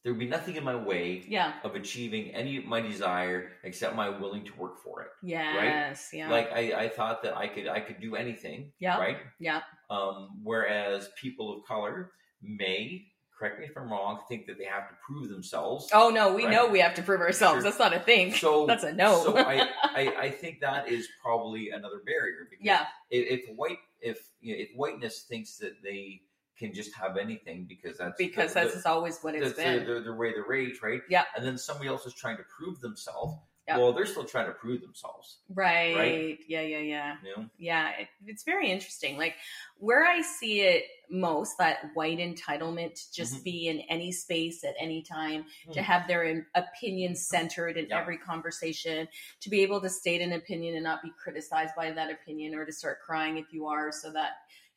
there 0.02 0.12
would 0.12 0.18
be 0.18 0.26
nothing 0.26 0.56
in 0.56 0.64
my 0.64 0.74
way 0.74 1.24
Yeah. 1.28 1.52
of 1.62 1.74
achieving 1.76 2.30
any 2.34 2.56
of 2.56 2.64
my 2.64 2.80
desire 2.80 3.52
except 3.62 3.94
my 3.94 4.08
willing 4.08 4.44
to 4.46 4.54
work 4.56 4.82
for 4.82 5.02
it. 5.02 5.08
Yes. 5.22 6.10
Yeah. 6.12 6.28
Like 6.30 6.50
I, 6.52 6.72
I 6.84 6.88
thought 6.88 7.22
that 7.22 7.36
I 7.36 7.46
could 7.46 7.68
I 7.68 7.80
could 7.80 8.00
do 8.00 8.16
anything. 8.16 8.72
Yeah. 8.80 8.98
Right. 8.98 9.18
yeah. 9.38 9.60
Um, 9.90 10.40
whereas 10.42 11.08
people 11.20 11.56
of 11.56 11.64
color 11.66 12.10
may, 12.42 13.06
correct 13.38 13.60
me 13.60 13.66
if 13.66 13.76
I'm 13.76 13.90
wrong, 13.92 14.20
think 14.28 14.46
that 14.46 14.58
they 14.58 14.64
have 14.64 14.88
to 14.88 14.94
prove 15.06 15.28
themselves. 15.28 15.88
Oh 15.92 16.10
no, 16.10 16.34
we 16.34 16.44
Right. 16.46 16.52
know 16.52 16.66
we 16.68 16.80
have 16.80 16.94
to 16.94 17.02
prove 17.02 17.20
ourselves. 17.20 17.56
Sure. 17.56 17.62
That's 17.62 17.78
not 17.78 17.94
a 17.94 18.00
thing. 18.00 18.32
So 18.32 18.66
That's 18.72 18.82
a 18.84 18.92
no. 18.92 19.22
So 19.22 19.36
I, 19.36 19.68
I, 19.84 20.14
I 20.18 20.30
think 20.30 20.60
that 20.62 20.88
is 20.88 21.08
probably 21.22 21.70
another 21.70 22.00
barrier 22.04 22.48
because 22.50 22.64
yeah. 22.64 22.86
if, 23.10 23.48
if 23.48 23.56
white 23.56 23.78
if 24.00 24.18
you 24.40 24.56
know, 24.56 24.62
if 24.62 24.70
whiteness 24.74 25.22
thinks 25.28 25.58
that 25.58 25.80
they 25.84 26.22
can 26.62 26.72
just 26.74 26.94
have 26.94 27.16
anything 27.16 27.64
because 27.68 27.98
that's 27.98 28.16
Because 28.16 28.54
the- 28.54 28.60
that's 28.60 28.82
the- 28.82 28.88
always 28.88 29.18
what 29.20 29.34
it's 29.34 29.52
been. 29.54 29.78
their, 29.78 29.84
their, 29.86 30.00
their 30.02 30.14
way 30.16 30.32
they 30.32 30.40
rage, 30.40 30.80
right? 30.82 31.02
Yeah. 31.08 31.24
And 31.36 31.44
then 31.44 31.58
somebody 31.58 31.88
else 31.88 32.06
is 32.06 32.14
trying 32.14 32.36
to 32.36 32.44
prove 32.44 32.80
themselves. 32.80 33.34
Yeah. 33.68 33.78
Well, 33.78 33.92
they're 33.92 34.06
still 34.06 34.24
trying 34.24 34.46
to 34.46 34.52
prove 34.52 34.80
themselves. 34.80 35.38
Right. 35.48 35.94
Right? 35.96 36.38
Yeah, 36.48 36.62
yeah, 36.62 36.78
yeah. 36.78 37.16
You 37.24 37.36
know? 37.42 37.48
Yeah, 37.58 37.90
it, 37.96 38.08
it's 38.26 38.42
very 38.42 38.68
interesting. 38.68 39.16
Like 39.16 39.36
where 39.78 40.04
I 40.04 40.20
see 40.20 40.62
it 40.62 40.84
most, 41.08 41.58
that 41.58 41.78
white 41.94 42.18
entitlement 42.18 42.94
to 42.94 43.12
just 43.12 43.34
Mhm. 43.36 43.44
be 43.44 43.68
in 43.68 43.80
any 43.88 44.10
space 44.10 44.64
at 44.64 44.74
any 44.80 45.00
time, 45.02 45.44
to 45.72 45.78
Hmm. 45.80 45.84
have 45.84 46.08
their 46.08 46.48
opinion 46.56 47.14
centered 47.14 47.76
in 47.76 47.92
every 47.92 48.18
conversation, 48.18 49.06
to 49.40 49.48
be 49.50 49.60
able 49.62 49.80
to 49.80 49.88
state 49.88 50.20
an 50.22 50.32
opinion 50.32 50.74
and 50.74 50.82
not 50.82 51.00
be 51.02 51.10
criticized 51.22 51.74
by 51.76 51.92
that 51.92 52.10
opinion, 52.10 52.54
or 52.56 52.64
to 52.64 52.72
start 52.72 53.00
crying 53.02 53.36
if 53.36 53.52
you 53.52 53.66
are, 53.68 53.92
so 53.92 54.10
that 54.12 54.32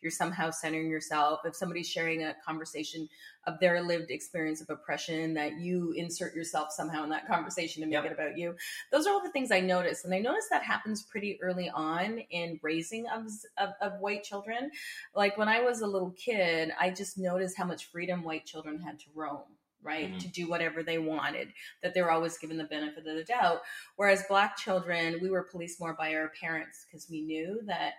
you're 0.06 0.12
somehow 0.12 0.52
centering 0.52 0.90
yourself. 0.90 1.42
If 1.46 1.56
somebody's 1.56 1.90
sharing 1.90 2.24
a 2.24 2.36
conversation 2.46 3.10
of 3.48 3.60
their 3.60 3.82
lived 3.82 4.12
experience 4.12 4.62
of 4.62 4.70
oppression, 4.70 5.34
that 5.34 5.60
you 5.60 5.94
insert 5.98 6.36
yourself 6.36 6.72
somehow 6.72 7.04
in 7.04 7.10
that 7.10 7.28
conversation 7.34 7.84
and 7.84 7.90
make 7.92 8.04
Yep. 8.04 8.12
it 8.12 8.14
about 8.14 8.38
you 8.38 8.56
those 8.92 9.08
are 9.08 9.12
all 9.14 9.24
the 9.24 9.32
things 9.32 9.52
I 9.52 9.60
noticed, 9.62 10.06
and 10.06 10.14
I 10.14 10.20
noticed 10.20 10.50
that 10.52 10.64
happens 10.64 11.04
pretty 11.04 11.40
early 11.42 11.70
on 11.70 12.20
in 12.30 12.60
raising 12.62 13.08
of, 13.08 13.24
of 13.58 13.72
of 13.82 14.00
white 14.00 14.24
children. 14.24 14.72
Like 15.16 15.38
when 15.38 15.50
I 15.50 15.62
was 15.62 15.82
a 15.82 15.88
little 15.88 16.12
kid, 16.12 16.72
I 16.80 16.92
just 16.92 17.18
noticed 17.18 17.58
how 17.58 17.66
much 17.66 17.86
freedom 17.92 18.24
white 18.24 18.46
children 18.46 18.80
had 18.82 19.00
to 19.00 19.06
roam. 19.16 19.44
Right 19.84 20.16
Mhm. 20.16 20.20
to 20.22 20.28
do 20.30 20.50
whatever 20.50 20.82
they 20.82 20.98
wanted, 20.98 21.54
that 21.84 21.94
they 21.94 22.02
were 22.02 22.10
always 22.10 22.40
given 22.40 22.58
the 22.58 22.64
benefit 22.64 23.06
of 23.06 23.16
the 23.18 23.24
doubt. 23.24 23.62
Whereas 23.98 24.24
black 24.28 24.58
children, 24.58 25.20
we 25.22 25.30
were 25.30 25.44
policed 25.44 25.80
more 25.80 25.94
by 25.94 26.16
our 26.16 26.30
parents 26.30 26.86
because 26.88 27.08
we 27.08 27.22
knew 27.22 27.62
that 27.68 27.94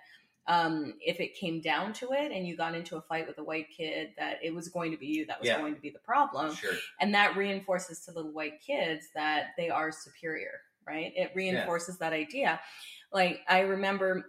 um, 0.49 0.95
if 1.01 1.21
it 1.21 1.35
came 1.35 1.61
down 1.61 1.93
to 1.95 2.13
it 2.13 2.31
and 2.33 2.47
you 2.47 2.57
got 2.57 2.75
into 2.75 2.97
a 2.97 3.01
fight 3.03 3.27
with 3.27 3.39
a 3.39 3.45
white 3.45 3.67
kid, 3.77 4.11
that 4.19 4.39
it 4.43 4.55
was 4.55 4.69
going 4.69 4.91
to 4.93 4.97
be 4.97 5.07
you 5.07 5.27
that 5.27 5.41
was 5.41 5.49
Yeah. 5.49 5.59
going 5.59 5.75
to 5.75 5.81
be 5.81 5.91
the 5.91 5.99
problem. 5.99 6.55
Sure. 6.55 6.73
and 7.01 7.15
that 7.15 7.37
reinforces 7.37 8.01
to 8.07 8.13
little 8.13 8.33
white 8.33 8.61
kids 8.61 9.07
that 9.15 9.49
they 9.57 9.71
are 9.71 9.91
superior 9.93 10.61
right? 10.87 11.13
It 11.17 11.33
reinforces 11.35 11.99
that 11.99 12.13
idea. 12.13 12.61
Like 13.13 13.41
i 13.49 13.61
remember 13.61 14.25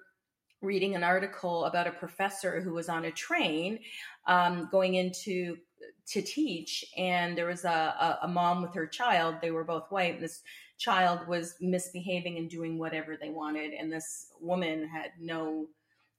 reading 0.61 0.95
an 0.95 1.03
article 1.03 1.65
about 1.65 1.85
a 1.85 1.91
professor 1.91 2.61
who 2.61 2.73
was 2.73 2.89
on 2.89 3.05
a 3.05 3.11
train 3.11 3.79
um, 4.25 4.67
going 4.71 4.95
into 4.95 5.57
to 6.07 6.21
teach 6.23 6.83
and 6.97 7.37
there 7.37 7.45
was 7.45 7.63
a, 7.63 7.69
a, 7.69 8.19
a 8.23 8.27
mom 8.27 8.63
with 8.63 8.73
her 8.73 8.87
child. 8.87 9.35
They 9.39 9.51
were 9.51 9.63
both 9.63 9.91
white 9.91 10.15
and 10.15 10.23
this 10.23 10.41
child 10.79 11.27
was 11.27 11.55
misbehaving 11.61 12.37
and 12.37 12.49
doing 12.49 12.79
whatever 12.79 13.17
they 13.17 13.29
wanted 13.29 13.73
and 13.73 13.91
this 13.91 14.31
woman 14.41 14.87
had 14.87 15.11
no 15.19 15.67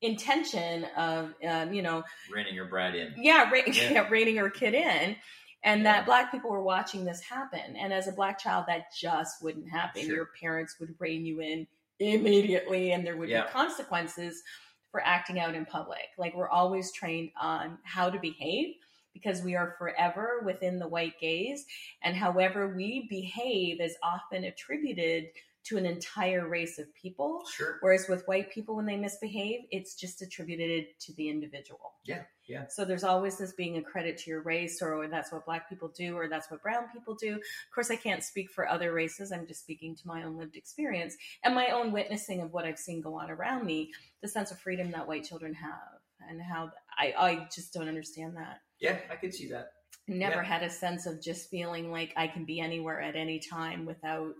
intention 0.00 0.84
of 0.96 1.34
um, 1.48 1.72
you 1.72 1.82
know 1.82 2.02
Reining 2.32 2.54
your 2.54 2.66
brat 2.66 2.94
in. 2.94 3.14
yeah, 3.16 3.50
ra- 3.50 3.60
Yeah. 3.66 3.90
yeah. 3.90 4.08
reining 4.08 4.36
her 4.36 4.50
kid 4.50 4.74
in. 4.74 5.16
And 5.64 5.82
Yeah. 5.82 5.92
that 5.94 6.06
black 6.06 6.30
people 6.30 6.50
were 6.50 6.62
watching 6.62 7.04
this 7.04 7.20
happen. 7.20 7.74
And 7.76 7.92
as 7.92 8.06
a 8.06 8.12
black 8.12 8.38
child, 8.38 8.66
that 8.68 8.86
just 8.96 9.42
wouldn't 9.42 9.68
happen. 9.68 10.02
Sure. 10.02 10.14
Your 10.14 10.28
parents 10.40 10.76
would 10.78 10.94
rein 11.00 11.26
you 11.26 11.40
in 11.40 11.66
immediately, 11.98 12.92
and 12.92 13.04
there 13.06 13.16
would 13.16 13.28
Yeah. 13.28 13.44
be 13.46 13.50
consequences 13.50 14.42
for 14.90 15.02
acting 15.04 15.38
out 15.40 15.54
in 15.54 15.66
public. 15.66 16.06
Like 16.16 16.34
we're 16.34 16.48
always 16.48 16.92
trained 16.92 17.30
on 17.40 17.78
how 17.82 18.08
to 18.08 18.18
behave 18.18 18.74
because 19.12 19.42
we 19.42 19.56
are 19.56 19.74
forever 19.78 20.42
within 20.44 20.78
the 20.78 20.86
white 20.88 21.18
gaze. 21.20 21.66
And 22.02 22.14
however 22.16 22.68
we 22.74 23.06
behave 23.10 23.80
is 23.80 23.96
often 24.02 24.44
attributed 24.44 25.26
to 25.68 25.76
an 25.76 25.86
entire 25.86 26.48
race 26.48 26.78
of 26.78 26.92
people. 26.94 27.42
Sure. 27.52 27.78
Whereas 27.80 28.06
with 28.08 28.26
white 28.26 28.50
people, 28.50 28.76
when 28.76 28.86
they 28.86 28.96
misbehave, 28.96 29.60
it's 29.70 29.94
just 29.94 30.22
attributed 30.22 30.86
to 31.00 31.12
the 31.14 31.28
individual. 31.28 31.92
Yeah, 32.04 32.22
yeah. 32.46 32.66
So 32.68 32.84
there's 32.84 33.04
always 33.04 33.36
this 33.38 33.52
being 33.52 33.76
a 33.76 33.82
credit 33.82 34.18
to 34.18 34.30
your 34.30 34.42
race, 34.42 34.80
or 34.80 35.06
that's 35.08 35.30
what 35.32 35.44
black 35.44 35.68
people 35.68 35.88
do, 35.88 36.16
or 36.16 36.28
that's 36.28 36.50
what 36.50 36.62
brown 36.62 36.84
people 36.92 37.14
do. 37.14 37.34
Of 37.34 37.74
course, 37.74 37.90
I 37.90 37.96
can't 37.96 38.22
speak 38.22 38.50
for 38.50 38.68
other 38.68 38.92
races. 38.92 39.32
I'm 39.32 39.46
just 39.46 39.60
speaking 39.60 39.94
to 39.96 40.06
my 40.06 40.22
own 40.22 40.36
lived 40.38 40.56
experience 40.56 41.16
and 41.44 41.54
my 41.54 41.68
own 41.68 41.92
witnessing 41.92 42.40
of 42.40 42.52
what 42.52 42.64
I've 42.64 42.78
seen 42.78 43.00
go 43.00 43.14
on 43.14 43.30
around 43.30 43.66
me, 43.66 43.92
the 44.22 44.28
sense 44.28 44.50
of 44.50 44.58
freedom 44.58 44.90
that 44.92 45.06
white 45.06 45.24
children 45.24 45.54
have, 45.54 46.00
and 46.28 46.40
how 46.40 46.70
I, 46.98 47.14
I 47.18 47.48
just 47.54 47.72
don't 47.72 47.88
understand 47.88 48.36
that. 48.36 48.60
Yeah, 48.80 48.98
I 49.10 49.16
could 49.16 49.34
see 49.34 49.48
that. 49.50 49.72
Never 50.06 50.36
Yeah. 50.36 50.42
had 50.44 50.62
a 50.62 50.70
sense 50.70 51.04
of 51.04 51.20
just 51.22 51.50
feeling 51.50 51.90
like 51.90 52.14
I 52.16 52.28
can 52.28 52.46
be 52.46 52.60
anywhere 52.60 53.00
at 53.00 53.14
any 53.16 53.38
time 53.40 53.84
without 53.84 54.36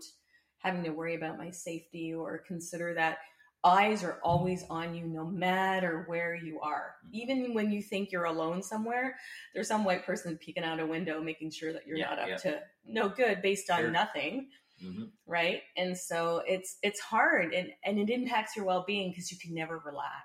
having 0.59 0.83
to 0.83 0.91
worry 0.91 1.15
about 1.15 1.37
my 1.37 1.49
safety 1.51 2.13
or 2.13 2.37
consider 2.47 2.93
that 2.93 3.17
eyes 3.63 4.03
are 4.05 4.19
always 4.23 4.63
on 4.69 4.95
you 4.95 5.05
no 5.05 5.25
matter 5.25 6.03
where 6.07 6.33
you 6.33 6.59
are. 6.61 6.95
Even 7.11 7.53
when 7.53 7.71
you 7.71 7.81
think 7.81 8.11
you're 8.11 8.23
alone 8.25 8.63
somewhere, 8.63 9.17
there's 9.53 9.67
some 9.67 9.83
white 9.83 10.05
person 10.05 10.37
peeking 10.37 10.63
out 10.63 10.79
a 10.79 10.85
window 10.85 11.21
making 11.21 11.51
sure 11.51 11.73
that 11.73 11.85
you're 11.85 11.97
Yeah, 11.97 12.09
not 12.09 12.19
up 12.19 12.29
yeah. 12.29 12.37
to 12.37 12.61
no 12.85 13.09
good 13.09 13.41
based 13.41 13.69
on 13.69 13.79
Sure. 13.79 13.91
nothing, 13.91 14.49
hmm 14.81 15.05
right? 15.25 15.61
And 15.75 15.97
so 15.97 16.41
it's 16.47 16.77
it's 16.81 16.99
hard 17.01 17.53
and 17.53 17.69
and 17.83 17.99
it 17.99 18.09
impacts 18.09 18.55
your 18.55 18.65
well-being 18.65 19.11
because 19.11 19.29
you 19.31 19.37
can 19.37 19.53
never 19.53 19.77
relax. 19.85 20.23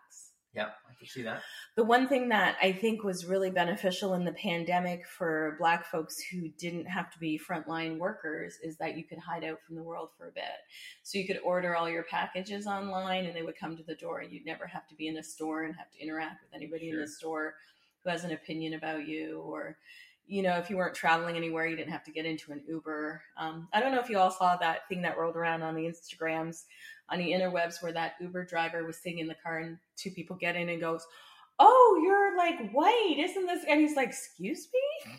Yeah, 0.54 0.68
I 0.88 0.94
can 0.96 1.08
see 1.08 1.22
that. 1.22 1.42
The 1.74 1.82
one 1.82 2.06
thing 2.06 2.28
that 2.28 2.56
I 2.62 2.70
think 2.70 3.02
was 3.02 3.26
really 3.26 3.50
beneficial 3.50 4.14
in 4.14 4.24
the 4.24 4.32
pandemic 4.32 5.04
for 5.04 5.56
Black 5.58 5.84
folks 5.84 6.20
who 6.20 6.48
didn't 6.58 6.86
have 6.86 7.10
to 7.10 7.18
be 7.18 7.40
frontline 7.40 7.98
workers 7.98 8.58
is 8.62 8.76
that 8.76 8.96
you 8.96 9.02
could 9.02 9.18
hide 9.18 9.42
out 9.42 9.58
from 9.66 9.74
the 9.74 9.82
world 9.82 10.10
for 10.16 10.28
a 10.28 10.32
bit. 10.32 10.44
So 11.02 11.18
you 11.18 11.26
could 11.26 11.40
order 11.44 11.74
all 11.74 11.90
your 11.90 12.04
packages 12.04 12.68
online 12.68 13.26
and 13.26 13.34
they 13.34 13.42
would 13.42 13.58
come 13.58 13.76
to 13.76 13.82
the 13.82 13.96
door 13.96 14.20
and 14.20 14.32
you'd 14.32 14.46
never 14.46 14.66
have 14.66 14.86
to 14.88 14.94
be 14.94 15.08
in 15.08 15.16
a 15.16 15.24
store 15.24 15.64
and 15.64 15.74
have 15.74 15.90
to 15.90 16.00
interact 16.00 16.42
with 16.42 16.54
anybody 16.54 16.90
in 16.90 17.00
the 17.00 17.08
store 17.08 17.54
who 18.04 18.10
has 18.10 18.22
an 18.22 18.30
opinion 18.30 18.74
about 18.74 19.08
you 19.08 19.40
or 19.40 19.76
you 20.26 20.42
know, 20.42 20.56
if 20.56 20.70
you 20.70 20.76
weren't 20.76 20.94
traveling 20.94 21.36
anywhere, 21.36 21.66
you 21.66 21.76
didn't 21.76 21.92
have 21.92 22.04
to 22.04 22.10
get 22.10 22.24
into 22.24 22.52
an 22.52 22.62
Uber. 22.66 23.20
Um, 23.36 23.68
I 23.74 23.80
don't 23.80 23.92
know 23.92 24.00
if 24.00 24.08
you 24.08 24.18
all 24.18 24.30
saw 24.30 24.56
that 24.56 24.88
thing 24.88 25.02
that 25.02 25.18
rolled 25.18 25.36
around 25.36 25.62
on 25.62 25.74
the 25.74 25.82
Instagrams, 25.82 26.64
on 27.10 27.18
the 27.18 27.32
interwebs, 27.32 27.82
where 27.82 27.92
that 27.92 28.14
Uber 28.20 28.44
driver 28.46 28.84
was 28.84 28.98
sitting 28.98 29.18
in 29.18 29.26
the 29.28 29.36
car 29.42 29.58
and 29.58 29.78
two 29.96 30.10
people 30.10 30.36
get 30.36 30.56
in 30.56 30.68
and 30.68 30.80
goes, 30.80 31.06
"Oh, 31.58 32.00
you're 32.02 32.36
like 32.36 32.70
white, 32.72 33.16
isn't 33.18 33.46
this?" 33.46 33.64
And 33.68 33.80
he's 33.80 33.96
like, 33.96 34.08
"Excuse 34.08 34.68
me." 34.72 35.12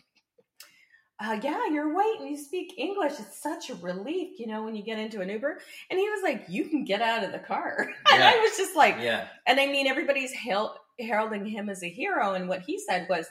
Uh, 1.18 1.40
yeah, 1.42 1.68
you're 1.72 1.94
white 1.94 2.18
and 2.20 2.30
you 2.30 2.38
speak 2.38 2.74
English. 2.78 3.14
It's 3.14 3.42
such 3.42 3.70
a 3.70 3.76
relief, 3.76 4.38
you 4.38 4.48
know, 4.48 4.64
when 4.64 4.76
you 4.76 4.84
get 4.84 5.00
into 5.00 5.22
an 5.22 5.30
Uber. 5.30 5.60
And 5.90 5.98
he 5.98 6.10
was 6.10 6.22
like, 6.24 6.46
"You 6.50 6.66
can 6.66 6.84
get 6.84 7.02
out 7.02 7.24
of 7.24 7.32
the 7.32 7.40
car." 7.40 7.90
And 8.12 8.24
I 8.24 8.38
was 8.38 8.58
just 8.58 8.76
like, 8.76 8.96
Yeah, 9.00 9.28
and 9.48 9.60
I 9.60 9.68
mean, 9.68 9.88
everybody's 9.88 10.34
hail- 10.34 10.76
heralding 11.00 11.46
him 11.46 11.70
as 11.70 11.84
a 11.84 11.90
hero, 11.90 12.34
and 12.34 12.50
what 12.50 12.62
he 12.62 12.80
said 12.80 13.08
was, 13.10 13.28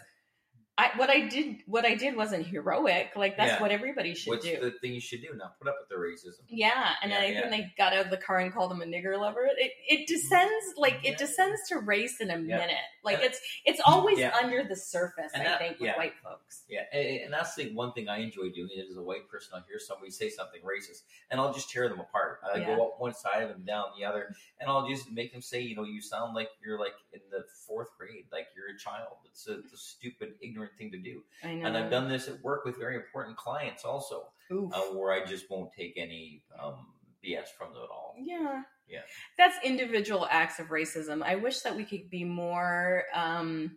"I 0.76 0.90
what 0.96 1.10
I 1.10 1.28
did 1.28 1.62
what 1.66 1.84
I 1.84 1.94
did 1.94 2.16
wasn't 2.16 2.46
heroic. 2.46 3.12
Like 3.16 3.36
that's 3.36 3.52
Yeah. 3.52 3.60
what 3.60 3.70
everybody 3.70 4.14
should 4.14 4.24
do. 4.24 4.30
what's 4.30 4.44
do." 4.44 4.60
the 4.60 4.70
thing 4.72 4.94
you 4.94 5.00
should 5.00 5.22
do? 5.22 5.32
Not 5.34 5.58
put 5.58 5.68
up 5.68 5.76
with 5.80 5.88
the 5.88 5.96
racism. 5.96 6.42
yeah, 6.48 6.94
and 7.02 7.12
Yeah, 7.12 7.18
I 7.18 7.24
yeah. 7.26 7.40
think 7.40 7.50
they 7.50 7.74
got 7.76 7.92
out 7.92 8.06
of 8.06 8.10
the 8.10 8.16
car 8.16 8.38
and 8.38 8.52
called 8.52 8.72
him 8.72 8.82
a 8.82 8.86
nigger 8.86 9.18
lover. 9.18 9.48
It 9.56 9.72
it 9.88 10.00
mm. 10.00 10.06
descends 10.06 10.74
like 10.76 10.98
it 11.04 11.18
descends 11.18 11.60
to 11.68 11.78
race 11.78 12.20
in 12.20 12.30
a 12.30 12.38
minute. 12.38 12.76
Like 13.02 13.20
it's 13.20 13.40
it's 13.64 13.80
always 13.84 14.20
under 14.20 14.64
the 14.64 14.76
surface. 14.76 15.30
And 15.34 15.42
I 15.42 15.46
that- 15.46 15.58
think 15.58 15.80
with 15.80 15.96
white 15.96 16.14
folks. 16.22 16.64
Yeah, 16.68 16.82
and, 16.92 17.20
and 17.24 17.32
that's 17.32 17.54
the 17.54 17.72
one 17.74 17.92
thing 17.92 18.08
I 18.08 18.18
enjoy 18.18 18.50
doing. 18.50 18.70
Is 18.76 18.90
as 18.90 18.96
a 18.96 19.02
white 19.02 19.28
person, 19.28 19.52
I'll 19.54 19.64
hear 19.68 19.78
somebody 19.78 20.10
say 20.10 20.28
something 20.30 20.60
racist, 20.62 21.02
and 21.30 21.40
I'll 21.40 21.52
just 21.52 21.70
tear 21.70 21.88
them 21.88 22.00
apart. 22.00 22.40
I 22.52 22.60
go 22.60 22.86
up 22.86 23.00
one 23.00 23.14
side 23.14 23.42
of 23.42 23.48
them, 23.48 23.64
down 23.64 23.86
the 23.98 24.04
other, 24.04 24.34
and 24.60 24.68
I'll 24.68 24.88
just 24.88 25.10
make 25.10 25.32
them 25.32 25.42
say, 25.42 25.60
you 25.60 25.76
know, 25.76 25.84
you 25.84 26.00
sound 26.00 26.34
like 26.34 26.48
you're 26.64 26.78
like 26.78 26.94
in 27.12 27.20
the 27.30 27.44
fourth 27.74 27.90
grade, 27.98 28.24
like 28.32 28.46
you're 28.56 28.74
a 28.74 28.78
child. 28.78 29.16
It's 29.24 29.48
a, 29.48 29.58
it's 29.58 29.72
a 29.72 29.76
stupid, 29.76 30.34
ignorant 30.40 30.72
thing 30.78 30.92
to 30.92 30.98
do. 30.98 31.22
I 31.42 31.54
know. 31.54 31.66
And 31.66 31.76
I've 31.76 31.90
done 31.90 32.08
this 32.08 32.28
at 32.28 32.42
work 32.42 32.64
with 32.64 32.78
very 32.78 32.94
important 32.94 33.36
clients 33.36 33.84
also, 33.84 34.28
uh, 34.50 34.80
where 34.92 35.12
I 35.12 35.24
just 35.24 35.50
won't 35.50 35.72
take 35.72 35.94
any 35.96 36.42
um, 36.62 36.86
BS 37.24 37.48
from 37.58 37.74
them 37.74 37.82
at 37.82 37.90
all. 37.90 38.14
Yeah. 38.18 38.62
Yeah. 38.88 39.00
That's 39.38 39.56
individual 39.64 40.26
acts 40.30 40.60
of 40.60 40.68
racism. 40.68 41.22
I 41.22 41.36
wish 41.36 41.60
that 41.60 41.74
we 41.74 41.84
could 41.84 42.10
be 42.10 42.24
more 42.24 43.04
um, 43.14 43.76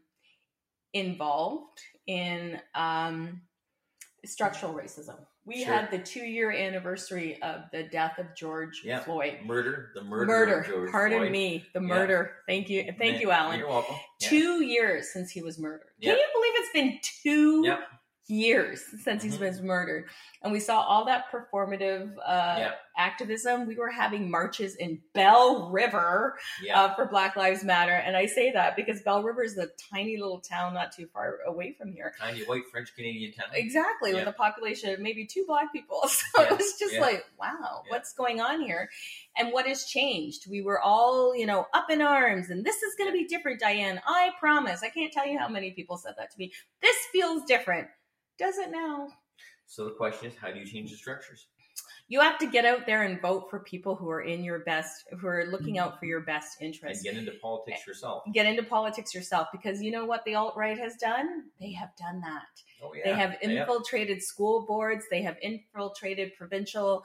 involved 0.94 1.80
in 2.06 2.60
um, 2.76 3.42
structural 4.26 4.74
racism. 4.74 5.18
We 5.48 5.64
Sure. 5.64 5.74
had 5.74 5.90
the 5.92 6.00
two 6.00 6.26
year 6.26 6.52
anniversary 6.52 7.42
of 7.42 7.62
the 7.72 7.84
death 7.84 8.20
of 8.20 8.36
George 8.36 8.82
Yeah. 8.84 9.00
Floyd. 9.00 9.40
Murder, 9.46 9.92
the 9.96 10.04
murder, 10.04 10.26
Murder. 10.26 10.60
of 10.60 10.68
George 10.68 10.92
Pardon 10.92 11.20
Floyd. 11.20 11.32
me. 11.32 11.66
The 11.74 11.80
Yeah. 11.80 11.86
murder. 11.88 12.36
Thank 12.48 12.70
you. 12.70 12.84
Thank 12.84 13.00
Man, 13.14 13.22
you, 13.22 13.32
Alan. 13.32 13.58
You're 13.60 13.70
welcome. 13.70 13.96
Yeah. 14.20 14.28
Two 14.30 14.62
years 14.66 15.14
since 15.14 15.32
he 15.32 15.42
was 15.42 15.58
murdered. 15.58 15.88
Yeah. 16.00 16.12
Can 16.12 16.20
you 16.20 16.28
believe 16.34 16.54
it's 16.58 16.74
been 16.74 17.00
two. 17.24 17.64
Years 18.30 18.84
since 19.04 19.24
he's 19.24 19.38
Mhm. 19.38 19.40
been 19.40 19.66
murdered? 19.66 20.10
And 20.42 20.52
we 20.52 20.60
saw 20.60 20.82
all 20.82 21.06
that 21.06 21.32
performative 21.32 22.14
uh, 22.26 22.56
Yeah. 22.60 22.76
activism. 22.98 23.66
We 23.66 23.76
were 23.78 23.90
having 23.90 24.30
marches 24.30 24.76
in 24.76 25.02
Belle 25.14 25.70
River 25.70 26.38
Yeah. 26.62 26.82
uh, 26.82 26.96
for 26.96 27.06
Black 27.06 27.38
Lives 27.38 27.64
Matter. 27.64 27.94
And 27.94 28.18
I 28.18 28.26
say 28.26 28.52
that 28.52 28.76
because 28.76 29.02
Belle 29.02 29.24
River 29.24 29.44
is 29.44 29.58
a 29.58 29.68
tiny 29.92 30.18
little 30.18 30.42
town 30.42 30.74
not 30.74 30.92
too 30.92 31.08
far 31.08 31.38
away 31.46 31.72
from 31.74 31.94
here. 31.94 32.14
Tiny 32.20 32.44
white 32.44 32.64
French 32.70 32.94
Canadian 32.96 33.32
town. 33.32 33.48
Exactly, 33.54 34.14
with 34.14 34.28
a 34.28 34.34
population 34.34 34.94
of 34.94 35.00
maybe 35.00 35.26
two 35.26 35.46
black 35.48 35.72
people. 35.72 36.02
So 36.10 36.42
Yeah, 36.42 36.52
it 36.54 36.58
was 36.58 36.78
just 36.78 36.96
yeah. 36.96 37.02
like, 37.02 37.26
wow, 37.40 37.84
Yeah. 37.86 37.92
what's 37.92 38.12
going 38.14 38.42
on 38.42 38.62
here? 38.62 38.90
And 39.38 39.54
what 39.54 39.66
has 39.68 39.86
changed? 39.86 40.50
We 40.50 40.62
were 40.62 40.82
all, 40.82 41.34
you 41.36 41.46
know, 41.46 41.68
up 41.74 41.90
in 41.90 42.02
arms 42.02 42.50
and 42.50 42.66
this 42.66 42.82
is 42.84 42.96
going 42.96 43.10
to 43.10 43.14
be 43.18 43.26
different, 43.26 43.60
Diane. 43.62 44.02
I 44.06 44.32
promise. 44.40 44.84
I 44.84 44.90
can't 44.90 45.14
tell 45.14 45.26
you 45.26 45.38
how 45.40 45.48
many 45.48 45.72
people 45.72 45.98
said 45.98 46.16
that 46.18 46.32
to 46.32 46.38
me. 46.40 46.52
This 46.82 46.96
feels 47.12 47.46
different. 47.46 47.88
Does 48.38 48.58
it 48.58 48.72
now? 48.72 49.10
So 49.66 49.86
the 49.86 49.92
question 49.92 50.30
is, 50.30 50.38
how 50.38 50.52
do 50.52 50.60
you 50.60 50.66
change 50.66 50.92
the 50.92 50.98
structures? 50.98 51.48
You 52.10 52.22
have 52.22 52.38
to 52.40 52.48
get 52.48 52.64
out 52.64 52.86
there 52.86 53.04
and 53.04 53.22
vote 53.22 53.50
for 53.50 53.60
people 53.60 53.94
who 53.96 54.10
are 54.10 54.22
in 54.22 54.42
your 54.42 54.60
best, 54.60 55.04
who 55.20 55.28
are 55.28 55.46
looking 55.46 55.78
out 55.78 56.00
for 56.00 56.06
your 56.06 56.22
best 56.22 56.62
And 56.62 56.74
get 57.04 57.18
into 57.18 57.34
politics 57.42 57.82
eh, 57.82 57.84
yourself. 57.86 58.24
Get 58.34 58.46
into 58.46 58.64
politics 58.64 59.14
yourself 59.14 59.50
because 59.52 59.82
you 59.82 59.92
know 59.92 60.06
what 60.06 60.24
the 60.24 60.36
alt 60.36 60.56
right 60.56 60.78
has 60.78 60.96
done? 60.96 61.44
They 61.60 61.74
have 61.74 61.90
done 61.98 62.22
that. 62.22 62.46
Oh 62.82 62.94
yeah. 62.94 63.04
They 63.04 63.14
have 63.14 63.38
Yeah. 63.42 63.62
infiltrated 63.62 64.24
school 64.24 64.66
boards, 64.66 65.04
they 65.12 65.22
have 65.24 65.38
infiltrated 65.42 66.34
provincial 66.38 67.04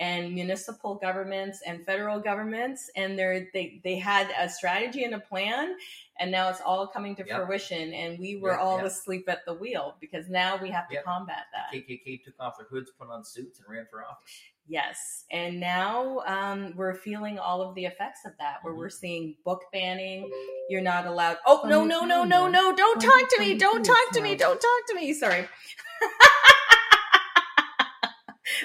and 0.00 0.34
municipal 0.34 0.96
governments 0.96 1.60
and 1.66 1.84
federal 1.86 2.18
governments 2.18 2.90
and 2.96 3.16
they're 3.18 3.46
they 3.54 3.80
they 3.84 3.96
had 3.96 4.28
a 4.38 4.48
strategy 4.48 5.04
and 5.04 5.14
a 5.14 5.20
plan 5.20 5.76
and 6.18 6.32
now 6.32 6.48
it's 6.48 6.60
all 6.60 6.86
coming 6.88 7.14
to 7.14 7.24
Yep. 7.24 7.46
fruition 7.46 7.92
and 7.94 8.18
we 8.18 8.36
were 8.36 8.50
Yep, 8.52 8.60
all 8.60 8.76
yep. 8.78 8.86
asleep 8.86 9.28
at 9.28 9.44
the 9.46 9.54
wheel 9.54 9.94
because 10.00 10.28
now 10.28 10.56
we 10.60 10.68
have 10.70 10.88
to 10.88 10.94
Yep. 10.94 11.04
combat 11.04 11.44
that. 11.52 11.72
KKK 11.72 12.24
took 12.24 12.34
off 12.40 12.58
their 12.58 12.66
hoods, 12.66 12.90
put 12.98 13.08
on 13.08 13.24
suits, 13.24 13.60
and 13.60 13.68
ran 13.68 13.86
for 13.88 14.04
office. 14.04 14.40
Yes. 14.66 15.24
And 15.30 15.60
now 15.60 16.20
um, 16.26 16.72
we're 16.74 16.94
feeling 16.94 17.38
all 17.38 17.62
of 17.62 17.74
the 17.74 17.84
effects 17.84 18.20
of 18.24 18.32
that, 18.38 18.64
where 18.64 18.72
Mhm. 18.72 18.78
we're 18.78 18.88
seeing 18.88 19.36
book 19.44 19.62
banning. 19.72 20.30
You're 20.70 20.80
not 20.80 21.06
allowed. 21.06 21.36
Oh, 21.46 21.62
no, 21.66 21.84
no, 21.84 22.00
no, 22.04 22.24
no, 22.24 22.48
no. 22.48 22.74
Don't 22.74 22.98
talk 23.00 23.28
to 23.28 23.38
me. 23.40 23.58
Don't 23.58 23.84
talk 23.84 24.10
to 24.14 24.22
me. 24.22 24.34
Don't 24.36 24.58
talk 24.60 24.86
to 24.88 24.94
me. 24.94 25.12
Sorry. 25.12 25.46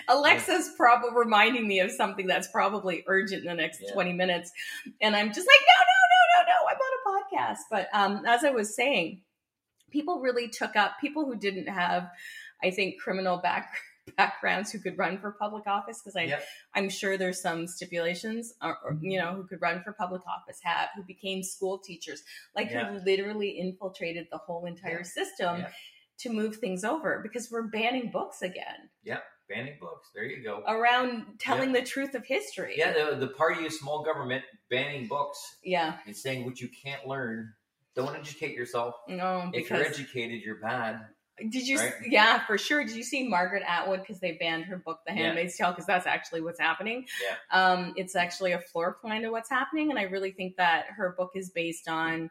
Alexa's 0.10 0.74
probably 0.76 1.10
reminding 1.14 1.68
me 1.68 1.80
of 1.80 1.92
something 1.92 2.28
that's 2.28 2.48
probably 2.48 3.04
urgent 3.08 3.42
in 3.44 3.48
the 3.48 3.54
next 3.56 3.82
Yeah. 3.82 3.94
20 3.94 4.14
minutes. 4.14 4.52
And 5.02 5.16
I'm 5.16 5.28
just 5.28 5.48
like, 5.48 5.62
no, 5.68 5.84
no, 5.86 5.98
no, 6.12 6.44
no, 6.44 6.54
no. 6.54 6.70
I'm 6.70 6.78
on 6.78 7.22
a 7.22 7.56
podcast. 7.56 7.58
But 7.70 7.88
um, 7.94 8.26
as 8.26 8.44
I 8.44 8.52
was 8.52 8.76
saying, 8.76 9.22
people 9.92 10.20
really 10.20 10.48
took 10.50 10.76
up, 10.76 10.94
people 11.00 11.26
who 11.26 11.36
didn't 11.36 11.68
have, 11.68 12.10
I 12.64 12.72
think, 12.72 13.00
criminal 13.00 13.38
back, 13.38 13.74
backgrounds 14.18 14.72
who 14.72 14.80
could 14.80 14.98
run 14.98 15.20
for 15.20 15.32
public 15.32 15.68
office, 15.68 16.02
because 16.02 16.16
I 16.16 16.24
Yep. 16.24 16.44
I'm 16.76 16.90
sure 16.90 17.18
there's 17.18 17.42
some 17.42 17.68
stipulations, 17.68 18.54
or, 18.62 18.78
or, 18.84 18.98
you 19.02 19.20
know, 19.20 19.34
who 19.36 19.44
could 19.46 19.62
run 19.62 19.84
for 19.84 19.94
public 19.94 20.22
office, 20.28 20.60
have 20.64 20.90
who 20.96 21.04
became 21.04 21.44
school 21.44 21.78
teachers, 21.78 22.24
like 22.56 22.72
Yeah. 22.72 22.92
who 22.92 23.00
literally 23.06 23.60
infiltrated 23.60 24.28
the 24.32 24.38
whole 24.40 24.66
entire 24.66 24.98
Yeah. 25.00 25.04
system 25.04 25.60
Yeah. 25.60 25.72
to 26.20 26.30
move 26.32 26.56
things 26.58 26.84
over 26.84 27.20
because 27.22 27.50
we're 27.52 27.68
banning 27.68 28.10
books 28.12 28.42
again 28.42 28.90
Banning 29.50 29.78
books. 29.82 30.10
There 30.14 30.24
you 30.26 30.44
go. 30.44 30.64
around 30.68 31.26
telling 31.40 31.72
the 31.72 31.82
truth 31.82 32.14
of 32.14 32.26
history. 32.26 32.76
Yeah, 32.78 32.94
the, 32.94 33.16
the 33.16 33.28
party 33.28 33.66
of 33.66 33.74
small 33.74 34.04
government 34.04 34.44
banning 34.70 35.08
books 35.08 35.40
yeah, 35.64 35.98
and 36.06 36.16
saying 36.16 36.46
what 36.46 36.62
you 36.62 36.70
can't 36.70 37.08
learn. 37.08 37.52
Don't 37.96 38.16
educate 38.16 38.56
yourself. 38.56 38.96
no, 39.08 39.50
If 39.54 39.70
you're 39.70 39.84
educated, 39.84 40.42
you're 40.44 40.60
bad. 40.62 41.00
did 41.40 41.68
you? 41.68 41.80
right? 41.80 41.94
Yeah, 42.08 42.46
for 42.46 42.58
sure. 42.58 42.86
Did 42.86 42.96
you 42.96 43.04
see 43.04 43.28
Margaret 43.28 43.64
Atwood 43.68 44.02
because 44.02 44.20
they 44.20 44.34
banned 44.34 44.66
her 44.66 44.78
book, 44.78 45.00
The 45.08 45.14
Yeah. 45.14 45.24
Handmaid's 45.24 45.58
Tale? 45.58 45.72
Because 45.72 45.88
that's 45.88 46.06
actually 46.06 46.42
what's 46.42 46.60
happening. 46.60 47.08
Yeah. 47.52 47.60
um, 47.60 47.94
it's 47.98 48.16
actually 48.16 48.52
a 48.52 48.60
floor 48.60 48.94
plan 49.02 49.24
to 49.24 49.32
what's 49.32 49.50
happening. 49.50 49.90
And 49.90 49.98
I 50.00 50.04
really 50.04 50.32
think 50.32 50.56
that 50.58 50.86
her 50.96 51.16
book 51.18 51.32
is 51.36 51.50
based 51.50 51.88
on 51.90 52.30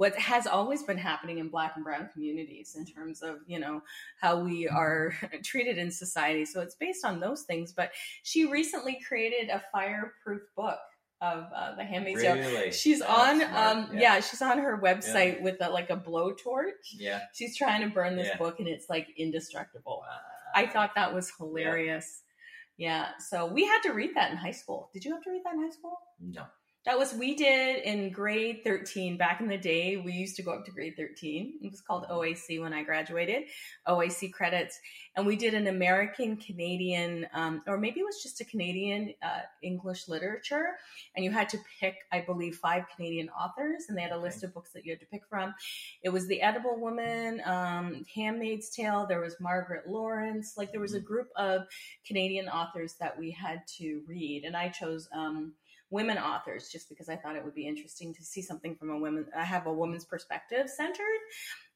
what 0.00 0.16
has 0.16 0.46
always 0.46 0.82
been 0.82 0.96
happening 0.96 1.40
in 1.40 1.50
black 1.50 1.72
and 1.76 1.84
brown 1.84 2.08
communities 2.10 2.74
in 2.74 2.86
terms 2.86 3.20
of, 3.20 3.36
you 3.46 3.58
know, 3.58 3.82
how 4.18 4.40
we 4.40 4.66
are 4.66 5.12
treated 5.44 5.76
in 5.76 5.90
society. 5.90 6.46
So 6.46 6.62
it's 6.62 6.74
based 6.74 7.04
on 7.04 7.20
those 7.20 7.42
things. 7.42 7.74
But 7.74 7.90
she 8.22 8.46
recently 8.50 8.98
created 9.06 9.50
a 9.50 9.62
fireproof 9.70 10.40
book 10.56 10.78
of 11.20 11.44
uh, 11.54 11.76
The 11.76 11.84
Handmaid's 11.84 12.22
Tale. 12.22 12.36
Really? 12.36 12.72
She's 12.72 13.00
That's 13.00 13.12
on, 13.12 13.42
um, 13.42 13.90
yeah. 13.92 14.00
yeah. 14.14 14.20
she's 14.20 14.40
on 14.40 14.56
her 14.60 14.80
website 14.82 15.42
with 15.42 15.56
a, 15.60 15.68
like 15.68 15.90
a 15.90 15.98
blowtorch. 15.98 16.94
Yeah. 16.94 17.20
She's 17.34 17.58
trying 17.58 17.86
to 17.86 17.94
burn 17.94 18.16
this 18.16 18.28
Yeah. 18.28 18.38
book, 18.38 18.58
and 18.58 18.68
it's 18.68 18.88
like 18.88 19.08
indestructible. 19.18 20.02
Wow. 20.02 20.16
I 20.54 20.66
thought 20.66 20.92
that 20.94 21.12
was 21.12 21.30
hilarious. 21.36 22.22
Yeah. 22.78 23.08
So 23.18 23.44
we 23.44 23.66
had 23.66 23.82
to 23.82 23.92
read 23.92 24.12
that 24.14 24.30
in 24.30 24.38
high 24.38 24.52
school. 24.52 24.88
Did 24.94 25.04
you 25.04 25.12
have 25.12 25.22
to 25.24 25.30
read 25.30 25.42
that 25.44 25.52
in 25.52 25.60
high 25.60 25.70
school? 25.76 25.98
No. 26.18 26.44
That 26.86 26.98
was 26.98 27.12
we 27.12 27.34
did 27.34 27.82
in 27.84 28.10
grade 28.10 28.62
13 28.64 29.18
back 29.18 29.42
in 29.42 29.48
the 29.48 29.58
day. 29.58 29.98
We 29.98 30.12
used 30.12 30.34
to 30.36 30.42
go 30.42 30.52
up 30.52 30.64
to 30.64 30.70
grade 30.70 30.94
13. 30.96 31.58
It 31.62 31.70
was 31.70 31.82
called 31.82 32.06
OAC 32.10 32.58
when 32.58 32.72
I 32.72 32.82
graduated, 32.82 33.44
OAC 33.86 34.32
credits. 34.32 34.80
And 35.14 35.26
we 35.26 35.36
did 35.36 35.52
an 35.52 35.66
American 35.66 36.38
Canadian, 36.38 37.26
um, 37.34 37.62
or 37.66 37.76
maybe 37.76 38.00
it 38.00 38.04
was 38.04 38.22
just 38.22 38.40
a 38.40 38.46
Canadian 38.46 39.12
uh, 39.22 39.40
English 39.62 40.08
literature. 40.08 40.68
And 41.14 41.22
you 41.22 41.30
had 41.30 41.50
to 41.50 41.58
pick, 41.78 41.96
I 42.12 42.22
believe, 42.22 42.56
five 42.56 42.84
Canadian 42.96 43.28
authors, 43.28 43.84
and 43.88 43.98
they 43.98 44.02
had 44.02 44.12
a 44.12 44.18
list 44.18 44.42
of 44.42 44.54
books 44.54 44.70
that 44.70 44.86
you 44.86 44.92
had 44.92 45.00
to 45.00 45.06
pick 45.06 45.26
from. 45.28 45.54
It 46.02 46.08
was 46.08 46.28
The 46.28 46.40
Edible 46.40 46.80
Woman, 46.80 47.42
um, 47.44 48.06
Handmaid's 48.14 48.70
Tale, 48.70 49.04
there 49.06 49.20
was 49.20 49.36
Margaret 49.38 49.86
Laurence. 49.86 50.54
Like 50.56 50.72
there 50.72 50.80
was 50.80 50.94
a 50.94 51.00
group 51.00 51.28
of 51.36 51.66
Canadian 52.06 52.48
authors 52.48 52.94
that 53.00 53.18
we 53.18 53.30
had 53.30 53.66
to 53.78 54.00
read. 54.08 54.44
And 54.44 54.56
I 54.56 54.70
chose, 54.70 55.10
um, 55.12 55.52
women 55.90 56.18
authors 56.18 56.68
just 56.68 56.88
because 56.88 57.08
I 57.08 57.16
thought 57.16 57.36
it 57.36 57.44
would 57.44 57.54
be 57.54 57.66
interesting 57.66 58.14
to 58.14 58.22
see 58.22 58.42
something 58.42 58.76
from 58.76 58.90
a 58.90 58.98
woman. 58.98 59.26
I 59.36 59.44
have 59.44 59.66
a 59.66 59.72
woman's 59.72 60.04
perspective 60.04 60.68
centered. 60.70 61.18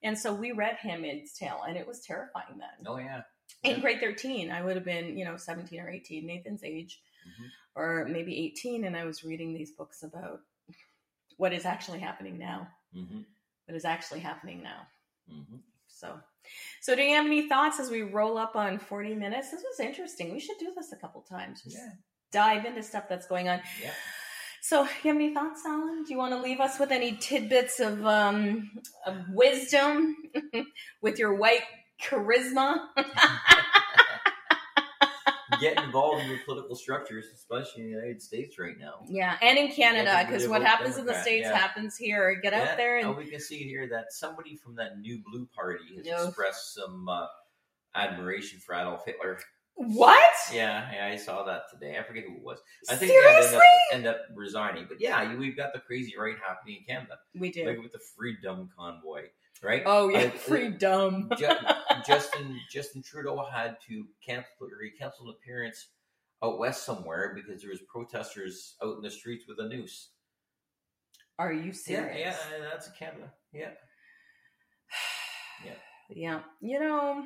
And 0.02 0.16
so 0.18 0.32
we 0.32 0.52
read 0.52 0.76
Handmaid's 0.76 1.32
Tale 1.32 1.62
and 1.66 1.76
it 1.76 1.86
was 1.86 2.00
terrifying 2.00 2.58
then. 2.58 2.86
Oh 2.86 2.98
yeah. 2.98 3.22
In 3.62 3.80
grade 3.80 4.00
13, 4.00 4.50
I 4.50 4.62
would 4.62 4.76
have 4.76 4.84
been, 4.84 5.16
you 5.18 5.24
know, 5.24 5.36
17 5.36 5.80
or 5.80 5.88
18, 5.90 6.26
Nathan's 6.26 6.62
age, 6.64 7.00
Mhm. 7.26 7.46
or 7.74 8.04
maybe 8.08 8.38
18. 8.46 8.84
And 8.84 8.96
I 8.96 9.04
was 9.04 9.24
reading 9.24 9.52
these 9.54 9.72
books 9.72 10.02
about 10.02 10.40
what 11.36 11.52
is 11.52 11.64
actually 11.64 11.98
happening 12.00 12.38
now, 12.38 12.68
Mm-hmm. 12.94 13.20
what 13.66 13.74
is 13.76 13.84
actually 13.84 14.20
happening 14.20 14.62
now. 14.62 14.86
Mm-hmm. 15.32 15.56
So, 15.88 16.20
so 16.82 16.94
do 16.94 17.02
you 17.02 17.14
have 17.16 17.26
any 17.26 17.48
thoughts 17.48 17.80
as 17.80 17.90
we 17.90 18.02
roll 18.02 18.36
up 18.38 18.54
on 18.56 18.78
40 18.78 19.14
minutes? 19.14 19.50
This 19.50 19.62
was 19.62 19.80
interesting. 19.80 20.32
We 20.32 20.40
should 20.40 20.58
do 20.58 20.72
this 20.76 20.92
a 20.92 20.96
couple 20.96 21.22
times. 21.22 21.62
Just 21.62 21.76
Yeah. 21.78 21.90
Dive 22.34 22.64
into 22.66 22.82
stuff 22.82 23.04
that's 23.08 23.26
going 23.26 23.48
on. 23.48 23.60
Yeah. 23.82 23.92
So, 24.60 24.82
you 24.82 25.12
have 25.12 25.16
any 25.16 25.32
thoughts, 25.34 25.62
Alan? 25.66 26.04
Do 26.04 26.10
you 26.10 26.18
want 26.18 26.32
to 26.32 26.40
leave 26.40 26.58
us 26.58 26.78
with 26.80 26.90
any 26.90 27.16
tidbits 27.16 27.80
of 27.80 28.04
um, 28.06 28.70
of 29.06 29.16
wisdom 29.30 30.16
with 31.02 31.18
your 31.18 31.34
white 31.34 31.62
charisma? 32.02 32.88
Get 35.60 35.78
involved 35.84 36.22
in 36.24 36.28
your 36.30 36.38
political 36.44 36.74
structures, 36.74 37.26
especially 37.32 37.82
in 37.82 37.88
the 37.90 37.94
United 37.94 38.20
States 38.20 38.58
right 38.58 38.76
now. 38.78 39.04
yeah, 39.08 39.36
and 39.40 39.56
in 39.56 39.70
Canada, 39.70 40.24
because 40.26 40.48
what 40.48 40.62
happens 40.62 40.96
in 40.98 41.06
the 41.06 41.14
states 41.22 41.46
yeah. 41.48 41.56
happens 41.56 41.96
here. 41.96 42.40
Get 42.42 42.52
out 42.52 42.76
there 42.76 42.98
and 42.98 43.08
and 43.08 43.16
we 43.16 43.26
can 43.30 43.38
see 43.40 43.58
here 43.58 43.86
that 43.88 44.12
somebody 44.12 44.56
from 44.56 44.74
that 44.76 44.98
new 44.98 45.22
blue 45.30 45.46
party 45.54 45.84
has 45.96 46.06
No. 46.06 46.26
expressed 46.28 46.74
some 46.74 47.08
uh, 47.08 47.26
admiration 47.94 48.58
for 48.58 48.74
Adolf 48.74 49.04
Hitler. 49.04 49.38
What? 49.76 50.32
Yeah, 50.52 50.88
yeah, 50.92 51.06
I 51.12 51.16
saw 51.16 51.42
that 51.44 51.62
today. 51.70 51.98
I 51.98 52.02
forget 52.04 52.24
who 52.28 52.34
it 52.36 52.42
was. 52.42 52.58
I 52.88 52.94
think 52.96 53.10
they 53.12 53.16
end 53.16 53.24
Seriously? 53.44 53.56
up, 53.56 53.62
end 53.94 54.06
up 54.06 54.18
resigning. 54.34 54.86
But 54.88 55.00
yeah, 55.00 55.30
you- 55.30 55.38
we've 55.38 55.56
got 55.56 55.72
the 55.72 55.80
crazy 55.80 56.14
right 56.18 56.36
happening 56.46 56.76
in 56.78 56.84
Canada, 56.84 57.18
We 57.34 57.50
do. 57.50 57.66
like 57.66 57.78
with 57.82 57.92
the 57.92 57.98
freedom 58.16 58.70
convoy, 58.78 59.28
right? 59.62 59.82
oh 59.86 60.08
yeah, 60.08 60.24
Uh, 60.26 60.30
freedom. 60.30 61.28
Justin 62.06 62.60
Justin 62.70 63.02
Trudeau 63.02 63.44
had 63.50 63.76
to 63.88 64.06
cancel 64.24 64.66
or 64.66 64.82
he 64.82 64.90
canceled 64.90 65.28
an 65.28 65.34
appearance 65.40 65.88
out 66.42 66.58
west 66.58 66.84
somewhere 66.84 67.32
because 67.34 67.62
there 67.62 67.70
was 67.70 67.80
protesters 67.82 68.74
out 68.82 68.96
in 68.96 69.02
the 69.02 69.10
streets 69.10 69.46
with 69.48 69.58
a 69.60 69.68
noose. 69.68 70.10
Are 71.38 71.52
you 71.52 71.66
Yeah, 71.66 71.72
serious? 71.72 72.38
yeah, 72.52 72.58
that's 72.70 72.88
Canada. 72.98 73.32
Yeah, 73.52 73.70
Yeah. 76.10 76.40
You 76.60 76.78
know, 76.80 77.24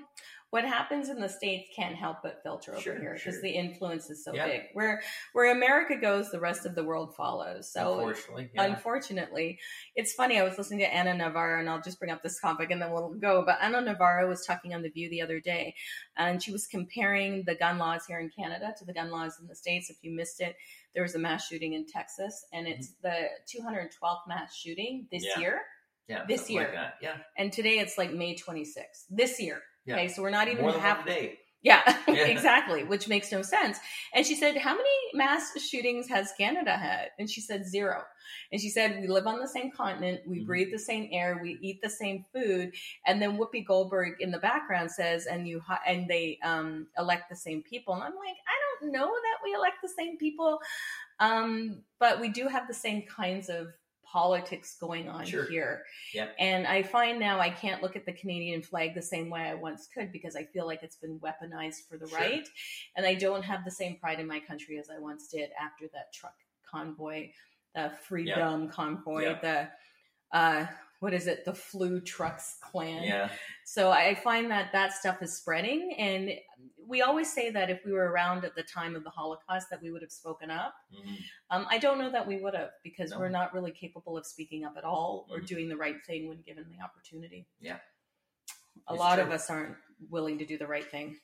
what 0.50 0.64
happens 0.64 1.10
in 1.10 1.20
the 1.20 1.28
states 1.28 1.68
can't 1.76 1.94
help 1.94 2.18
but 2.22 2.42
filter 2.42 2.72
over 2.72 2.80
Sure, 2.80 2.98
here 2.98 3.12
because 3.14 3.34
sure. 3.34 3.42
the 3.42 3.50
influence 3.50 4.08
is 4.08 4.24
so 4.24 4.34
Yeah. 4.34 4.46
big. 4.46 4.62
Where 4.72 5.02
where 5.34 5.52
America 5.52 5.96
goes, 5.96 6.30
the 6.30 6.40
rest 6.40 6.64
of 6.64 6.74
the 6.74 6.82
world 6.84 7.14
follows. 7.14 7.70
So 7.70 7.98
Unfortunately, 7.98 8.50
yeah. 8.54 8.62
unfortunately, 8.64 9.58
it's 9.94 10.14
funny. 10.14 10.38
I 10.40 10.44
was 10.44 10.56
listening 10.56 10.80
to 10.80 10.86
Ana 10.94 11.14
Navarro, 11.14 11.60
and 11.60 11.68
I'll 11.68 11.82
just 11.82 11.98
bring 11.98 12.10
up 12.10 12.22
this 12.22 12.40
topic 12.40 12.70
and 12.70 12.80
then 12.80 12.90
we'll 12.92 13.14
go. 13.14 13.42
But 13.44 13.58
Ana 13.60 13.82
Navarro 13.82 14.26
was 14.28 14.44
talking 14.46 14.74
on 14.74 14.82
The 14.82 14.88
View 14.90 15.10
the 15.10 15.20
other 15.20 15.38
day, 15.40 15.74
and 16.16 16.42
she 16.42 16.50
was 16.50 16.66
comparing 16.66 17.44
the 17.44 17.54
gun 17.54 17.76
laws 17.78 18.06
here 18.06 18.18
in 18.18 18.30
Canada 18.30 18.74
to 18.78 18.84
the 18.86 18.94
gun 18.94 19.10
laws 19.10 19.38
in 19.40 19.46
the 19.48 19.54
States. 19.56 19.90
If 19.90 19.98
you 20.02 20.10
missed 20.16 20.40
it, 20.40 20.56
there 20.94 21.02
was 21.02 21.14
a 21.14 21.18
mass 21.18 21.46
shooting 21.46 21.74
in 21.74 21.84
Texas, 21.86 22.46
and 22.52 22.66
mm-hmm. 22.66 22.78
it's 22.78 22.94
the 23.02 23.28
212th 23.54 24.26
mass 24.26 24.56
shooting 24.56 25.06
this 25.12 25.24
Yeah. 25.24 25.38
year. 25.40 25.60
yeah, 26.08 26.24
this 26.26 26.40
like 26.42 26.50
year. 26.50 26.70
that. 26.72 26.94
yeah, 27.02 27.18
And 27.36 27.52
today 27.52 27.78
it's 27.80 27.98
like 27.98 28.10
May 28.14 28.34
26th, 28.34 29.04
this 29.10 29.38
year. 29.38 29.60
Yeah. 29.88 29.94
Okay, 29.96 30.08
so 30.08 30.22
we're 30.22 30.30
not 30.30 30.48
even 30.48 30.64
half 30.68 31.06
day. 31.06 31.38
yeah, 31.62 31.82
Yeah. 32.08 32.26
exactly, 32.26 32.84
which 32.84 33.08
makes 33.08 33.32
no 33.32 33.42
sense. 33.42 33.78
And 34.14 34.24
she 34.26 34.36
said, 34.36 34.56
How 34.56 34.74
many 34.76 34.96
mass 35.14 35.58
shootings 35.58 36.08
has 36.08 36.32
Canada 36.38 36.72
had? 36.76 37.08
And 37.18 37.28
she 37.28 37.40
said, 37.40 37.66
Zero. 37.66 38.02
And 38.52 38.60
she 38.60 38.68
said, 38.70 39.00
We 39.00 39.08
live 39.08 39.26
on 39.26 39.40
the 39.40 39.48
same 39.48 39.70
continent, 39.70 40.20
we 40.26 40.40
Mhm. 40.40 40.46
breathe 40.46 40.72
the 40.72 40.78
same 40.78 41.08
air, 41.10 41.40
we 41.42 41.58
eat 41.62 41.80
the 41.82 41.90
same 41.90 42.24
food. 42.34 42.74
And 43.06 43.20
then 43.20 43.38
Whoopi 43.38 43.66
Goldberg 43.66 44.20
in 44.20 44.30
the 44.30 44.38
background 44.38 44.90
says, 44.90 45.26
And 45.26 45.48
you 45.48 45.60
hi- 45.66 45.80
and 45.86 46.06
they 46.06 46.38
um, 46.44 46.86
elect 46.98 47.30
the 47.30 47.36
same 47.36 47.62
people. 47.62 47.94
And 47.94 48.02
I'm 48.04 48.14
like, 48.16 48.36
I 48.46 48.56
don't 48.80 48.92
know 48.92 49.06
that 49.08 49.38
we 49.44 49.54
elect 49.54 49.76
the 49.82 49.88
same 49.98 50.18
people, 50.18 50.60
um, 51.20 51.82
but 51.98 52.20
we 52.20 52.28
do 52.28 52.46
have 52.48 52.68
the 52.68 52.74
same 52.74 53.02
kinds 53.02 53.48
of 53.48 53.68
politics 54.10 54.76
going 54.80 55.08
on 55.08 55.24
Sure. 55.24 55.44
here. 55.46 55.84
Yeah. 56.14 56.28
And 56.38 56.66
I 56.66 56.82
find 56.82 57.18
now 57.18 57.38
I 57.40 57.50
can't 57.50 57.82
look 57.82 57.96
at 57.96 58.06
the 58.06 58.12
Canadian 58.12 58.62
flag 58.62 58.94
the 58.94 59.02
same 59.02 59.28
way 59.30 59.42
I 59.42 59.54
once 59.54 59.86
could 59.92 60.12
because 60.12 60.34
I 60.36 60.44
feel 60.44 60.66
like 60.66 60.82
it's 60.82 60.96
been 60.96 61.18
weaponized 61.20 61.86
for 61.88 61.98
the 61.98 62.08
Sure. 62.08 62.18
right. 62.18 62.48
And 62.96 63.04
I 63.06 63.14
don't 63.14 63.42
have 63.42 63.64
the 63.64 63.70
same 63.70 63.96
pride 63.96 64.20
in 64.20 64.26
my 64.26 64.40
country 64.40 64.78
as 64.78 64.88
I 64.90 64.98
once 64.98 65.28
did 65.28 65.50
after 65.60 65.88
that 65.92 66.12
truck 66.12 66.34
convoy, 66.70 67.30
the 67.74 67.90
freedom 68.02 68.68
convoy, 68.70 69.22
Yeah. 69.22 69.40
the 69.40 70.36
uh 70.36 70.66
what 71.00 71.14
is 71.14 71.26
it? 71.26 71.44
The 71.44 71.54
flu 71.54 72.00
trucks 72.00 72.56
clan. 72.60 73.02
Yeah, 73.04 73.30
So 73.64 73.90
I 73.90 74.14
find 74.16 74.50
that 74.50 74.72
that 74.72 74.92
stuff 74.92 75.22
is 75.22 75.36
spreading 75.36 75.94
and 75.98 76.32
we 76.86 77.02
always 77.02 77.32
say 77.32 77.50
that 77.50 77.70
if 77.70 77.84
we 77.84 77.92
were 77.92 78.10
around 78.10 78.44
at 78.44 78.54
the 78.56 78.62
time 78.62 78.96
of 78.96 79.04
the 79.04 79.10
Holocaust 79.10 79.68
that 79.70 79.80
we 79.82 79.90
would 79.90 80.00
have 80.02 80.10
spoken 80.10 80.50
up. 80.50 80.74
Mhm. 80.92 81.16
Um, 81.50 81.66
I 81.68 81.78
don't 81.78 81.98
know 81.98 82.10
that 82.10 82.26
we 82.26 82.40
would 82.40 82.54
have 82.54 82.70
because 82.82 83.10
No. 83.10 83.18
we're 83.20 83.28
not 83.28 83.52
really 83.52 83.72
capable 83.72 84.16
of 84.16 84.26
speaking 84.26 84.64
up 84.64 84.76
at 84.76 84.84
all 84.84 85.26
or 85.30 85.38
Mhm. 85.40 85.46
doing 85.46 85.68
the 85.68 85.76
right 85.76 86.04
thing 86.06 86.28
when 86.28 86.40
given 86.42 86.68
the 86.70 86.82
opportunity. 86.82 87.46
Yeah. 87.60 87.78
A 88.88 88.94
It's 88.94 88.98
lot 88.98 89.18
of 89.18 89.30
us 89.30 89.50
aren't 89.50 89.76
willing 90.08 90.38
to 90.38 90.46
do 90.46 90.56
the 90.56 90.66
right 90.66 90.88
thing. 90.90 91.20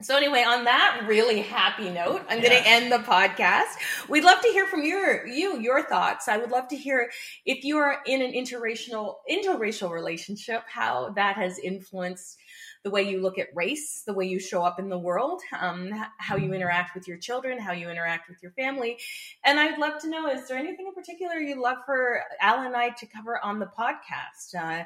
So 0.00 0.16
anyway, 0.16 0.42
on 0.42 0.64
that 0.64 1.04
really 1.06 1.42
happy 1.42 1.88
note, 1.88 2.22
I'm 2.28 2.40
going 2.40 2.50
to 2.50 2.68
end 2.68 2.90
the 2.90 2.98
podcast. 2.98 3.74
We'd 4.08 4.24
love 4.24 4.40
to 4.40 4.48
hear 4.48 4.66
from 4.66 4.82
your 4.82 5.24
you 5.26 5.60
your 5.60 5.84
thoughts. 5.84 6.26
I 6.26 6.38
would 6.38 6.50
love 6.50 6.66
to 6.68 6.76
hear 6.76 7.10
if 7.46 7.62
you 7.62 7.78
are 7.78 7.98
in 8.04 8.20
an 8.20 8.32
interracial 8.32 9.16
interracial 9.30 9.90
relationship, 9.90 10.62
how 10.66 11.10
that 11.10 11.36
has 11.36 11.60
influenced 11.60 12.36
the 12.82 12.90
way 12.90 13.02
you 13.02 13.20
look 13.20 13.38
at 13.38 13.54
race, 13.54 14.02
the 14.04 14.12
way 14.12 14.24
you 14.24 14.40
show 14.40 14.64
up 14.64 14.80
in 14.80 14.88
the 14.88 14.98
world, 14.98 15.40
um, 15.58 15.92
how 16.18 16.36
you 16.36 16.52
interact 16.52 16.96
with 16.96 17.06
your 17.06 17.16
children, 17.16 17.58
how 17.58 17.72
you 17.72 17.88
interact 17.88 18.28
with 18.28 18.42
your 18.42 18.50
family. 18.52 18.98
And 19.44 19.60
I'd 19.60 19.78
love 19.78 20.00
to 20.02 20.10
know 20.10 20.28
is 20.28 20.48
there 20.48 20.58
anything 20.58 20.88
in 20.88 20.94
particular 20.94 21.36
you'd 21.36 21.58
love 21.58 21.78
for 21.86 22.22
Al 22.40 22.66
and 22.66 22.74
I 22.74 22.90
to 22.90 23.06
cover 23.06 23.38
on 23.44 23.60
the 23.60 23.66
podcast? 23.78 24.56
Uh, 24.58 24.84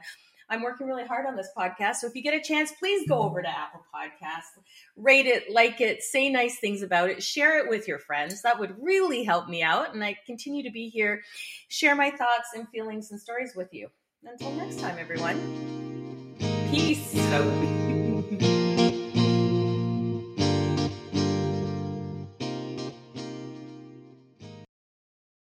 I'm 0.48 0.62
working 0.62 0.86
really 0.86 1.04
hard 1.04 1.26
on 1.26 1.36
this 1.36 1.48
podcast. 1.56 1.96
So 1.96 2.06
if 2.06 2.14
you 2.14 2.22
get 2.22 2.34
a 2.34 2.40
chance, 2.40 2.72
please 2.78 3.08
go 3.08 3.18
over 3.20 3.42
to 3.42 3.48
Apple 3.48 3.84
Podcasts, 3.94 4.62
rate 4.96 5.26
it, 5.26 5.50
like 5.50 5.80
it, 5.80 6.02
say 6.02 6.28
nice 6.28 6.58
things 6.58 6.82
about 6.82 7.10
it, 7.10 7.22
share 7.22 7.58
it 7.58 7.68
with 7.68 7.88
your 7.88 7.98
friends. 7.98 8.42
That 8.42 8.58
would 8.58 8.76
really 8.80 9.24
help 9.24 9.48
me 9.48 9.62
out. 9.62 9.94
And 9.94 10.04
I 10.04 10.16
continue 10.26 10.62
to 10.62 10.70
be 10.70 10.88
here, 10.88 11.22
share 11.68 11.96
my 11.96 12.10
thoughts 12.10 12.50
and 12.54 12.68
feelings 12.68 13.10
and 13.10 13.20
stories 13.20 13.54
with 13.56 13.72
you. 13.72 13.88
Until 14.24 14.52
next 14.52 14.80
time, 14.80 14.96
everyone. 14.98 16.34
Peace. 16.70 17.14